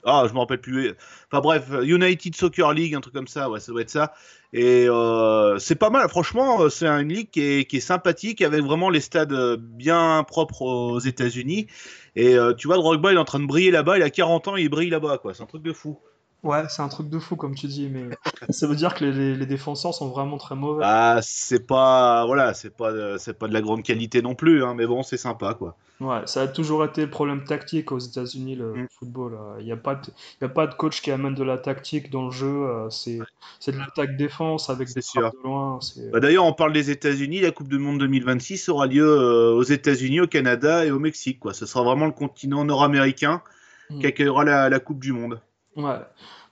Ah, 0.09 0.25
je 0.25 0.33
me 0.33 0.39
rappelle 0.39 0.61
plus. 0.61 0.93
Enfin 1.29 1.41
bref, 1.41 1.69
United 1.83 2.33
Soccer 2.33 2.71
League, 2.73 2.95
un 2.95 3.01
truc 3.01 3.13
comme 3.13 3.27
ça, 3.27 3.49
ouais, 3.49 3.59
ça 3.59 3.73
doit 3.73 3.81
être 3.81 3.89
ça. 3.89 4.13
Et 4.53 4.87
euh, 4.87 5.59
c'est 5.59 5.75
pas 5.75 5.89
mal, 5.89 6.07
franchement, 6.07 6.61
euh, 6.61 6.69
c'est 6.69 6.87
une 6.87 7.09
ligue 7.11 7.29
qui 7.29 7.41
est, 7.41 7.79
sympathique, 7.81 8.41
avec 8.41 8.63
vraiment 8.63 8.89
les 8.89 9.01
stades 9.01 9.33
euh, 9.33 9.57
bien 9.59 10.23
propres 10.25 10.61
aux 10.61 10.99
États-Unis. 10.99 11.67
Et 12.15 12.37
tu 12.57 12.67
vois, 12.67 12.77
Drogba, 12.77 13.11
il 13.11 13.15
est 13.15 13.19
en 13.19 13.25
train 13.25 13.39
de 13.39 13.45
briller 13.45 13.69
là-bas, 13.69 13.97
il 13.97 14.03
a 14.03 14.09
40 14.09 14.47
ans, 14.47 14.55
il 14.55 14.69
brille 14.69 14.89
là-bas, 14.89 15.19
quoi. 15.19 15.33
C'est 15.35 15.43
un 15.43 15.45
truc 15.45 15.61
de 15.61 15.73
fou. 15.73 15.99
Ouais, 16.43 16.63
c'est 16.69 16.81
un 16.81 16.87
truc 16.87 17.09
de 17.09 17.19
fou, 17.19 17.35
comme 17.35 17.55
tu 17.55 17.67
dis. 17.67 17.89
Mais 17.89 18.05
ça 18.49 18.67
veut 18.67 18.75
dire 18.75 18.93
que 18.93 19.03
les, 19.03 19.11
les- 19.11 19.35
les 19.35 19.45
défenseurs 19.45 19.93
sont 19.93 20.09
vraiment 20.09 20.37
très 20.37 20.55
mauvais. 20.55 20.83
Ah, 20.85 21.19
c'est 21.23 21.65
pas, 21.65 22.25
voilà, 22.25 22.53
c'est 22.53 22.69
pas, 22.69 22.93
de- 22.93 23.15
c'est 23.17 23.37
pas 23.37 23.47
de 23.47 23.53
la 23.53 23.61
grande 23.61 23.83
qualité 23.83 24.21
non 24.21 24.35
plus, 24.35 24.63
hein, 24.63 24.73
mais 24.75 24.85
bon, 24.85 25.01
c'est 25.03 25.17
sympa, 25.17 25.55
quoi. 25.55 25.75
Ouais, 25.99 26.21
ça 26.25 26.43
a 26.43 26.47
toujours 26.47 26.85
été 26.85 27.01
le 27.01 27.09
problème 27.09 27.43
tactique 27.43 27.91
aux 27.91 27.97
États-Unis, 27.97 28.55
le 28.55 28.73
Mm. 28.83 28.87
football. 28.99 29.37
Il 29.59 29.65
n'y 29.65 29.71
a 29.71 29.77
pas 29.77 29.95
de, 29.95 30.07
y 30.41 30.45
a 30.45 30.49
pas 30.49 30.67
de 30.67 30.75
coach 30.75 31.01
qui 31.01 31.09
amène 31.09 31.33
de 31.33 31.43
la 31.43 31.57
tactique 31.57 32.11
dans 32.11 32.25
le 32.25 32.31
jeu. 32.31 32.45
euh, 32.45 32.89
c'est 32.91 33.17
c'est 33.59 33.71
de 33.71 33.79
l'attaque-défense 33.79 34.69
avec 34.69 34.87
des 34.93 35.01
de 35.01 35.43
loin. 35.43 35.79
Bah, 36.13 36.19
D'ailleurs, 36.19 36.45
on 36.45 36.53
parle 36.53 36.71
des 36.71 36.91
États-Unis. 36.91 37.39
La 37.41 37.49
Coupe 37.51 37.67
du 37.67 37.79
Monde 37.79 37.97
2026 37.97 38.69
aura 38.69 38.85
lieu 38.85 39.03
euh, 39.07 39.53
aux 39.55 39.63
États-Unis, 39.63 40.21
au 40.21 40.27
Canada 40.27 40.85
et 40.85 40.91
au 40.91 40.99
Mexique. 40.99 41.39
Quoi. 41.39 41.53
Ce 41.55 41.65
sera 41.65 41.83
vraiment 41.83 42.05
le 42.05 42.11
continent 42.11 42.63
nord-américain 42.63 43.41
Mm. 43.89 43.99
qui 44.01 44.05
accueillera 44.05 44.43
la, 44.43 44.69
la 44.69 44.79
Coupe 44.79 44.99
du 44.99 45.13
Monde. 45.13 45.39
Ouais. 45.77 45.99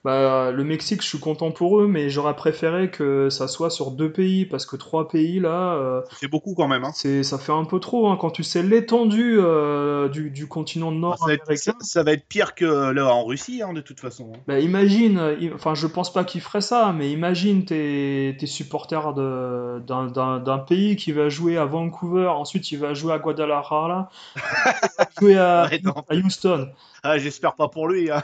Bah, 0.06 0.52
le 0.52 0.62
Mexique, 0.62 1.02
je 1.02 1.08
suis 1.08 1.18
content 1.18 1.50
pour 1.50 1.80
eux, 1.80 1.88
mais 1.88 2.10
j'aurais 2.10 2.36
préféré 2.36 2.92
que 2.92 3.28
ça 3.28 3.48
soit 3.48 3.70
sur 3.70 3.90
deux 3.90 4.12
pays, 4.12 4.46
parce 4.46 4.64
que 4.64 4.76
trois 4.76 5.08
pays, 5.08 5.40
là, 5.40 5.74
euh, 5.74 6.00
C'est 6.20 6.28
beaucoup 6.28 6.54
quand 6.54 6.68
même. 6.68 6.84
Hein. 6.84 6.92
c'est, 6.94 7.24
ça 7.24 7.38
fait 7.38 7.50
un 7.50 7.64
peu 7.64 7.80
trop, 7.80 8.08
hein, 8.08 8.16
quand 8.20 8.30
tu 8.30 8.44
sais 8.44 8.62
l'étendue 8.62 9.38
euh, 9.40 10.08
du, 10.08 10.30
du 10.30 10.46
continent 10.46 10.90
Ah, 10.90 10.94
nord-américain. 10.94 11.56
ça- 11.56 11.72
ça 11.80 12.02
va 12.04 12.12
être 12.12 12.24
pire 12.28 12.54
que 12.54 12.92
là 12.92 13.12
en 13.12 13.24
Russie, 13.24 13.62
hein, 13.62 13.72
de 13.72 13.80
toute 13.80 13.98
façon. 13.98 14.30
Bah, 14.46 14.60
imagine, 14.60 15.18
euh, 15.18 15.34
im- 15.40 15.50
enfin 15.54 15.74
je 15.74 15.88
pense 15.88 16.12
pas 16.12 16.22
qu'il 16.22 16.40
ferait 16.40 16.60
ça, 16.60 16.94
mais 16.96 17.10
imagine 17.10 17.64
t'es, 17.64 18.36
t'es 18.38 18.46
supporter 18.46 19.12
de, 19.12 19.80
d'un, 19.80 20.06
d'un, 20.06 20.38
d'un 20.38 20.58
pays 20.58 20.94
qui 20.94 21.10
va 21.10 21.28
jouer 21.28 21.56
à 21.56 21.64
Vancouver, 21.64 22.28
ensuite 22.28 22.70
il 22.70 22.78
va 22.78 22.94
jouer 22.94 23.12
à 23.12 23.18
Guadalajara, 23.18 24.08
jouer 25.20 25.36
à, 25.36 25.66
Ouais, 25.68 25.80
non. 25.82 25.94
à 26.08 26.14
Houston. 26.14 26.68
Ah, 27.02 27.18
J'espère 27.18 27.54
pas 27.54 27.68
pour 27.68 27.88
lui. 27.88 28.10
hein. 28.10 28.22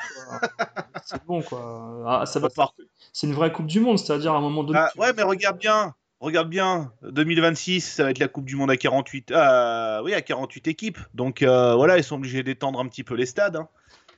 C'est 1.05 1.25
bon 1.27 1.43
quoi. 1.43 1.72
Ah, 2.07 2.27
ça 2.27 2.41
va, 2.41 2.49
Bon, 2.49 2.55
par- 2.55 2.75
c'est 3.13 3.27
une 3.27 3.35
vraie 3.35 3.53
Coupe 3.53 3.67
du 3.67 3.81
Monde, 3.81 3.99
c'est-à-dire 3.99 4.33
à 4.33 4.39
un 4.39 4.41
moment 4.41 4.65
donné. 4.65 4.79
Ah, 4.79 4.91
tu- 4.93 5.01
ouais, 5.01 5.13
mais 5.13 5.23
regarde 5.23 5.59
bien. 5.59 5.95
Regarde 6.21 6.49
bien, 6.49 6.93
2026, 7.03 7.81
ça 7.81 8.05
va 8.05 8.11
être 8.11 8.21
la 8.21 8.29
Coupe 8.29 8.45
du 8.45 8.55
Monde 8.55 8.71
à 8.71 8.77
48, 8.77 9.33
ah, 9.35 10.01
oui, 10.05 10.15
à 10.15 10.23
48 10.23 10.69
équipes. 10.69 10.99
Donc 11.15 11.43
euh, 11.43 11.75
voilà, 11.75 11.99
ils 11.99 12.05
sont 12.05 12.15
obligés 12.15 12.45
d'étendre 12.45 12.79
un 12.79 12.87
petit 12.87 13.03
peu 13.03 13.15
les 13.15 13.27
stades. 13.27 13.57
hein. 13.57 13.69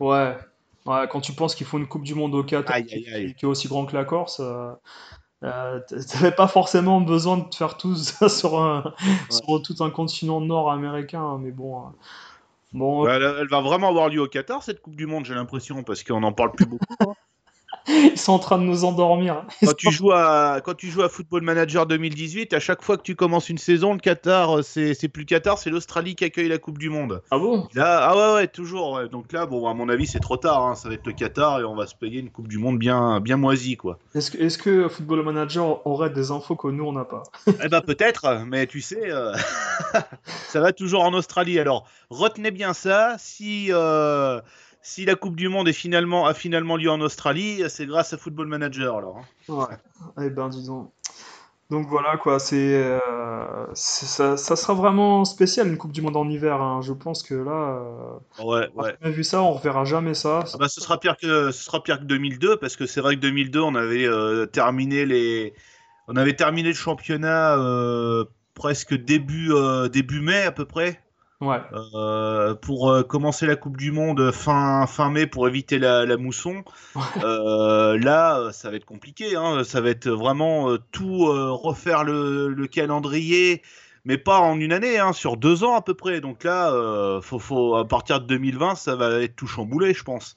Ouais. 0.01 0.37
Ouais, 0.85 1.09
quand 1.11 1.23
tu 1.23 1.33
penses 1.33 1.55
qu'il 1.55 1.67
faut 1.67 1.79
une 1.79 1.87
Coupe 1.89 2.05
du 2.05 2.15
Monde 2.15 2.35
au 2.35 2.45
Qatar 2.45 2.77
Aïe, 2.77 2.85
qui, 2.85 2.95
aïe, 2.97 3.07
aïe. 3.15 3.27
qui- 3.29 3.35
qui 3.37 3.45
est 3.47 3.49
aussi 3.49 3.69
grand 3.69 3.87
que 3.87 3.97
la 3.97 4.05
Corse, 4.05 4.41
euh, 4.41 4.73
euh, 5.45 5.81
t'avais 6.13 6.31
pas 6.33 6.47
forcément 6.47 7.01
besoin 7.01 7.39
de 7.39 7.55
faire 7.55 7.79
tout 7.79 7.97
ça 7.97 8.29
sur, 8.29 8.61
un, 8.61 8.93
sur 9.31 9.63
tout 9.63 9.77
un 9.83 9.89
continent 9.91 10.43
nord-américain, 10.43 11.39
mais 11.41 11.53
bon. 11.53 11.79
euh, 11.79 11.91
Bon, 12.75 13.05
Ouais, 13.05 13.13
elle, 13.15 13.23
elle 13.41 13.49
va 13.49 13.61
vraiment 13.61 13.89
avoir 13.89 14.09
lieu 14.09 14.21
au 14.21 14.27
Qatar, 14.29 14.63
cette 14.63 14.83
Coupe 14.83 14.97
du 14.97 15.07
Monde, 15.07 15.25
j'ai 15.25 15.35
l'impression, 15.35 15.83
parce 15.85 16.03
qu'on 16.03 16.21
n'en 16.21 16.33
parle 16.33 16.51
plus 16.53 16.67
beaucoup. 16.67 16.85
Ils 17.89 18.19
sont 18.19 18.33
en 18.33 18.39
train 18.39 18.59
de 18.59 18.65
nous 18.65 18.85
endormir. 18.85 19.45
Quand 19.65 19.75
tu, 19.77 19.91
joues 19.91 20.13
à, 20.13 20.61
quand 20.65 20.75
tu 20.75 20.89
joues 20.91 21.03
à 21.03 21.09
Football 21.09 21.43
Manager 21.43 21.87
2018, 21.87 22.53
à 22.55 22.61
chaque 22.61 22.83
fois 22.83 22.97
que 22.97 23.03
tu 23.03 23.15
commences 23.15 23.49
une 23.51 23.59
saison, 23.59 23.93
le 23.93 23.99
Qatar, 23.99 24.59
euh, 24.59 24.63
c'est 24.63 25.09
plus 25.09 25.27
Qatar, 25.27 25.59
c'est 25.59 25.71
l'Australie 25.71 26.15
qui 26.15 26.25
accueille 26.25 26.49
la 26.49 26.59
Coupe 26.59 26.79
du 26.79 26.89
Monde. 26.89 27.23
Ah 27.31 27.39
bon? 27.39 27.69
Là, 27.75 28.09
ah 28.09 28.17
ouais, 28.17 28.35
ouais, 28.37 28.49
toujours. 28.49 28.93
ouais. 28.95 29.09
Donc 29.09 29.33
là, 29.33 29.45
bon, 29.47 29.69
à 29.69 29.75
mon 29.75 29.89
avis, 29.89 30.07
c'est 30.07 30.21
trop 30.21 30.37
tard. 30.37 30.63
hein. 30.67 30.75
Ça 30.75 30.89
va 30.89 30.95
être 30.95 31.07
le 31.07 31.13
Qatar 31.13 31.61
et 31.61 31.65
on 31.65 31.75
va 31.75 31.87
se 31.87 31.95
payer 31.95 32.21
une 32.21 32.31
Coupe 32.31 32.49
du 32.49 32.59
Monde 32.59 32.79
bien, 32.79 33.21
bien 33.21 33.37
moisie, 33.37 33.77
quoi. 33.77 33.99
Est-ce 34.15 34.31
que, 34.31 34.39
est-ce 34.39 34.57
que 34.59 34.89
Football 34.89 35.23
Manager 35.25 35.87
aurait 35.87 36.11
des 36.11 36.31
infos 36.31 36.57
que 36.57 36.69
nous 36.69 36.85
on 36.85 36.93
n'a 36.93 37.05
pas? 37.05 37.23
Eh 37.63 37.69
ben 37.69 37.81
peut-être, 37.81 38.45
mais 38.47 38.67
tu 38.67 38.81
sais, 38.81 39.11
euh, 39.11 39.33
ça 40.49 40.61
va 40.61 40.73
toujours 40.73 41.03
en 41.03 41.13
Australie. 41.15 41.59
Alors, 41.59 41.87
retenez 42.11 42.51
bien 42.51 42.73
ça. 42.73 43.17
Si 43.19 43.69
euh, 43.71 44.41
si 44.85 45.05
la 45.05 45.17
Coupe 45.17 45.35
du 45.37 45.49
Monde 45.49 45.67
est 45.69 45.73
finalement 45.73 46.27
a 46.27 46.35
finalement 46.35 46.77
lieu 46.77 46.91
en 46.91 47.01
Australie, 47.01 47.63
c'est 47.69 47.87
grâce 47.87 48.13
à 48.13 48.19
Football 48.19 48.47
Manager. 48.47 48.97
Alors. 48.99 49.19
hein. 49.19 49.25
Ouais. 49.53 50.25
Eh 50.27 50.31
ben 50.31 50.49
disons. 50.49 50.93
Donc 51.71 51.89
voilà 51.89 52.19
quoi, 52.19 52.39
c'est, 52.39 52.75
euh, 52.85 53.67
c'est- 53.75 54.05
ça, 54.07 54.37
ça 54.37 54.55
sera 54.55 54.75
vraiment 54.75 55.25
spécial 55.25 55.67
une 55.67 55.79
Coupe 55.79 55.93
du 55.93 56.03
Monde 56.03 56.17
en 56.17 56.29
hiver. 56.29 56.61
hein. 56.61 56.81
Je 56.83 56.93
pense 56.93 57.23
que 57.23 57.35
là, 57.35 57.79
euh, 57.81 58.45
Ouais, 58.45 58.69
on 58.77 58.83
a 58.83 58.87
ouais. 58.89 59.11
vu 59.11 59.25
ça, 59.25 59.43
on 59.43 59.53
reverra 59.55 59.85
jamais 59.87 60.13
ça. 60.15 60.45
Ah 60.53 60.59
bah, 60.59 60.69
ce 60.69 60.81
sera 60.83 61.01
pire 61.01 61.17
que 61.17 61.51
ce 61.51 61.65
sera 61.65 61.83
pire 61.83 61.99
que 62.01 62.05
2002 62.05 62.59
parce 62.59 62.77
que 62.77 62.85
c'est 62.87 63.01
vrai 63.01 63.17
que 63.17 63.21
2002 63.21 63.61
on 63.61 63.75
avait 63.75 64.07
euh, 64.07 64.45
terminé 64.47 65.07
les 65.07 65.55
on 66.09 66.17
avait 66.17 66.37
terminé 66.37 66.69
le 66.69 66.75
championnat 66.75 67.57
euh, 67.57 68.25
presque 68.55 68.95
début 68.95 69.51
début 69.91 70.21
mai 70.21 70.43
à 70.43 70.53
peu 70.53 70.67
près 70.67 71.01
Ouais. 71.41 71.61
euh, 71.95 72.55
pour 72.55 72.91
euh, 72.91 73.03
commencer 73.03 73.47
la 73.47 73.57
Coupe 73.57 73.77
du 73.77 73.93
Monde 73.93 74.31
fin 74.31 74.87
fin 74.87 75.11
mai 75.11 75.27
pour 75.27 75.49
éviter 75.49 75.79
la, 75.79 76.07
la 76.07 76.17
mousson. 76.17 76.65
Euh, 77.23 77.99
là 77.99 78.51
ça 78.53 78.71
va 78.71 78.77
être 78.77 78.85
compliqué 78.85 79.37
hein. 79.37 79.65
ça 79.65 79.81
va 79.81 79.91
être 79.91 80.09
vraiment 80.09 80.77
tout 80.93 81.27
refaire 81.27 82.05
le, 82.05 82.49
le 82.49 82.67
calendrier 82.67 83.63
mais 84.07 84.19
pas 84.19 84.39
en 84.39 84.61
une 84.61 84.73
année, 84.73 84.99
hein, 84.99 85.15
sur 85.15 85.37
deux 85.39 85.65
ans 85.65 85.75
à 85.77 85.81
peu 85.83 85.95
près. 85.95 86.21
Donc 86.21 86.45
là, 86.45 86.71
faut, 87.23 87.39
faut, 87.39 87.75
à 87.77 87.89
partir 87.89 88.21
de 88.21 88.27
2020, 88.27 88.75
ça 88.75 88.97
va 88.97 89.23
être 89.23 89.35
tout 89.35 89.47
chamboulé, 89.47 89.95
je 89.95 90.05
pense. 90.05 90.37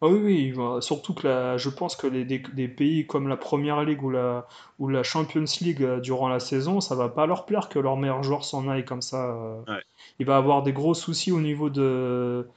Ah 0.00 0.06
oui, 0.06 0.20
oui, 0.22 0.52
bah, 0.52 0.80
surtout 0.80 1.12
que 1.12 1.26
la, 1.26 1.56
je 1.56 1.68
pense 1.68 1.96
que 1.96 2.06
les, 2.06 2.24
des, 2.24 2.38
des 2.38 2.68
pays 2.68 3.06
comme 3.08 3.26
la 3.26 3.36
Première 3.36 3.82
Ligue 3.84 4.02
ou 4.04 4.10
la, 4.10 4.46
ou 4.78 4.88
la 4.88 5.02
Champions 5.02 5.44
League 5.60 5.82
euh, 5.82 5.98
durant 5.98 6.28
la 6.28 6.38
saison, 6.38 6.80
ça 6.80 6.94
va 6.94 7.08
pas 7.08 7.26
leur 7.26 7.46
plaire 7.46 7.68
que 7.68 7.80
leurs 7.80 7.96
meilleurs 7.96 8.22
joueurs 8.22 8.44
s'en 8.44 8.68
aillent 8.68 8.84
comme 8.84 9.02
ça. 9.02 9.34
euh. 9.34 9.60
Ouais. 9.66 9.82
Il 10.20 10.26
va 10.26 10.36
avoir 10.36 10.62
des 10.62 10.72
gros 10.72 10.94
soucis 10.94 11.32
au 11.32 11.40
niveau 11.40 11.70
de, 11.70 12.48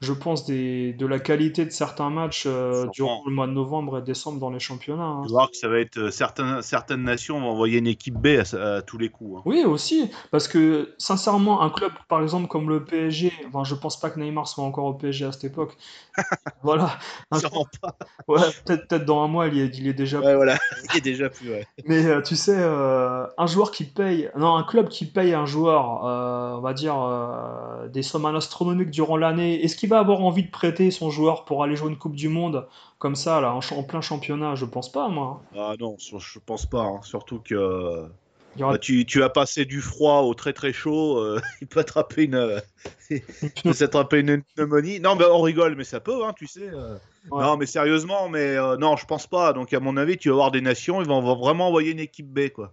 je 0.00 0.12
pense, 0.14 0.46
des, 0.46 0.94
de 0.94 1.06
la 1.06 1.18
qualité 1.18 1.64
de 1.66 1.70
certains 1.70 2.08
matchs 2.08 2.44
euh, 2.46 2.86
durant 2.92 3.22
le 3.26 3.32
mois 3.32 3.46
de 3.46 3.52
novembre 3.52 3.98
et 3.98 4.02
décembre 4.02 4.38
dans 4.38 4.48
les 4.50 4.58
championnats. 4.58 5.02
hein. 5.04 5.22
Tu 5.26 5.30
voir 5.32 5.50
que 5.50 5.56
ça 5.56 5.68
va 5.68 5.78
être 5.78 5.98
euh, 5.98 6.10
certains, 6.10 6.62
certaines 6.62 7.02
nations 7.02 7.38
vont 7.40 7.50
envoyer 7.50 7.78
une 7.78 7.86
équipe 7.86 8.14
B 8.14 8.28
à, 8.38 8.76
à 8.76 8.82
tous 8.82 8.96
les 8.96 9.10
coups. 9.10 9.38
hein. 9.38 9.42
Oui, 9.44 9.62
aussi, 9.64 10.10
parce 10.30 10.48
que 10.48 10.94
sincèrement, 10.96 11.60
un 11.62 11.68
club 11.70 11.92
par 12.08 12.22
exemple 12.22 12.48
comme 12.48 12.68
le 12.70 12.82
PSG, 12.84 13.30
enfin, 13.48 13.62
je 13.64 13.74
pense 13.74 14.00
pas 14.00 14.08
que 14.10 14.18
Neymar 14.18 14.48
soit 14.48 14.64
encore 14.64 14.86
au 14.86 14.94
PSG 14.94 15.26
à 15.26 15.32
cette 15.32 15.44
époque. 15.44 15.76
Voilà, 16.62 16.98
Sûrement 17.34 17.66
pas. 17.80 17.96
ouais, 18.28 18.40
peut-être 18.64 18.86
peut-être 18.88 19.04
dans 19.04 19.22
un 19.22 19.28
mois 19.28 19.46
il 19.48 19.58
est, 19.58 19.78
il 19.78 19.86
est 19.88 19.94
déjà 19.94 20.20
Ouais, 20.20 20.34
voilà. 20.34 20.58
Il 20.92 20.98
est 20.98 21.00
déjà 21.00 21.30
plus. 21.30 21.50
Ouais. 21.50 21.66
Mais 21.86 22.04
euh, 22.06 22.20
tu 22.20 22.36
sais, 22.36 22.56
un 22.56 23.46
joueur 23.46 23.70
qui 23.70 23.84
paye, 23.84 24.30
non, 24.36 24.56
un 24.56 24.62
club 24.64 24.88
qui 24.88 25.06
paye 25.06 25.32
un 25.34 25.46
joueur, 25.46 26.02
on 26.58 26.60
va 26.60 26.72
dire, 26.74 26.94
des 27.92 28.02
sommes 28.02 28.26
astronomiques 28.26 28.90
durant 28.90 29.16
l'année, 29.16 29.62
est-ce 29.64 29.76
qu'il 29.76 29.89
va 29.90 29.98
avoir 29.98 30.22
envie 30.22 30.44
de 30.44 30.50
prêter 30.50 30.90
son 30.90 31.10
joueur 31.10 31.44
pour 31.44 31.62
aller 31.62 31.76
jouer 31.76 31.90
une 31.90 31.98
Coupe 31.98 32.16
du 32.16 32.28
Monde 32.28 32.66
comme 32.98 33.14
ça, 33.14 33.40
là, 33.40 33.52
en, 33.52 33.82
plein 33.82 34.00
championnat? 34.00 34.54
Je 34.54 34.64
pense 34.64 34.90
pas, 34.90 35.08
moi. 35.08 35.42
Ah 35.54 35.74
non, 35.78 35.96
je 35.98 36.38
pense 36.38 36.64
pas. 36.66 36.82
hein. 36.82 37.00
Surtout 37.02 37.40
que 37.40 38.08
aura 38.58 38.72
bah, 38.72 38.78
tu, 38.78 39.04
tu 39.06 39.22
as 39.22 39.28
passé 39.28 39.64
du 39.64 39.80
froid 39.80 40.20
au 40.20 40.34
très 40.34 40.52
très 40.52 40.72
chaud. 40.72 41.18
euh, 41.18 41.40
il 41.60 41.66
peut 41.66 41.80
attraper 41.80 42.24
une, 42.24 42.34
euh, 42.34 42.60
il 43.10 43.22
peut 43.62 43.72
s'attraper 43.72 44.20
une 44.20 44.42
pneumonie. 44.54 45.00
Non, 45.00 45.14
mais 45.16 45.24
on 45.24 45.40
rigole, 45.40 45.76
mais 45.76 45.84
ça 45.84 46.00
peut, 46.00 46.24
hein, 46.24 46.32
tu 46.36 46.46
sais. 46.46 46.68
euh. 46.68 46.96
Ouais. 47.30 47.42
Non, 47.42 47.56
mais 47.56 47.66
sérieusement, 47.66 48.28
mais 48.28 48.56
euh, 48.56 48.76
non, 48.76 48.96
je 48.96 49.04
pense 49.06 49.26
pas. 49.26 49.52
Donc 49.52 49.72
à 49.72 49.80
mon 49.80 49.96
avis, 49.96 50.16
tu 50.16 50.28
vas 50.30 50.34
avoir 50.34 50.50
des 50.50 50.60
nations, 50.62 51.02
ils 51.02 51.08
vont 51.08 51.20
vraiment 51.36 51.68
envoyer 51.68 51.92
une 51.92 52.00
équipe 52.00 52.28
B, 52.28 52.48
quoi. 52.48 52.72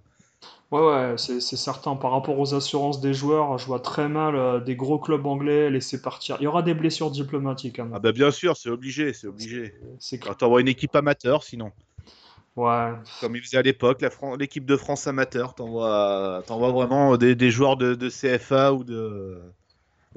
Ouais, 0.71 0.79
ouais, 0.79 1.17
c'est 1.17 1.41
c'est 1.41 1.57
certain. 1.57 1.95
Par 1.97 2.11
rapport 2.11 2.39
aux 2.39 2.53
assurances 2.53 3.01
des 3.01 3.13
joueurs, 3.13 3.57
je 3.57 3.65
vois 3.65 3.79
très 3.81 4.07
mal 4.07 4.35
euh, 4.35 4.59
des 4.61 4.75
gros 4.77 4.97
clubs 4.99 5.25
anglais 5.25 5.69
laisser 5.69 6.01
partir. 6.01 6.37
Il 6.39 6.43
y 6.43 6.47
aura 6.47 6.61
des 6.63 6.73
blessures 6.73 7.11
diplomatiques, 7.11 7.79
hein. 7.79 7.89
Ah 7.93 7.99
bah 7.99 8.11
bien 8.13 8.31
sûr, 8.31 8.55
c'est 8.55 8.69
obligé, 8.69 9.11
c'est 9.13 9.27
obligé. 9.27 9.73
C'est 9.99 10.19
Quand 10.19 10.33
t'envoies 10.35 10.61
une 10.61 10.67
équipe 10.69 10.95
amateur, 10.95 11.43
sinon. 11.43 11.71
ouais. 12.55 12.97
Comme 13.19 13.35
ils 13.35 13.41
faisaient 13.43 13.57
à 13.57 13.61
l'époque, 13.63 14.01
la 14.01 14.09
Fran- 14.09 14.35
l'équipe 14.35 14.65
de 14.65 14.75
France 14.77 15.07
amateur, 15.07 15.55
t'envoies 15.55 16.43
t'envoies 16.47 16.71
vraiment 16.71 17.17
des, 17.17 17.35
des 17.35 17.49
joueurs 17.51 17.77
de, 17.77 17.95
de 17.95 18.09
CFA 18.09 18.73
ou 18.73 18.83
de. 18.83 19.41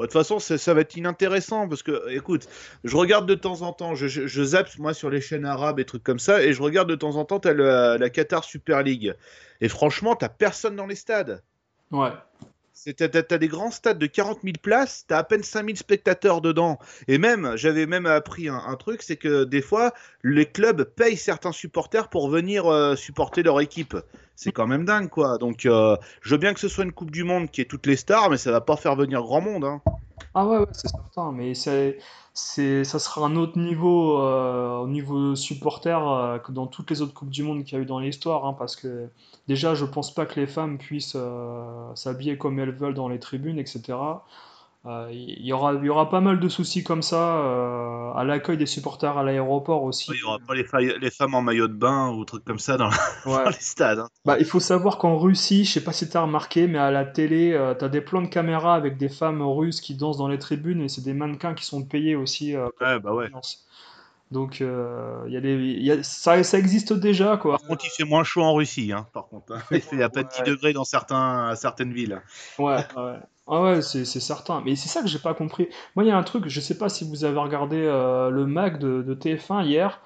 Bah, 0.01 0.07
De 0.07 0.12
toute 0.12 0.18
façon, 0.18 0.38
ça 0.38 0.72
va 0.74 0.80
être 0.80 0.96
inintéressant 0.96 1.68
parce 1.68 1.82
que, 1.82 2.09
écoute, 2.11 2.48
je 2.84 2.96
regarde 2.96 3.26
de 3.28 3.34
temps 3.34 3.61
en 3.61 3.74
temps, 3.74 3.94
je, 3.94 4.44
zappe 4.44 4.70
moi 4.78 4.94
sur 4.94 5.11
les 5.11 5.20
chaînes 5.20 5.44
arabes 5.44 5.78
et 5.78 5.84
trucs 5.84 6.03
comme 6.03 6.18
ça, 6.18 6.42
et 6.42 6.55
je 6.55 6.62
regarde 6.62 6.88
de 6.88 6.94
temps 6.94 7.16
en 7.16 7.26
temps 7.26 7.38
t'as 7.38 7.53
le- 7.53 7.98
la 7.98 8.09
Qatar 8.09 8.42
Super 8.44 8.82
League. 8.82 9.14
Et 9.61 9.68
franchement, 9.68 10.16
t'as 10.16 10.30
personne 10.30 10.74
dans 10.74 10.86
les 10.86 10.94
stades. 10.94 11.42
Ouais. 11.90 12.12
T'as 12.97 13.39
des 13.39 13.49
grands 13.49 13.70
stades 13.70 13.99
de 13.99 14.07
40 14.07 14.41
000 14.43 14.55
places, 14.62 15.05
t'as 15.07 15.18
à 15.18 15.24
peine 15.24 15.43
5 15.43 15.64
000 15.64 15.76
spectateurs 15.76 16.41
dedans. 16.41 16.78
Et 17.09 17.18
même, 17.18 17.53
j'avais 17.57 17.87
même 17.87 18.07
appris 18.07 18.49
un, 18.49 18.57
un 18.57 18.76
truc, 18.76 19.03
c'est 19.03 19.16
que 19.16 19.45
des 19.45 19.62
fois, 19.62 19.93
les 20.22 20.47
clubs 20.47 20.85
payent 20.85 21.16
certains 21.16 21.53
supporters 21.53 22.09
pour 22.09 22.28
venir 22.28 22.66
euh, 22.66 22.97
supporter 22.97 23.43
leur 23.43 23.61
équipe. 23.61 23.97
C'est 24.35 24.53
quand 24.53 24.66
même 24.66 24.85
dingue, 24.85 25.09
quoi. 25.11 25.37
Donc, 25.37 25.66
euh, 25.66 25.97
je 26.22 26.31
veux 26.31 26.39
bien 26.39 26.55
que 26.55 26.61
ce 26.61 26.68
soit 26.68 26.85
une 26.85 26.93
Coupe 26.93 27.11
du 27.11 27.24
Monde 27.24 27.51
qui 27.51 27.61
ait 27.61 27.66
toutes 27.66 27.87
les 27.87 27.97
stars, 27.97 28.31
mais 28.31 28.39
ça 28.39 28.51
va 28.51 28.61
pas 28.61 28.76
faire 28.76 28.97
venir 28.97 29.20
grand 29.20 29.43
monde. 29.43 29.64
Hein. 29.64 29.83
Ah 30.35 30.47
ouais, 30.47 30.59
ouais, 30.59 30.66
c'est 30.72 30.89
certain, 30.89 31.33
mais 31.33 31.55
c'est, 31.55 31.99
c'est, 32.33 32.85
ça 32.85 32.99
sera 32.99 33.26
un 33.26 33.37
autre 33.37 33.59
niveau 33.59 34.20
euh, 34.20 34.78
au 34.78 34.89
niveau 34.89 35.35
supporter 35.35 35.99
euh, 36.01 36.39
que 36.39 36.53
dans 36.53 36.66
toutes 36.66 36.91
les 36.91 37.03
autres 37.03 37.12
Coupes 37.12 37.31
du 37.31 37.43
Monde 37.43 37.64
qu'il 37.64 37.76
y 37.76 37.81
a 37.81 37.83
eu 37.83 37.87
dans 37.87 37.99
l'histoire, 37.99 38.47
hein, 38.47 38.55
parce 38.59 38.76
que 38.76 39.09
déjà, 39.49 39.74
je 39.74 39.85
pense 39.85 40.14
pas 40.14 40.26
que 40.26 40.39
les 40.39 40.47
femmes 40.47 40.78
puissent 40.78 41.16
euh, 41.16 41.95
s'habiller 41.97 42.39
comme 42.39 42.59
elles 42.61 42.70
veulent 42.70 42.95
dans 42.95 43.09
les 43.09 43.18
tribunes, 43.18 43.59
etc. 43.59 43.99
Euh, 44.87 45.09
Il 45.12 45.45
y 45.45 45.53
aura, 45.53 45.74
y 45.74 45.89
aura 45.91 46.09
pas 46.09 46.20
mal 46.22 46.41
de 46.41 46.49
soucis 46.49 46.83
comme 46.83 47.03
ça 47.03 47.37
euh, 47.45 48.12
à 48.14 48.24
l'accueil 48.24 48.57
des 48.57 48.64
supporters 48.64 49.18
à 49.18 49.22
l'aéroport 49.22 49.83
aussi. 49.83 50.11
Il 50.14 50.18
y 50.20 50.22
aura 50.24 50.39
pas 50.39 50.55
les, 50.55 50.64
femmes 51.11 51.35
en 51.35 51.43
maillot 51.43 51.68
de 51.68 51.74
bain 51.74 52.09
ou 52.11 52.24
trucs 52.24 52.45
comme 52.45 52.59
ça 52.59 52.78
dans, 52.78 52.89
Ouais. 53.26 53.45
dans 53.45 53.51
les 53.51 53.61
stades. 53.61 53.99
hein. 53.99 54.09
Bah, 54.24 54.37
il 54.39 54.47
faut 54.47 54.61
savoir 54.61 54.97
qu'en 54.97 55.18
Russie, 55.18 55.66
je 55.66 55.72
sais 55.72 55.85
pas 55.85 55.93
si 55.93 56.09
tu 56.09 56.16
as 56.16 56.22
remarqué, 56.22 56.66
mais 56.66 56.78
à 56.78 56.91
la 56.91 57.05
télé, 57.05 57.53
euh, 57.53 57.74
tu 57.74 57.85
as 57.85 57.91
des 57.91 58.01
plans 58.01 58.22
de 58.22 58.28
caméra 58.28 58.74
avec 58.74 58.97
des 58.97 59.11
femmes 59.11 59.43
russes 59.43 59.83
qui 59.83 59.95
dansent 59.95 60.18
dans 60.18 60.28
les 60.28 60.39
tribunes 60.39 60.81
et 60.81 60.89
c'est 60.89 61.05
des 61.05 61.14
mannequins 61.14 61.53
qui 61.53 61.66
sont 61.66 61.85
payés 61.85 62.16
aussi 62.16 62.57
euh, 62.57 62.68
Ouais, 62.81 62.99
bah 63.01 63.12
ouais. 63.12 63.28
Donc, 64.31 64.61
euh, 64.61 65.24
y 65.28 65.37
a 65.37 65.41
des, 65.41 65.55
il 65.57 65.83
y 65.83 65.91
a- 65.91 66.03
ça, 66.05 66.43
ça 66.45 66.57
existe 66.59 66.93
déjà, 66.93 67.37
quoi. 67.37 67.59
Par 67.59 67.66
contre, 67.66 67.85
il 67.85 67.91
fait 67.91 68.05
moins 68.09 68.22
chaud 68.22 68.43
en 68.43 68.55
Russie, 68.55 68.93
hein, 68.93 69.07
par 69.12 69.26
contre. 69.26 69.53
hein. 69.53 69.59
Il 69.72 69.81
fait 69.81 70.03
à 70.03 70.09
de 70.09 70.22
10 70.22 70.39
Ouais. 70.39 70.45
degrés 70.47 70.72
dans 70.72 70.85
certains, 70.85 71.49
à 71.49 71.57
certaines 71.57 71.93
villes. 71.93 72.22
Ouais, 72.59 72.76
ouais. 72.97 73.18
Ah 73.53 73.62
ouais, 73.62 73.82
c'est 73.82 74.05
c'est 74.05 74.20
certain. 74.20 74.62
Mais 74.64 74.76
c'est 74.76 74.88
ça 74.88 75.03
que 75.03 75.09
j'ai 75.09 75.18
pas 75.18 75.34
compris. 75.34 75.68
Moi, 75.96 76.05
il 76.05 76.09
y 76.09 76.11
a 76.12 76.16
un 76.16 76.22
truc, 76.22 76.46
je 76.48 76.61
sais 76.61 76.78
pas 76.78 76.88
si 76.88 77.05
vous 77.09 77.24
avez 77.24 77.38
regardé 77.38 77.76
euh, 77.78 78.30
le 78.30 78.46
MAC 78.46 78.78
de, 78.78 79.03
de 79.03 79.14
TF1 79.14 79.64
hier. 79.66 80.01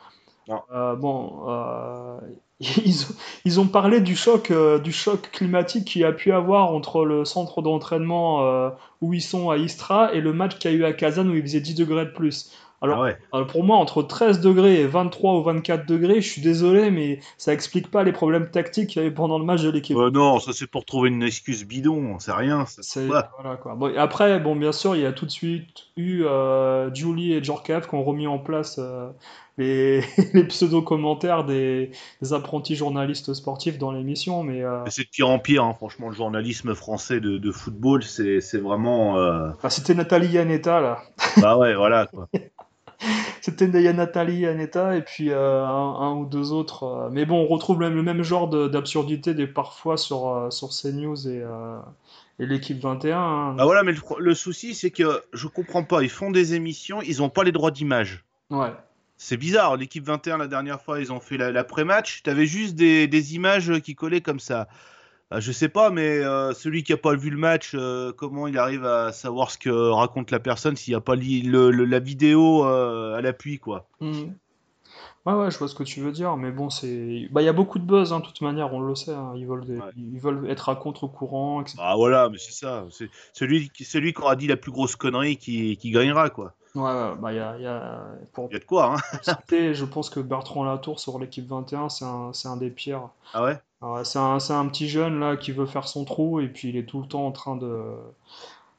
Non. 0.48 0.62
Euh, 0.72 0.96
bon, 0.96 1.44
euh, 1.48 2.20
ils, 2.60 3.02
ont, 3.04 3.14
ils 3.44 3.60
ont 3.60 3.68
parlé 3.68 4.00
du 4.00 4.16
choc, 4.16 4.50
euh, 4.50 4.78
du 4.78 4.92
choc 4.92 5.30
climatique 5.32 5.86
qu'il 5.86 6.02
y 6.02 6.04
a 6.04 6.12
pu 6.12 6.32
avoir 6.32 6.70
entre 6.72 7.04
le 7.04 7.24
centre 7.26 7.62
d'entraînement 7.62 8.44
euh, 8.46 8.70
où 9.02 9.14
ils 9.14 9.22
sont 9.22 9.50
à 9.50 9.58
Istra 9.58 10.14
et 10.14 10.20
le 10.22 10.32
match 10.32 10.58
qu'il 10.58 10.72
y 10.72 10.74
a 10.74 10.78
eu 10.78 10.84
à 10.84 10.92
Kazan 10.94 11.28
où 11.28 11.34
il 11.34 11.42
faisait 11.42 11.60
10 11.60 11.74
degrés 11.74 12.06
de 12.06 12.12
plus. 12.12 12.50
Alors, 12.84 12.98
Ah 13.00 13.02
ouais. 13.02 13.16
alors, 13.32 13.46
pour 13.46 13.64
moi, 13.64 13.76
entre 13.76 14.02
13 14.02 14.40
degrés 14.40 14.80
et 14.80 14.86
23 14.86 15.34
ou 15.38 15.42
24 15.42 15.86
degrés, 15.86 16.20
je 16.20 16.28
suis 16.30 16.42
désolé, 16.42 16.90
mais 16.90 17.20
ça 17.38 17.52
explique 17.52 17.90
pas 17.90 18.02
les 18.04 18.12
problèmes 18.12 18.50
tactiques 18.50 18.90
qu'il 18.90 19.02
y 19.02 19.04
avait 19.04 19.14
pendant 19.14 19.38
le 19.38 19.44
match 19.44 19.62
de 19.62 19.70
l'équipe. 19.70 19.96
Euh, 19.96 20.10
non, 20.10 20.38
ça 20.38 20.52
c'est 20.52 20.66
pour 20.66 20.84
trouver 20.84 21.08
une 21.08 21.22
excuse 21.22 21.64
bidon, 21.64 22.18
c'est 22.18 22.32
rien. 22.32 22.66
ça. 22.66 22.82
C'est, 22.82 23.08
Ouais. 23.08 23.20
voilà, 23.40 23.56
quoi. 23.56 23.74
Bon, 23.74 23.88
et 23.88 23.96
après, 23.98 24.38
bon, 24.40 24.54
bien 24.56 24.72
sûr, 24.72 24.94
il 24.96 25.02
y 25.02 25.06
a 25.06 25.12
tout 25.12 25.26
de 25.26 25.30
suite 25.30 25.86
eu 25.96 26.24
euh, 26.24 26.92
Julie 26.94 27.32
et 27.32 27.42
Djorkaeff 27.42 27.88
qui 27.88 27.94
ont 27.94 28.04
remis 28.04 28.26
en 28.26 28.38
place 28.38 28.76
euh, 28.78 29.08
les, 29.56 30.00
les 30.34 30.44
pseudo-commentaires 30.44 31.44
des, 31.44 31.90
des 32.20 32.32
apprentis 32.32 32.74
journalistes 32.74 33.34
sportifs 33.34 33.78
dans 33.78 33.92
l'émission, 33.92 34.42
mais 34.42 34.62
euh, 34.64 34.84
C'est 34.88 35.04
de 35.04 35.08
pire 35.08 35.28
en 35.28 35.38
pire, 35.38 35.64
hein. 35.64 35.74
franchement, 35.74 36.08
le 36.08 36.14
journalisme 36.14 36.74
français 36.74 37.20
de, 37.20 37.38
de 37.38 37.52
football, 37.52 38.02
c'est 38.02 38.40
vraiment. 38.58 39.18
euh, 39.18 39.50
enfin, 39.54 39.68
c'était 39.70 39.94
Nathalie 39.94 40.28
Yanetta, 40.28 40.80
là. 40.80 40.98
Bah 41.40 41.56
ouais, 41.56 41.74
voilà. 41.74 42.06
Quoi. 42.06 42.28
C'était 43.40 43.68
Nathalie 43.92 44.38
Yanetta 44.38 44.96
et 44.96 45.02
puis 45.02 45.30
euh, 45.30 45.64
un, 45.66 45.94
un 46.00 46.14
ou 46.14 46.24
deux 46.24 46.52
autres. 46.52 46.84
euh, 46.84 47.08
mais 47.12 47.26
bon, 47.26 47.42
on 47.44 47.46
retrouve 47.46 47.80
le, 47.80 47.90
le 47.90 48.02
même 48.02 48.22
genre 48.22 48.48
d'absurdité 48.48 49.34
des 49.34 49.46
parfois 49.46 49.96
sur, 49.98 50.28
euh, 50.28 50.50
sur 50.50 50.70
CNews 50.70 51.28
et, 51.28 51.42
euh, 51.42 51.78
et 52.38 52.46
l'équipe 52.46 52.80
21. 52.80 53.18
hein. 53.18 53.54
Bah 53.54 53.64
voilà, 53.64 53.82
mais 53.82 53.92
le, 54.18 54.34
souci, 54.34 54.74
c'est 54.74 54.90
que 54.90 55.22
je 55.34 55.46
comprends 55.46 55.84
pas. 55.84 56.02
Ils 56.02 56.08
font 56.08 56.30
des 56.30 56.54
émissions, 56.54 57.02
ils 57.02 57.22
ont 57.22 57.28
pas 57.28 57.44
les 57.44 57.52
droits 57.52 57.70
d'image. 57.70 58.24
Ouais. 58.50 58.72
c'est 59.18 59.36
bizarre. 59.36 59.76
L'équipe 59.76 60.04
21, 60.04 60.38
la 60.38 60.48
dernière 60.48 60.80
fois, 60.80 61.00
ils 61.00 61.12
ont 61.12 61.20
fait 61.20 61.36
l'après-match. 61.36 62.22
tu 62.22 62.30
avais 62.30 62.46
juste 62.46 62.74
des, 62.76 63.06
des, 63.08 63.34
images 63.34 63.80
qui 63.80 63.94
collaient 63.94 64.22
comme 64.22 64.40
ça. 64.40 64.68
Euh, 65.32 65.40
je 65.40 65.52
sais 65.52 65.68
pas, 65.68 65.90
mais 65.90 66.18
euh, 66.18 66.52
celui 66.52 66.82
qui 66.82 66.92
a 66.92 66.96
pas 66.96 67.14
vu 67.14 67.30
le 67.30 67.36
match, 67.38 67.72
euh, 67.74 68.12
comment 68.12 68.46
il 68.46 68.58
arrive 68.58 68.84
à 68.84 69.10
savoir 69.12 69.50
ce 69.50 69.58
que 69.58 69.70
raconte 69.90 70.30
la 70.30 70.38
personne 70.38 70.76
s'il 70.76 70.92
n'y 70.92 70.96
a 70.96 71.00
pas 71.00 71.16
le, 71.16 71.70
la 71.70 71.98
vidéo 71.98 72.64
à 72.64 73.20
l'appui, 73.22 73.58
quoi. 73.58 73.88
Mmh. 74.00 74.24
Ouais, 75.26 75.32
ouais, 75.32 75.50
je 75.50 75.56
vois 75.58 75.68
ce 75.68 75.74
que 75.74 75.82
tu 75.82 76.00
veux 76.00 76.12
dire, 76.12 76.36
mais 76.36 76.50
bon, 76.50 76.68
c'est. 76.68 77.28
Bah, 77.30 77.40
il 77.40 77.46
y 77.46 77.48
a 77.48 77.54
beaucoup 77.54 77.78
de 77.78 77.84
buzz, 77.84 78.12
hein, 78.12 78.20
de 78.20 78.26
toute 78.26 78.42
manière, 78.42 78.74
on 78.74 78.80
le 78.80 78.94
sait. 78.94 79.14
hein, 79.14 79.32
Ils 79.36 79.46
veulent, 79.46 79.82
ils 79.96 80.20
veulent 80.20 80.50
être 80.50 80.68
à 80.68 80.76
contre-courant, 80.76 81.62
etc. 81.62 81.78
Ah 81.80 81.94
voilà, 81.96 82.28
mais 82.28 82.36
c'est 82.36 82.52
ça. 82.52 82.84
C'est 82.90 83.08
celui, 83.32 83.70
qui- 83.70 83.84
celui 83.84 84.12
qui 84.12 84.20
aura 84.20 84.36
dit 84.36 84.46
la 84.46 84.56
plus 84.58 84.70
grosse 84.70 84.96
connerie 84.96 85.38
qui, 85.38 85.78
qui 85.78 85.90
gagnera, 85.90 86.28
quoi. 86.28 86.54
Ouais, 86.74 86.82
ouais, 86.82 87.14
bah, 87.20 87.32
il 87.32 87.36
y 87.36 87.38
a, 87.38 87.56
il 87.56 87.62
y 87.62 87.66
a- 87.66 88.04
Pour 88.32 88.50
Il 88.50 88.54
y 88.54 88.56
a 88.56 88.58
de 88.60 88.64
quoi, 88.64 88.94
hein. 88.94 89.18
citer, 89.20 89.74
je 89.74 89.84
pense 89.84 90.10
que 90.10 90.20
Bertrand 90.20 90.64
Latour 90.64 91.00
sur 91.00 91.18
l'équipe 91.18 91.46
21, 91.48 91.88
c'est 91.88 92.04
un, 92.04 92.32
c'est 92.32 92.48
un 92.48 92.56
des 92.56 92.70
pires. 92.70 93.10
Ah 93.32 93.42
ouais? 93.42 93.60
Ah 93.82 94.02
c'est 94.04 94.18
un, 94.20 94.38
un 94.50 94.68
petit 94.68 94.88
jeune 94.88 95.20
là 95.20 95.36
qui 95.36 95.52
veut 95.52 95.66
faire 95.66 95.88
son 95.88 96.04
trou 96.06 96.40
et 96.40 96.48
puis 96.48 96.70
il 96.70 96.76
est 96.76 96.86
tout 96.86 97.00
le 97.02 97.08
temps 97.08 97.26
en 97.26 97.32
train 97.32 97.56
de, 97.56 97.82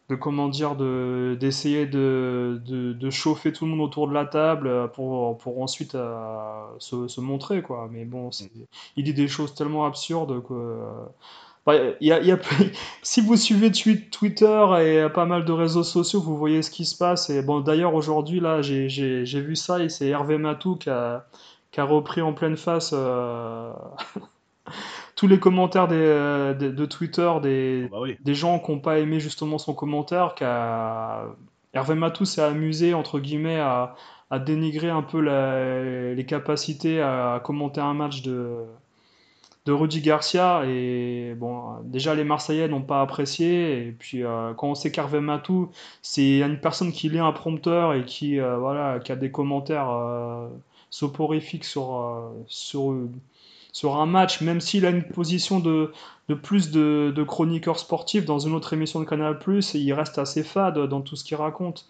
de 0.09 0.15
comment 0.15 0.47
dire, 0.49 0.75
de, 0.75 1.35
d'essayer 1.39 1.87
de, 1.87 2.61
de, 2.65 2.93
de 2.93 3.09
chauffer 3.09 3.51
tout 3.51 3.65
le 3.65 3.71
monde 3.71 3.81
autour 3.81 4.07
de 4.07 4.13
la 4.13 4.25
table 4.25 4.67
euh, 4.67 4.87
pour, 4.87 5.37
pour 5.39 5.61
ensuite 5.63 5.95
euh, 5.95 6.65
se, 6.79 7.07
se 7.07 7.21
montrer, 7.21 7.61
quoi. 7.63 7.89
Mais 7.91 8.05
bon, 8.05 8.31
c'est- 8.31 8.51
il 8.97 9.03
dit 9.03 9.13
des 9.15 9.27
choses 9.27 9.53
tellement 9.55 9.85
absurdes 9.85 10.43
que. 10.43 10.53
euh, 10.53 11.05
bah, 11.65 11.73
il 11.99 12.07
y 12.07 12.11
a, 12.11 12.19
il 12.19 12.27
y 12.27 12.31
a- 12.31 12.39
si 13.03 13.21
vous 13.21 13.35
suivez 13.37 13.71
twi- 13.71 14.09
Twitter 14.09 14.65
et 14.81 15.09
pas 15.13 15.25
mal 15.25 15.45
de 15.45 15.51
réseaux 15.51 15.83
sociaux, 15.83 16.21
vous 16.21 16.37
voyez 16.37 16.61
ce 16.61 16.69
qui 16.71 16.85
se 16.85 16.95
passe. 16.97 17.29
Et 17.29 17.41
bon, 17.41 17.61
d'ailleurs, 17.61 17.95
aujourd'hui, 17.95 18.39
là, 18.39 18.61
j'ai, 18.61 18.89
j'ai, 18.89 19.25
j'ai 19.25 19.41
vu 19.41 19.55
ça 19.55 19.79
et 19.83 19.89
c'est 19.89 20.07
Hervé 20.07 20.37
Matou 20.37 20.75
qui 20.75 20.89
a, 20.89 21.25
qui 21.71 21.79
a 21.79 21.83
repris 21.85 22.21
en 22.21 22.33
pleine 22.33 22.57
face. 22.57 22.91
euh, 22.93 23.71
tous 25.15 25.27
les 25.27 25.39
commentaires 25.39 25.87
des, 25.87 25.95
de, 25.95 26.69
de 26.71 26.85
Twitter 26.85 27.31
des, 27.41 27.89
Bah 27.89 27.99
oui. 28.01 28.17
des 28.19 28.33
gens 28.35 28.59
qui 28.59 28.71
n'ont 28.71 28.79
pas 28.79 28.99
aimé 28.99 29.19
justement 29.19 29.57
son 29.57 29.73
commentaire, 29.73 30.35
Hervé 31.73 31.95
Matou 31.95 32.25
s'est 32.25 32.41
amusé, 32.41 32.93
entre 32.93 33.19
guillemets, 33.19 33.59
à, 33.59 33.95
à 34.31 34.39
dénigrer 34.39 34.89
un 34.89 35.03
peu 35.03 35.19
la- 35.21 36.13
les 36.13 36.25
capacités 36.25 37.01
à 37.01 37.41
commenter 37.43 37.81
un 37.81 37.93
match 37.93 38.21
de, 38.23 38.65
de 39.65 39.71
Rudy 39.71 40.01
Garcia. 40.01 40.63
Et 40.67 41.33
bon, 41.37 41.63
déjà, 41.83 42.15
les 42.15 42.23
Marseillais 42.23 42.67
n'ont 42.67 42.81
pas 42.81 43.01
apprécié. 43.01 43.87
Et 43.87 43.91
puis, 43.91 44.23
euh, 44.23 44.53
quand 44.53 44.69
on 44.69 44.75
sait 44.75 44.91
qu'Hervé 44.91 45.19
Matou, 45.19 45.71
c'est 46.01 46.41
une 46.41 46.59
personne 46.59 46.91
qui 46.91 47.09
lit 47.09 47.19
un 47.19 47.31
prompteur 47.31 47.93
et 47.93 48.05
qui, 48.05 48.39
euh, 48.39 48.57
voilà, 48.57 48.99
qui 48.99 49.11
a 49.11 49.15
des 49.15 49.31
commentaires 49.31 49.89
euh, 49.89 50.47
soporifiques 50.89 51.65
sur, 51.65 51.95
euh, 51.95 52.29
sur, 52.47 52.95
sur 53.71 53.97
un 53.97 54.05
match, 54.05 54.41
même 54.41 54.61
s'il 54.61 54.85
a 54.85 54.89
une 54.89 55.03
position 55.03 55.59
de, 55.59 55.91
de 56.29 56.35
plus 56.35 56.71
de, 56.71 57.11
de 57.15 57.23
chroniqueur 57.23 57.79
sportif 57.79 58.25
dans 58.25 58.39
une 58.39 58.53
autre 58.53 58.73
émission 58.73 58.99
de 58.99 59.05
Canal+, 59.05 59.39
il 59.73 59.93
reste 59.93 60.17
assez 60.17 60.43
fade 60.43 60.79
dans 60.87 61.01
tout 61.01 61.15
ce 61.15 61.23
qu'il 61.23 61.37
raconte. 61.37 61.87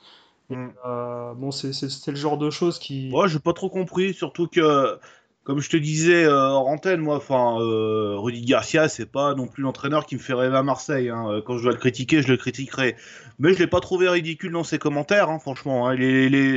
Mm. 0.49 0.67
euh, 0.85 1.33
bon, 1.33 1.51
c'est 1.51 2.07
le 2.07 2.15
genre 2.15 2.37
de 2.37 2.49
choses 2.49 2.79
qui... 2.79 3.09
Moi, 3.09 3.27
j'ai 3.27 3.39
pas 3.39 3.53
trop 3.53 3.69
compris, 3.69 4.13
surtout 4.13 4.47
que, 4.47 4.97
comme 5.45 5.61
je 5.61 5.69
te 5.69 5.77
disais 5.77 6.25
euh, 6.25 6.49
hors 6.49 6.67
antenne, 6.67 6.99
moi, 6.99 7.15
enfin, 7.17 7.57
euh, 7.61 8.15
Rudy 8.17 8.41
Garcia, 8.43 8.89
c'est 8.89 9.05
pas 9.05 9.33
non 9.35 9.47
plus 9.47 9.63
l'entraîneur 9.63 10.05
qui 10.05 10.15
me 10.15 10.19
fait 10.19 10.33
rêver 10.33 10.57
à 10.57 10.63
Marseille. 10.63 11.09
hein. 11.09 11.27
Euh, 11.29 11.41
Quand 11.45 11.57
je 11.57 11.63
dois 11.63 11.71
le 11.71 11.77
critiquer, 11.77 12.21
je 12.21 12.27
le 12.27 12.35
critiquerai. 12.37 12.95
Mais 13.39 13.53
je 13.53 13.59
l'ai 13.59 13.67
pas 13.67 13.79
trouvé 13.79 14.09
ridicule 14.09 14.51
dans 14.51 14.63
ses 14.63 14.79
commentaires, 14.79 15.29
hein, 15.29 15.39
franchement. 15.39 15.87
hein. 15.87 15.95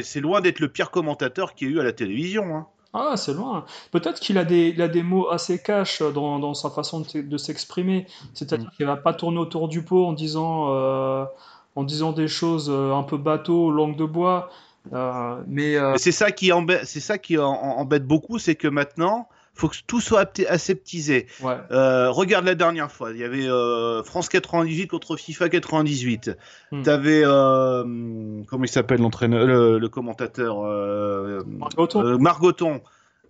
C'est 0.02 0.20
loin 0.20 0.40
d'être 0.40 0.58
le 0.60 0.68
pire 0.68 0.90
commentateur 0.90 1.54
qu'il 1.54 1.68
y 1.68 1.70
a 1.70 1.74
eu 1.76 1.80
à 1.80 1.84
la 1.84 1.92
télévision. 1.92 2.64
Ah, 2.94 3.14
c'est 3.16 3.34
loin. 3.34 3.66
Peut-être 3.92 4.18
qu'il 4.18 4.38
a 4.38 4.44
des, 4.44 4.68
il 4.68 4.80
a 4.80 4.88
des 4.88 5.02
mots 5.02 5.28
assez 5.30 5.62
cash 5.62 6.00
dans, 6.00 6.38
dans 6.38 6.54
sa 6.54 6.70
façon 6.70 7.00
de, 7.00 7.20
de 7.20 7.36
s'exprimer. 7.36 8.06
C'est-à-dire 8.32 8.70
qu'il 8.74 8.86
va 8.86 8.96
pas 8.96 9.12
tourner 9.12 9.38
autour 9.38 9.68
du 9.68 9.82
pot 9.82 10.06
en 10.06 10.14
disant, 10.14 10.72
euh, 10.74 11.24
en 11.76 11.84
disant 11.84 12.12
des 12.12 12.28
choses 12.28 12.70
un 12.70 13.02
peu 13.02 13.18
bateau, 13.18 13.70
langue 13.70 13.96
de 13.96 14.06
bois. 14.06 14.50
Euh, 14.92 15.36
mais 15.46 15.76
euh, 15.76 15.94
c'est 15.96 16.12
ça 16.12 16.30
qui 16.32 16.52
embête, 16.52 16.84
c'est 16.84 17.00
ça 17.00 17.18
qui 17.18 17.36
en- 17.38 17.44
en- 17.44 17.78
embête 17.78 18.04
beaucoup, 18.06 18.38
c'est 18.38 18.54
que 18.54 18.68
maintenant, 18.68 19.28
faut 19.54 19.68
que 19.68 19.76
tout 19.86 20.00
soit 20.00 20.38
aseptisé. 20.48 21.26
ouais, 21.42 21.56
Euh, 21.72 22.10
regarde 22.10 22.44
la 22.46 22.54
dernière 22.54 22.92
fois, 22.92 23.10
il 23.10 23.18
y 23.18 23.24
avait 23.24 23.46
France 24.04 24.28
98 24.28 24.86
contre 24.86 25.16
FIFA 25.16 25.48
98. 25.48 26.30
Hmm. 26.70 26.82
T'avais 26.82 27.22
comment 27.24 28.64
il 28.64 28.68
s'appelle 28.68 29.00
l'entraîneur, 29.00 29.46
le, 29.46 29.78
le 29.78 29.88
commentateur 29.88 30.62
Margoton. 31.46 32.18
Margoton. 32.18 32.80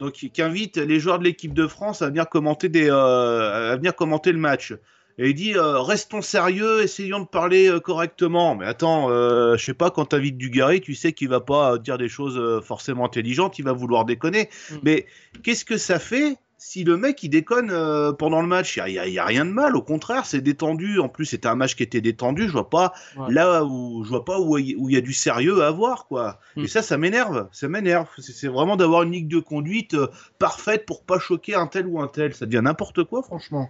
Donc 0.01 0.13
qui 0.13 0.43
invite 0.43 0.77
les 0.77 1.01
joueurs 1.01 1.19
de 1.19 1.25
l'équipe 1.25 1.53
de 1.55 1.67
France 1.67 2.03
à 2.03 2.07
venir 2.09 2.29
commenter 2.29 2.69
des, 2.69 2.89
à 2.89 3.75
venir 3.77 3.97
commenter 3.97 4.31
le 4.33 4.39
match. 4.39 4.75
Et 5.19 5.31
il 5.31 5.35
dit 5.35 5.55
euh, 5.57 5.81
restons 5.81 6.23
sérieux, 6.23 6.83
essayons 6.83 7.21
de 7.21 7.27
parler 7.27 7.69
euh, 7.69 7.81
correctement. 7.81 8.55
Mais 8.55 8.67
attends, 8.67 9.11
euh, 9.11 9.57
je 9.57 9.65
sais 9.65 9.75
pas 9.75 9.91
quand 9.91 10.07
t'invites 10.07 10.39
Dugarry, 10.39 10.81
tu 10.81 10.95
sais 10.95 11.13
qu'il 11.13 11.29
va 11.29 11.41
pas 11.41 11.77
dire 11.79 11.99
des 11.99 12.09
choses 12.09 12.39
euh, 12.39 12.61
forcément 12.61 13.05
intelligentes, 13.05 13.59
il 13.59 13.65
va 13.65 13.73
vouloir 13.73 14.05
déconner. 14.05 14.49
Mm. 14.71 14.75
Mais 14.85 15.07
qu'est-ce 15.43 15.65
que 15.65 15.77
ça 15.77 15.99
fait 15.99 16.37
si 16.61 16.83
le 16.83 16.97
mec 16.97 17.23
il 17.23 17.29
déconne 17.31 17.71
euh, 17.71 18.13
pendant 18.13 18.41
le 18.43 18.49
match? 18.49 18.81
Il 18.85 18.93
y, 18.93 19.19
a- 19.19 19.25
rien 19.25 19.45
de 19.45 19.51
mal, 19.51 19.77
au 19.77 19.83
contraire, 19.83 20.25
c'est 20.27 20.41
détendu. 20.41 20.99
En 21.01 21.09
plus, 21.09 21.25
c'était 21.27 21.47
un 21.49 21.55
match 21.55 21.75
qui 21.77 21.83
était 21.85 22.01
détendu. 22.01 22.47
Je 22.47 22.53
vois 22.53 22.71
pas 22.71 22.93
Ouais. 23.17 23.33
là 23.33 23.65
où 23.65 24.03
je 24.05 24.09
vois 24.09 24.25
pas 24.25 24.39
où 24.41 24.57
il 24.59 24.77
y 24.91 24.97
a 24.97 25.01
du 25.01 25.13
sérieux 25.13 25.63
à 25.63 25.69
avoir, 25.69 26.07
quoi. 26.07 26.39
Mm. 26.57 26.63
Et 26.65 26.69
ça, 26.69 26.81
ça 26.83 26.97
m'énerve. 26.97 27.49
Ça 27.53 27.69
m'énerve. 27.69 28.07
C'est 28.19 28.49
vraiment 28.49 28.77
d'avoir 28.77 29.03
une 29.03 29.13
ligne 29.13 29.29
de 29.29 29.41
conduite 29.41 29.95
euh, 29.95 30.07
parfaite 30.39 30.87
pour 30.87 31.03
pas 31.05 31.19
choquer 31.19 31.55
un 31.57 31.67
tel 31.67 31.87
ou 31.89 32.01
un 32.01 32.09
tel. 32.09 32.35
Ça 32.35 32.47
devient 32.47 32.63
n'importe 32.63 33.03
quoi, 33.05 33.23
franchement. 33.23 33.69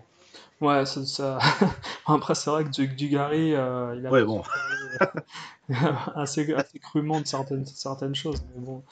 Ouais, 0.61 0.85
ça, 0.87 1.05
ça- 1.07 1.39
Après, 2.07 2.35
c'est 2.35 2.51
vrai 2.51 2.65
que 2.65 2.71
Du- 2.71 2.89
Dugarry, 2.89 3.55
euh, 3.55 3.95
il 3.97 4.07
a 4.07 4.11
Ouais, 4.11 4.25
bon. 4.25 4.43
assez, 6.15 6.53
assez 6.55 6.79
crûment 6.79 7.21
de 7.21 7.27
certaines, 7.27 7.67
certaines 7.67 8.15
choses. 8.15 8.43
Mais 8.55 8.61
bon. 8.65 8.83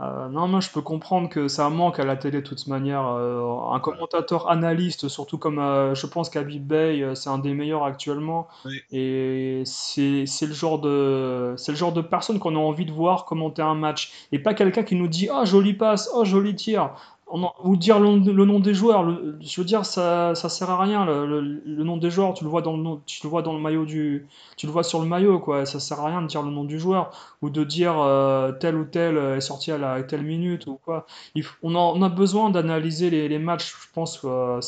Euh, 0.00 0.28
non, 0.28 0.48
moi 0.48 0.58
je 0.58 0.70
peux 0.70 0.80
comprendre 0.80 1.28
que 1.28 1.46
ça 1.46 1.70
manque 1.70 2.00
à 2.00 2.04
la 2.04 2.16
télé 2.16 2.42
de 2.42 2.46
toute 2.46 2.66
manière. 2.66 3.06
Euh, 3.06 3.70
un 3.70 3.78
commentateur 3.78 4.50
analyste, 4.50 5.06
surtout 5.06 5.38
comme 5.38 5.60
euh, 5.60 5.94
je 5.94 6.08
pense 6.08 6.30
qu'Habib 6.30 6.66
Bey, 6.66 7.14
c'est 7.14 7.30
un 7.30 7.38
des 7.38 7.54
meilleurs 7.54 7.84
actuellement. 7.84 8.48
Oui. 8.64 8.80
Et 8.90 9.62
c'est 9.66 10.24
le 10.46 10.52
genre 10.52 10.80
de 10.80 11.54
c'est 11.56 11.70
le 11.70 11.78
genre 11.78 11.92
de 11.92 12.00
personne 12.00 12.40
qu'on 12.40 12.56
a 12.56 12.58
envie 12.58 12.86
de 12.86 12.92
voir 12.92 13.24
commenter 13.24 13.62
un 13.62 13.76
match. 13.76 14.26
Et 14.32 14.40
pas 14.40 14.52
quelqu'un 14.54 14.82
qui 14.82 14.96
nous 14.96 15.06
dit 15.08 15.28
Oh, 15.32 15.44
joli 15.44 15.74
passe, 15.74 16.10
oh, 16.12 16.24
joli 16.24 16.56
tir. 16.56 16.90
On 17.36 17.42
en- 17.42 17.52
ou 17.64 17.76
dire 17.76 17.98
le, 17.98 18.18
le 18.18 18.44
nom 18.44 18.60
des 18.60 18.74
joueurs. 18.74 19.02
Le- 19.02 19.36
je 19.40 19.60
veux 19.60 19.64
dire, 19.66 19.84
ça, 19.84 20.34
ça 20.36 20.48
sert 20.48 20.70
à 20.70 20.80
rien. 20.80 21.04
Le, 21.04 21.40
nom 21.84 21.96
des 21.96 22.08
joueurs, 22.10 22.32
tu 22.34 22.44
le 22.44 22.50
vois 22.50 22.62
dans 22.62 22.76
le 22.76 22.98
tu 23.06 23.20
le 23.24 23.28
vois 23.28 23.42
dans 23.42 23.52
le 23.54 23.58
maillot 23.58 23.84
du, 23.84 24.28
tu 24.56 24.66
le 24.66 24.72
vois 24.72 24.84
sur 24.84 25.00
le 25.00 25.06
maillot, 25.06 25.40
quoi. 25.40 25.66
Ça 25.66 25.80
sert 25.80 25.98
à 26.00 26.06
rien 26.06 26.22
de 26.22 26.28
dire 26.28 26.42
le 26.42 26.50
nom 26.52 26.62
du 26.64 26.78
joueur 26.78 27.10
ou 27.42 27.50
de 27.50 27.64
dire 27.64 27.98
euh, 27.98 28.52
tel 28.52 28.76
ou 28.76 28.84
tel 28.84 29.16
est 29.18 29.40
sorti 29.40 29.72
à 29.72 29.78
la 29.78 30.02
telle 30.04 30.22
minute 30.22 30.66
ou 30.68 30.76
quoi. 30.84 31.06
Il 31.34 31.44
on, 31.64 31.74
a, 31.74 31.78
on 31.78 32.02
a 32.02 32.08
besoin 32.08 32.50
d'analyser 32.50 33.10
les, 33.10 33.28
les 33.28 33.38
matchs, 33.40 33.74
je 33.82 33.88
pense. 33.92 34.20
euh, 34.24 34.60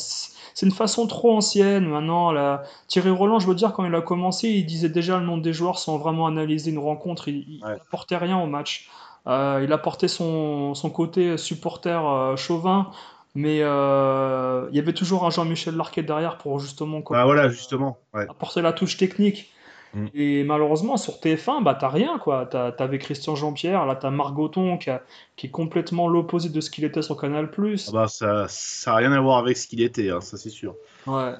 c'est 0.53 0.65
une 0.65 0.71
façon 0.73 1.07
trop 1.07 1.35
ancienne 1.37 1.85
maintenant. 1.87 2.31
La... 2.31 2.63
Thierry 2.87 3.09
Roland, 3.11 3.39
je 3.39 3.47
veux 3.47 3.55
dire, 3.55 3.71
quand 3.73 3.85
il 3.85 3.95
a 3.95 4.01
commencé, 4.01 4.49
il 4.49 4.65
disait 4.65 4.89
déjà 4.89 5.19
le 5.19 5.25
nom 5.25 5.37
des 5.37 5.53
joueurs 5.53 5.79
sans 5.79 5.97
vraiment 5.97 6.27
analyser 6.27 6.71
une 6.71 6.79
rencontre. 6.79 7.27
Il, 7.29 7.37
il 7.47 7.63
Ouais. 7.63 7.77
rien 8.17 8.37
au 8.39 8.47
match. 8.47 8.89
Euh, 9.27 9.61
il 9.63 9.71
apportait 9.73 10.07
son, 10.07 10.73
son 10.73 10.89
côté 10.89 11.37
supporter 11.37 12.03
euh, 12.05 12.35
chauvin. 12.37 12.91
Mais 13.35 13.59
euh, 13.61 14.67
il 14.71 14.75
y 14.75 14.79
avait 14.79 14.93
toujours 14.93 15.23
un 15.25 15.29
Jean-Michel 15.29 15.75
Larquet 15.75 16.01
derrière 16.01 16.37
pour 16.39 16.59
justement 16.59 17.01
Bah 17.07 17.25
voilà, 17.25 17.49
justement. 17.49 17.99
Ouais. 18.13 18.23
apporter 18.27 18.61
la 18.63 18.73
touche 18.73 18.97
technique. 18.97 19.51
Mm. 19.93 20.05
Et 20.15 20.43
malheureusement, 20.43 20.97
sur 20.97 21.15
TF1, 21.19 21.61
bah, 21.61 21.77
t'as 21.79 21.89
rien, 21.89 22.17
quoi. 22.17 22.45
T'avais 22.47 22.97
Christian 22.97 23.35
Jean-Pierre, 23.35 23.85
là, 23.85 23.95
t'as 23.95 24.09
Margoton 24.09 24.77
qui, 24.79 24.89
a- 24.89 25.03
qui 25.35 25.47
est 25.47 25.51
complètement 25.51 26.07
l'opposé 26.07 26.49
de 26.49 26.59
ce 26.61 26.71
qu'il 26.71 26.83
était 26.83 27.03
sur 27.03 27.15
Canal+. 27.15 27.49
Ah 27.55 27.91
bah 27.93 28.07
ça, 28.07 28.47
ça 28.49 28.93
a 28.93 28.95
rien 28.95 29.11
à 29.11 29.19
voir 29.21 29.37
avec 29.37 29.55
ce 29.55 29.67
qu'il 29.67 29.81
était, 29.81 30.09
hein, 30.09 30.19
ça 30.21 30.37
c'est 30.37 30.49
sûr. 30.49 30.73
Ouais. 31.05 31.33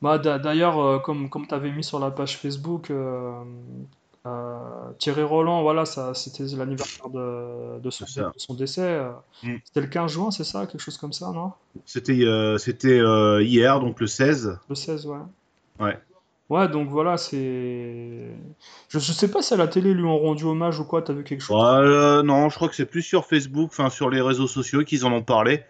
Bah, 0.00 0.16
d'a- 0.18 0.38
d'ailleurs, 0.38 1.02
comme, 1.02 1.28
comme 1.28 1.46
t'avais 1.46 1.70
mis 1.70 1.84
sur 1.84 1.98
la 1.98 2.10
page 2.10 2.38
Facebook, 2.38 2.90
euh, 4.26 4.90
Thierry 4.98 5.22
Roland, 5.22 5.62
voilà, 5.62 5.84
ça, 5.84 6.14
c'était 6.14 6.44
l'anniversaire 6.56 7.10
de, 7.10 7.78
de 7.78 7.90
son, 7.90 8.06
de 8.54 8.58
décès. 8.58 9.00
Mm. 9.42 9.56
C'était 9.64 9.80
le 9.82 9.86
15 9.86 10.12
juin, 10.12 10.30
c'est 10.30 10.44
ça? 10.44 10.66
Quelque 10.66 10.80
chose 10.80 10.96
comme 10.96 11.12
ça, 11.12 11.30
non? 11.30 11.52
C'était 11.84 12.24
euh, 12.24 12.56
c'était 12.56 12.98
euh, 12.98 13.42
hier, 13.42 13.80
donc 13.80 14.00
le 14.00 14.06
16. 14.06 14.58
Le 14.68 14.74
16, 14.74 15.06
ouais. 15.06 15.18
Ouais. 15.78 15.98
Ouais, 16.48 16.68
donc 16.68 16.88
voilà, 16.88 17.16
c'est... 17.16 18.30
Je, 18.88 18.98
je 18.98 19.12
sais 19.12 19.30
pas 19.30 19.42
si 19.42 19.52
à 19.54 19.56
la 19.56 19.66
télé 19.68 19.92
lui 19.92 20.04
ont 20.04 20.18
rendu 20.18 20.44
hommage 20.44 20.78
ou 20.78 20.84
quoi, 20.84 21.02
t'as 21.02 21.12
vu 21.12 21.24
quelque 21.24 21.40
chose? 21.40 21.56
Ouais, 21.56 21.86
euh, 21.86 22.22
non, 22.22 22.48
je 22.48 22.54
crois 22.54 22.68
que 22.68 22.76
c'est 22.76 22.86
plus 22.86 23.02
sur 23.02 23.26
Facebook, 23.26 23.70
enfin 23.72 23.90
sur 23.90 24.08
les 24.08 24.20
réseaux 24.22 24.46
sociaux 24.46 24.84
qu'ils 24.84 25.04
en 25.04 25.12
ont 25.12 25.22
parlé. 25.22 25.62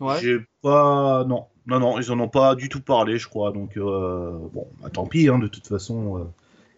Ouais. 0.00 0.20
J'ai 0.20 0.38
pas. 0.62 1.24
Non, 1.24 1.46
non, 1.66 1.80
non, 1.80 1.98
ils 1.98 2.10
en 2.10 2.18
ont 2.18 2.28
pas 2.28 2.54
du 2.56 2.68
tout 2.68 2.80
parlé, 2.80 3.18
je 3.18 3.28
crois. 3.28 3.52
Donc, 3.52 3.78
bon, 3.78 4.66
bah, 4.82 4.88
tant 4.90 5.06
pis, 5.06 5.28
hein, 5.28 5.38
de 5.38 5.46
toute 5.46 5.66
façon. 5.66 6.26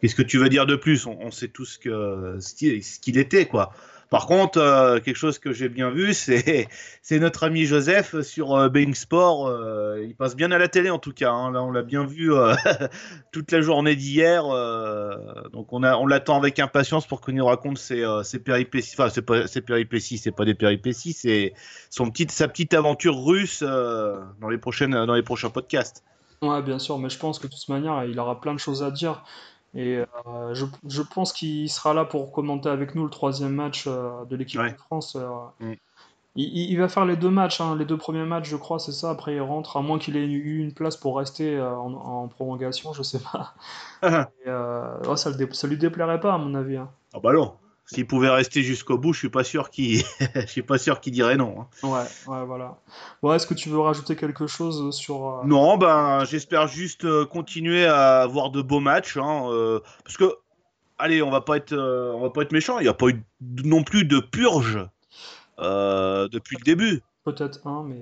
Qu'est-ce 0.05 0.17
que 0.17 0.23
tu 0.23 0.37
veux 0.37 0.51
dire 0.51 0.67
de 0.67 0.77
plus 0.77 1.07
on, 1.07 1.31
sait 1.31 1.49
tous 1.49 1.81
ce 1.81 3.01
qu'il 3.01 3.17
était, 3.17 3.47
quoi. 3.47 3.73
Par 4.11 4.27
contre, 4.27 4.59
euh, 4.59 5.01
quelque 5.01 5.17
chose 5.17 5.39
que 5.39 5.55
j'ai 5.55 5.71
bien 5.71 5.89
vu, 5.89 6.13
c'est 6.13 6.69
notre 7.13 7.45
ami 7.45 7.65
Joseph 7.65 8.21
sur 8.21 8.55
euh, 8.55 8.69
Sport. 8.93 9.47
euh, 9.47 10.05
il 10.07 10.15
passe 10.15 10.37
bien 10.37 10.53
à 10.53 10.59
la 10.59 10.69
télé 10.69 10.91
en 10.91 10.99
tout 10.99 11.15
cas. 11.15 11.31
hein. 11.31 11.51
Là, 11.53 11.63
on 11.63 11.71
l'a 11.71 11.81
bien 11.81 12.05
vu 12.05 12.35
euh, 12.35 12.55
toute 13.33 13.51
la 13.51 13.63
journée 13.63 13.97
d'hier. 13.97 14.43
donc 15.55 15.73
on 15.73 15.81
l'attend 16.07 16.37
avec 16.37 16.59
impatience 16.59 17.07
pour 17.07 17.23
qu'il 17.23 17.37
nous 17.37 17.47
raconte 17.47 17.79
ses, 17.79 18.05
péripéties. 18.45 18.93
Enfin, 18.99 19.09
c'est 19.09 19.23
pas 19.23 19.47
ses 19.47 19.63
péripéties, 19.63 20.19
c'est 20.19 20.33
pas 20.33 20.45
des 20.45 20.55
péripéties, 20.55 21.15
c'est 21.15 21.55
son 21.89 22.11
petite 22.11 22.31
sa 22.31 22.47
petite 22.47 22.75
aventure 22.75 23.25
russe 23.25 23.63
dans 23.63 24.51
les 24.51 24.59
dans 24.59 25.15
les 25.15 25.23
prochains 25.23 25.49
podcasts. 25.49 26.05
Ouais, 26.43 26.61
bien 26.61 26.79
sûr, 26.79 26.99
mais 26.99 27.09
je 27.09 27.19
pense 27.19 27.39
que 27.39 27.47
de 27.47 27.53
toute 27.53 27.69
manière, 27.71 28.05
il 28.05 28.19
aura 28.19 28.39
plein 28.39 28.53
de 28.53 28.61
choses 28.61 28.83
à 28.83 28.91
dire. 28.91 29.25
Et 29.75 29.99
euh, 30.27 30.55
je, 30.55 30.67
je 30.89 31.03
pense 31.03 31.33
qu'il 31.33 31.69
sera 31.69 31.95
là 31.95 32.05
pour 32.05 32.33
commenter 32.33 32.69
avec 32.69 32.95
nous 32.95 33.05
le 33.05 33.11
troisième 33.11 33.53
match 33.55 33.87
euh, 33.87 34.25
de 34.27 34.37
l'équipe 34.37 34.61
Ouais. 34.61 34.71
de 34.71 34.77
France. 34.77 35.17
euh. 35.17 35.29
Mm. 35.61 35.73
Il, 36.37 36.73
il- 36.73 36.79
va 36.79 36.89
faire 36.89 37.05
les 37.07 37.17
deux 37.17 37.31
matchs, 37.31 37.61
hein, 37.61 37.77
les 37.77 37.85
deux 37.85 37.97
premiers 37.99 38.25
matchs, 38.25 38.49
je 38.49 38.57
crois, 38.57 38.79
c'est 38.81 38.93
ça. 38.93 39.11
Après, 39.11 39.35
il 39.37 39.41
rentre, 39.41 39.77
à 39.77 39.83
moins 39.83 39.99
qu'il 39.99 40.17
ait 40.17 40.25
eu 40.27 40.59
une 40.61 40.73
place 40.75 40.97
pour 40.97 41.17
rester 41.19 41.61
en, 41.61 41.93
en 41.95 42.29
prolongation, 42.29 42.93
je 42.93 43.03
sais 43.05 43.21
pas. 43.21 43.55
ah 44.03 44.31
Et, 44.47 44.51
ouais, 44.51 45.17
ça, 45.17 45.31
le 45.31 45.53
ça 45.55 45.67
lui 45.69 45.79
déplairait 45.79 46.21
pas, 46.21 46.35
à 46.35 46.39
mon 46.39 46.55
avis. 46.55 46.77
hein. 46.77 46.91
bah 47.23 47.33
non. 47.33 47.59
S'il 47.87 48.07
pouvait 48.07 48.31
rester 48.31 48.63
jusqu'au 48.63 48.97
bout, 48.97 49.13
je 49.13 49.19
suis 49.19 49.29
pas 49.29 49.45
sûr 49.45 49.69
qu'il 49.71 50.03
je 50.35 50.47
suis 50.47 50.63
pas 50.63 50.79
sûr 50.79 51.01
qu'il 51.01 51.13
dirait 51.13 51.37
non. 51.37 51.61
hein. 51.61 51.69
Ouais, 51.87 52.07
ouais, 52.33 52.45
voilà. 52.47 52.79
Bon, 53.23 53.33
est-ce 53.35 53.47
que 53.47 53.55
tu 53.55 53.69
veux 53.69 53.79
rajouter 53.79 54.17
quelque 54.17 54.47
chose 54.47 54.95
sur. 54.97 55.29
euh, 55.29 55.45
Non, 55.45 55.77
ben 55.77 56.25
j'espère 56.25 56.67
juste 56.67 57.05
euh, 57.05 57.27
continuer 57.27 57.85
à 57.87 58.23
avoir 58.23 58.51
de 58.51 58.63
beaux 58.63 58.81
matchs, 58.81 59.17
hein, 59.19 59.45
euh, 59.51 59.81
parce 60.03 60.17
que 60.17 60.25
allez, 60.99 61.23
on 61.23 61.31
va 61.31 61.43
pas 61.43 61.57
être, 61.59 61.73
euh, 61.75 62.13
on 62.15 62.21
va 62.23 62.31
pas 62.31 62.43
être 62.43 62.53
méchant. 62.53 62.79
Il 62.79 62.85
n'y 62.85 62.89
a 62.89 62.95
pas 62.95 63.09
eu 63.09 63.23
non 63.65 63.83
plus 63.85 64.05
de 64.07 64.19
purge 64.19 64.79
euh, 65.59 66.27
depuis 66.29 66.57
le 66.57 66.65
début. 66.65 67.03
Peut-être 67.25 67.67
un, 67.67 67.83
mais. 67.83 68.01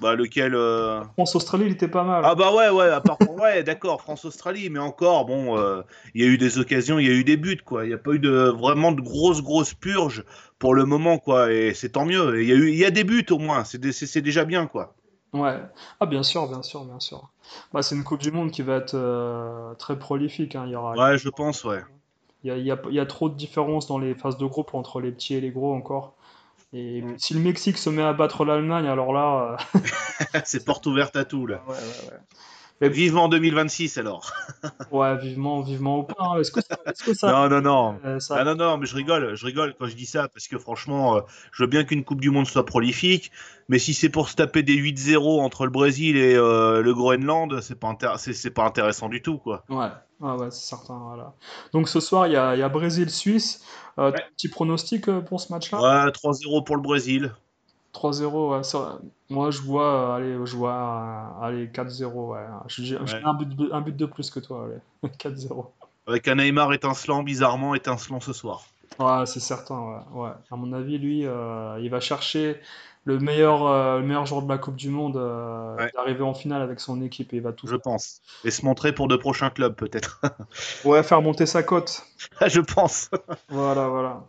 Bah 0.00 0.14
lequel 0.14 0.54
euh, 0.54 1.02
France-Australie, 1.14 1.64
il 1.66 1.72
était 1.72 1.88
pas 1.88 2.04
mal. 2.04 2.22
Ah 2.24 2.34
bah 2.34 2.52
ouais, 2.54 2.68
ouais, 2.70 2.88
à 2.88 3.00
part 3.00 3.18
ouais, 3.38 3.62
d'accord, 3.64 4.00
France-Australie, 4.00 4.70
mais 4.70 4.78
encore, 4.78 5.26
bon, 5.26 5.58
euh, 5.58 5.82
il 6.14 6.22
y 6.22 6.24
a 6.24 6.28
eu 6.28 6.38
des 6.38 6.58
occasions, 6.58 6.98
il 6.98 7.06
y 7.06 7.10
a 7.10 7.14
eu 7.14 7.24
des 7.24 7.36
buts, 7.36 7.60
quoi. 7.64 7.84
Il 7.84 7.88
n'y 7.88 7.94
a 7.94 7.98
pas 7.98 8.12
eu 8.12 8.18
de 8.18 8.30
vraiment 8.30 8.92
de 8.92 9.00
grosses, 9.00 9.42
grosses 9.42 9.74
purges 9.74 10.24
pour 10.58 10.74
le 10.74 10.84
moment, 10.84 11.18
quoi. 11.18 11.52
Et 11.52 11.74
c'est 11.74 11.90
tant 11.90 12.04
mieux. 12.04 12.40
Il 12.42 12.48
y 12.48 12.52
a 12.52 12.56
eu, 12.56 12.70
y 12.72 12.84
a 12.84 12.90
des 12.90 13.04
buts 13.04 13.26
au 13.30 13.38
moins. 13.38 13.64
C'est 13.64 13.78
déjà 14.22 14.44
bien, 14.44 14.66
quoi. 14.66 14.94
Ouais, 15.32 15.60
ah 16.00 16.06
bien 16.06 16.22
sûr, 16.22 16.48
bien 16.48 16.62
sûr, 16.62 16.84
bien 16.84 17.00
sûr. 17.00 17.28
Bah, 17.72 17.82
c'est 17.82 17.94
une 17.94 18.04
Coupe 18.04 18.20
du 18.20 18.30
Monde 18.32 18.50
qui 18.50 18.62
va 18.62 18.76
être 18.76 18.94
euh, 18.94 19.74
très 19.74 19.98
prolifique. 19.98 20.54
hein. 20.56 20.64
Il 20.66 20.72
y 20.72 20.76
aura, 20.76 20.96
Ouais, 20.96 21.18
je 21.18 21.28
pense, 21.28 21.64
ouais. 21.64 21.80
il 22.44 22.48
y 22.48 22.50
a, 22.50 22.56
il 22.56 22.64
y 22.66 22.70
a- 22.72 22.80
il 22.88 22.94
y 22.94 23.00
a 23.00 23.06
trop 23.06 23.28
de 23.28 23.34
différences 23.34 23.86
dans 23.86 23.98
les 23.98 24.14
phases 24.14 24.38
de 24.38 24.46
groupe 24.46 24.74
entre 24.74 25.00
les 25.00 25.12
petits 25.12 25.34
et 25.34 25.40
les 25.40 25.50
gros 25.50 25.74
encore. 25.74 26.14
Et 26.72 27.02
si 27.16 27.34
le 27.34 27.40
Mexique 27.40 27.78
se 27.78 27.88
met 27.88 28.02
à 28.02 28.12
battre 28.12 28.44
l'Allemagne, 28.44 28.86
alors 28.86 29.12
là, 29.12 29.58
euh, 29.74 29.80
c'est 30.44 30.64
porte 30.64 30.86
ouverte 30.86 31.16
à 31.16 31.24
tout, 31.24 31.46
là. 31.46 31.62
ouais, 31.66 31.74
ouais, 31.74 32.10
ouais. 32.10 32.18
Mais 32.80 32.88
vivement 32.88 33.28
2026 33.28 33.98
alors. 33.98 34.32
Ouais, 34.90 35.16
vivement, 35.18 35.60
vivement 35.62 35.98
au 35.98 36.02
pain. 36.04 36.38
Est-ce 36.38 36.50
que 36.50 36.60
est-ce 36.60 37.02
que 37.04 37.12
ça, 37.14 37.30
Non, 37.30 37.48
non, 37.48 37.60
non. 37.60 37.98
euh, 38.04 38.20
ça- 38.20 38.36
Ah 38.38 38.44
non, 38.44 38.54
non, 38.54 38.78
mais 38.78 38.86
je 38.86 38.94
rigole, 38.96 39.34
je 39.34 39.44
rigole 39.46 39.74
quand 39.78 39.86
je 39.86 39.94
dis 39.94 40.06
ça, 40.06 40.28
parce 40.28 40.48
que 40.48 40.58
franchement, 40.58 41.16
euh, 41.16 41.20
je 41.52 41.62
veux 41.62 41.68
bien 41.68 41.84
qu'une 41.84 42.04
Coupe 42.04 42.20
du 42.20 42.30
Monde 42.30 42.46
soit 42.46 42.64
prolifique, 42.64 43.30
mais 43.68 43.78
si 43.78 43.92
c'est 43.94 44.08
pour 44.08 44.28
se 44.28 44.36
taper 44.36 44.62
des 44.62 44.74
8-0 44.76 45.40
entre 45.40 45.64
le 45.64 45.70
Brésil 45.70 46.16
et 46.16 46.34
euh, 46.36 46.80
le 46.80 46.94
Groenland, 46.94 47.60
c'est 47.60 47.78
pas, 47.78 47.94
c'est, 48.16 48.50
pas 48.50 48.64
intéressant 48.64 49.08
du 49.08 49.20
tout, 49.22 49.38
quoi. 49.38 49.64
Ouais, 49.68 49.88
ouais, 50.20 50.32
ouais, 50.32 50.50
c'est 50.50 50.68
certain. 50.68 50.98
Voilà. 50.98 51.34
Donc 51.72 51.88
ce 51.88 52.00
soir, 52.00 52.26
il 52.26 52.32
y 52.32 52.36
a, 52.36 52.50
a 52.50 52.68
Brésil-Suisse. 52.68 53.62
Ouais. 53.98 54.12
Petit 54.36 54.48
pronostic 54.48 55.10
pour 55.26 55.40
ce 55.40 55.52
match-là? 55.52 55.80
Ouais, 56.06 56.10
3-0 56.12 56.64
pour 56.64 56.76
le 56.76 56.82
Brésil. 56.82 57.34
3-0, 57.98 58.54
ouais, 58.56 58.62
ça- 58.62 58.98
moi 59.28 59.50
je 59.50 59.60
vois, 59.60 59.84
euh, 59.92 60.14
allez, 60.16 60.46
je 60.46 60.56
vois, 60.56 60.72
euh, 61.42 61.44
allez, 61.46 61.68
4-0, 61.70 62.32
ouais. 62.32 62.40
Je, 62.68 62.94
Ouais. 62.96 63.02
mets 63.04 63.24
un 63.24 63.34
but, 63.34 63.48
de- 63.56 63.72
un 63.72 63.80
but 63.80 63.96
de 63.96 64.06
plus 64.06 64.30
que 64.30 64.40
toi, 64.40 64.66
allez. 64.66 65.12
4-0. 65.18 65.72
Avec 66.06 66.28
un 66.28 66.36
Neymar 66.36 66.72
étincelant, 66.72 67.22
bizarrement 67.22 67.74
étincelant 67.74 68.20
ce 68.20 68.32
soir. 68.32 68.64
Ouais, 68.98 69.26
c'est 69.26 69.40
certain, 69.40 69.78
ouais, 69.80 70.22
ouais. 70.22 70.30
À 70.50 70.56
mon 70.56 70.72
avis, 70.72 70.98
lui, 70.98 71.26
euh, 71.26 71.78
il 71.80 71.90
va 71.90 72.00
chercher 72.00 72.60
le 73.04 73.18
meilleur, 73.18 73.66
euh, 73.66 73.98
le 74.00 74.06
meilleur 74.06 74.26
joueur 74.26 74.42
de 74.42 74.48
la 74.48 74.58
Coupe 74.58 74.76
du 74.76 74.90
Monde, 74.90 75.16
euh, 75.16 75.76
Ouais. 75.76 75.90
d'arriver 75.94 76.22
en 76.22 76.34
finale 76.34 76.62
avec 76.62 76.78
son 76.80 77.00
équipe 77.02 77.32
et 77.32 77.36
il 77.36 77.42
va 77.42 77.52
tout 77.52 77.66
Je 77.66 77.76
pense. 77.76 78.20
Et 78.44 78.50
se 78.50 78.64
montrer 78.64 78.92
pour 78.92 79.08
de 79.08 79.16
prochains 79.16 79.50
clubs, 79.50 79.74
peut-être. 79.74 80.20
Ouais, 80.84 81.02
faire 81.02 81.20
monter 81.22 81.46
sa 81.46 81.62
cote. 81.62 82.04
je 82.46 82.60
pense. 82.60 83.10
Voilà, 83.48 83.88
voilà. 83.88 84.24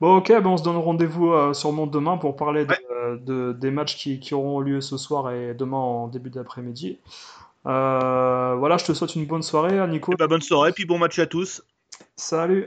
Bon, 0.00 0.16
ok, 0.16 0.28
ben 0.28 0.46
on 0.46 0.56
se 0.56 0.62
donne 0.62 0.76
rendez-vous 0.76 1.32
euh, 1.32 1.52
sûrement 1.54 1.86
demain 1.86 2.16
pour 2.16 2.36
parler 2.36 2.64
de, 2.64 2.70
Ouais. 2.70 2.78
euh, 2.92 3.16
de- 3.16 3.52
des 3.52 3.70
matchs 3.70 3.96
qui, 3.96 4.20
qui 4.20 4.34
auront 4.34 4.60
lieu 4.60 4.80
ce 4.80 4.96
soir 4.96 5.30
et 5.32 5.54
demain 5.54 5.78
en 5.78 6.08
début 6.08 6.30
d'après-midi. 6.30 6.98
Euh, 7.66 8.54
voilà, 8.58 8.76
je 8.76 8.84
te 8.84 8.92
souhaite 8.92 9.14
une 9.14 9.24
bonne 9.26 9.42
soirée, 9.42 9.86
Nico. 9.88 10.12
Eh 10.12 10.16
ben, 10.16 10.26
bonne 10.26 10.42
soirée, 10.42 10.72
puis 10.72 10.84
bon 10.84 10.98
match 10.98 11.18
à 11.18 11.26
tous. 11.26 11.62
Salut! 12.16 12.62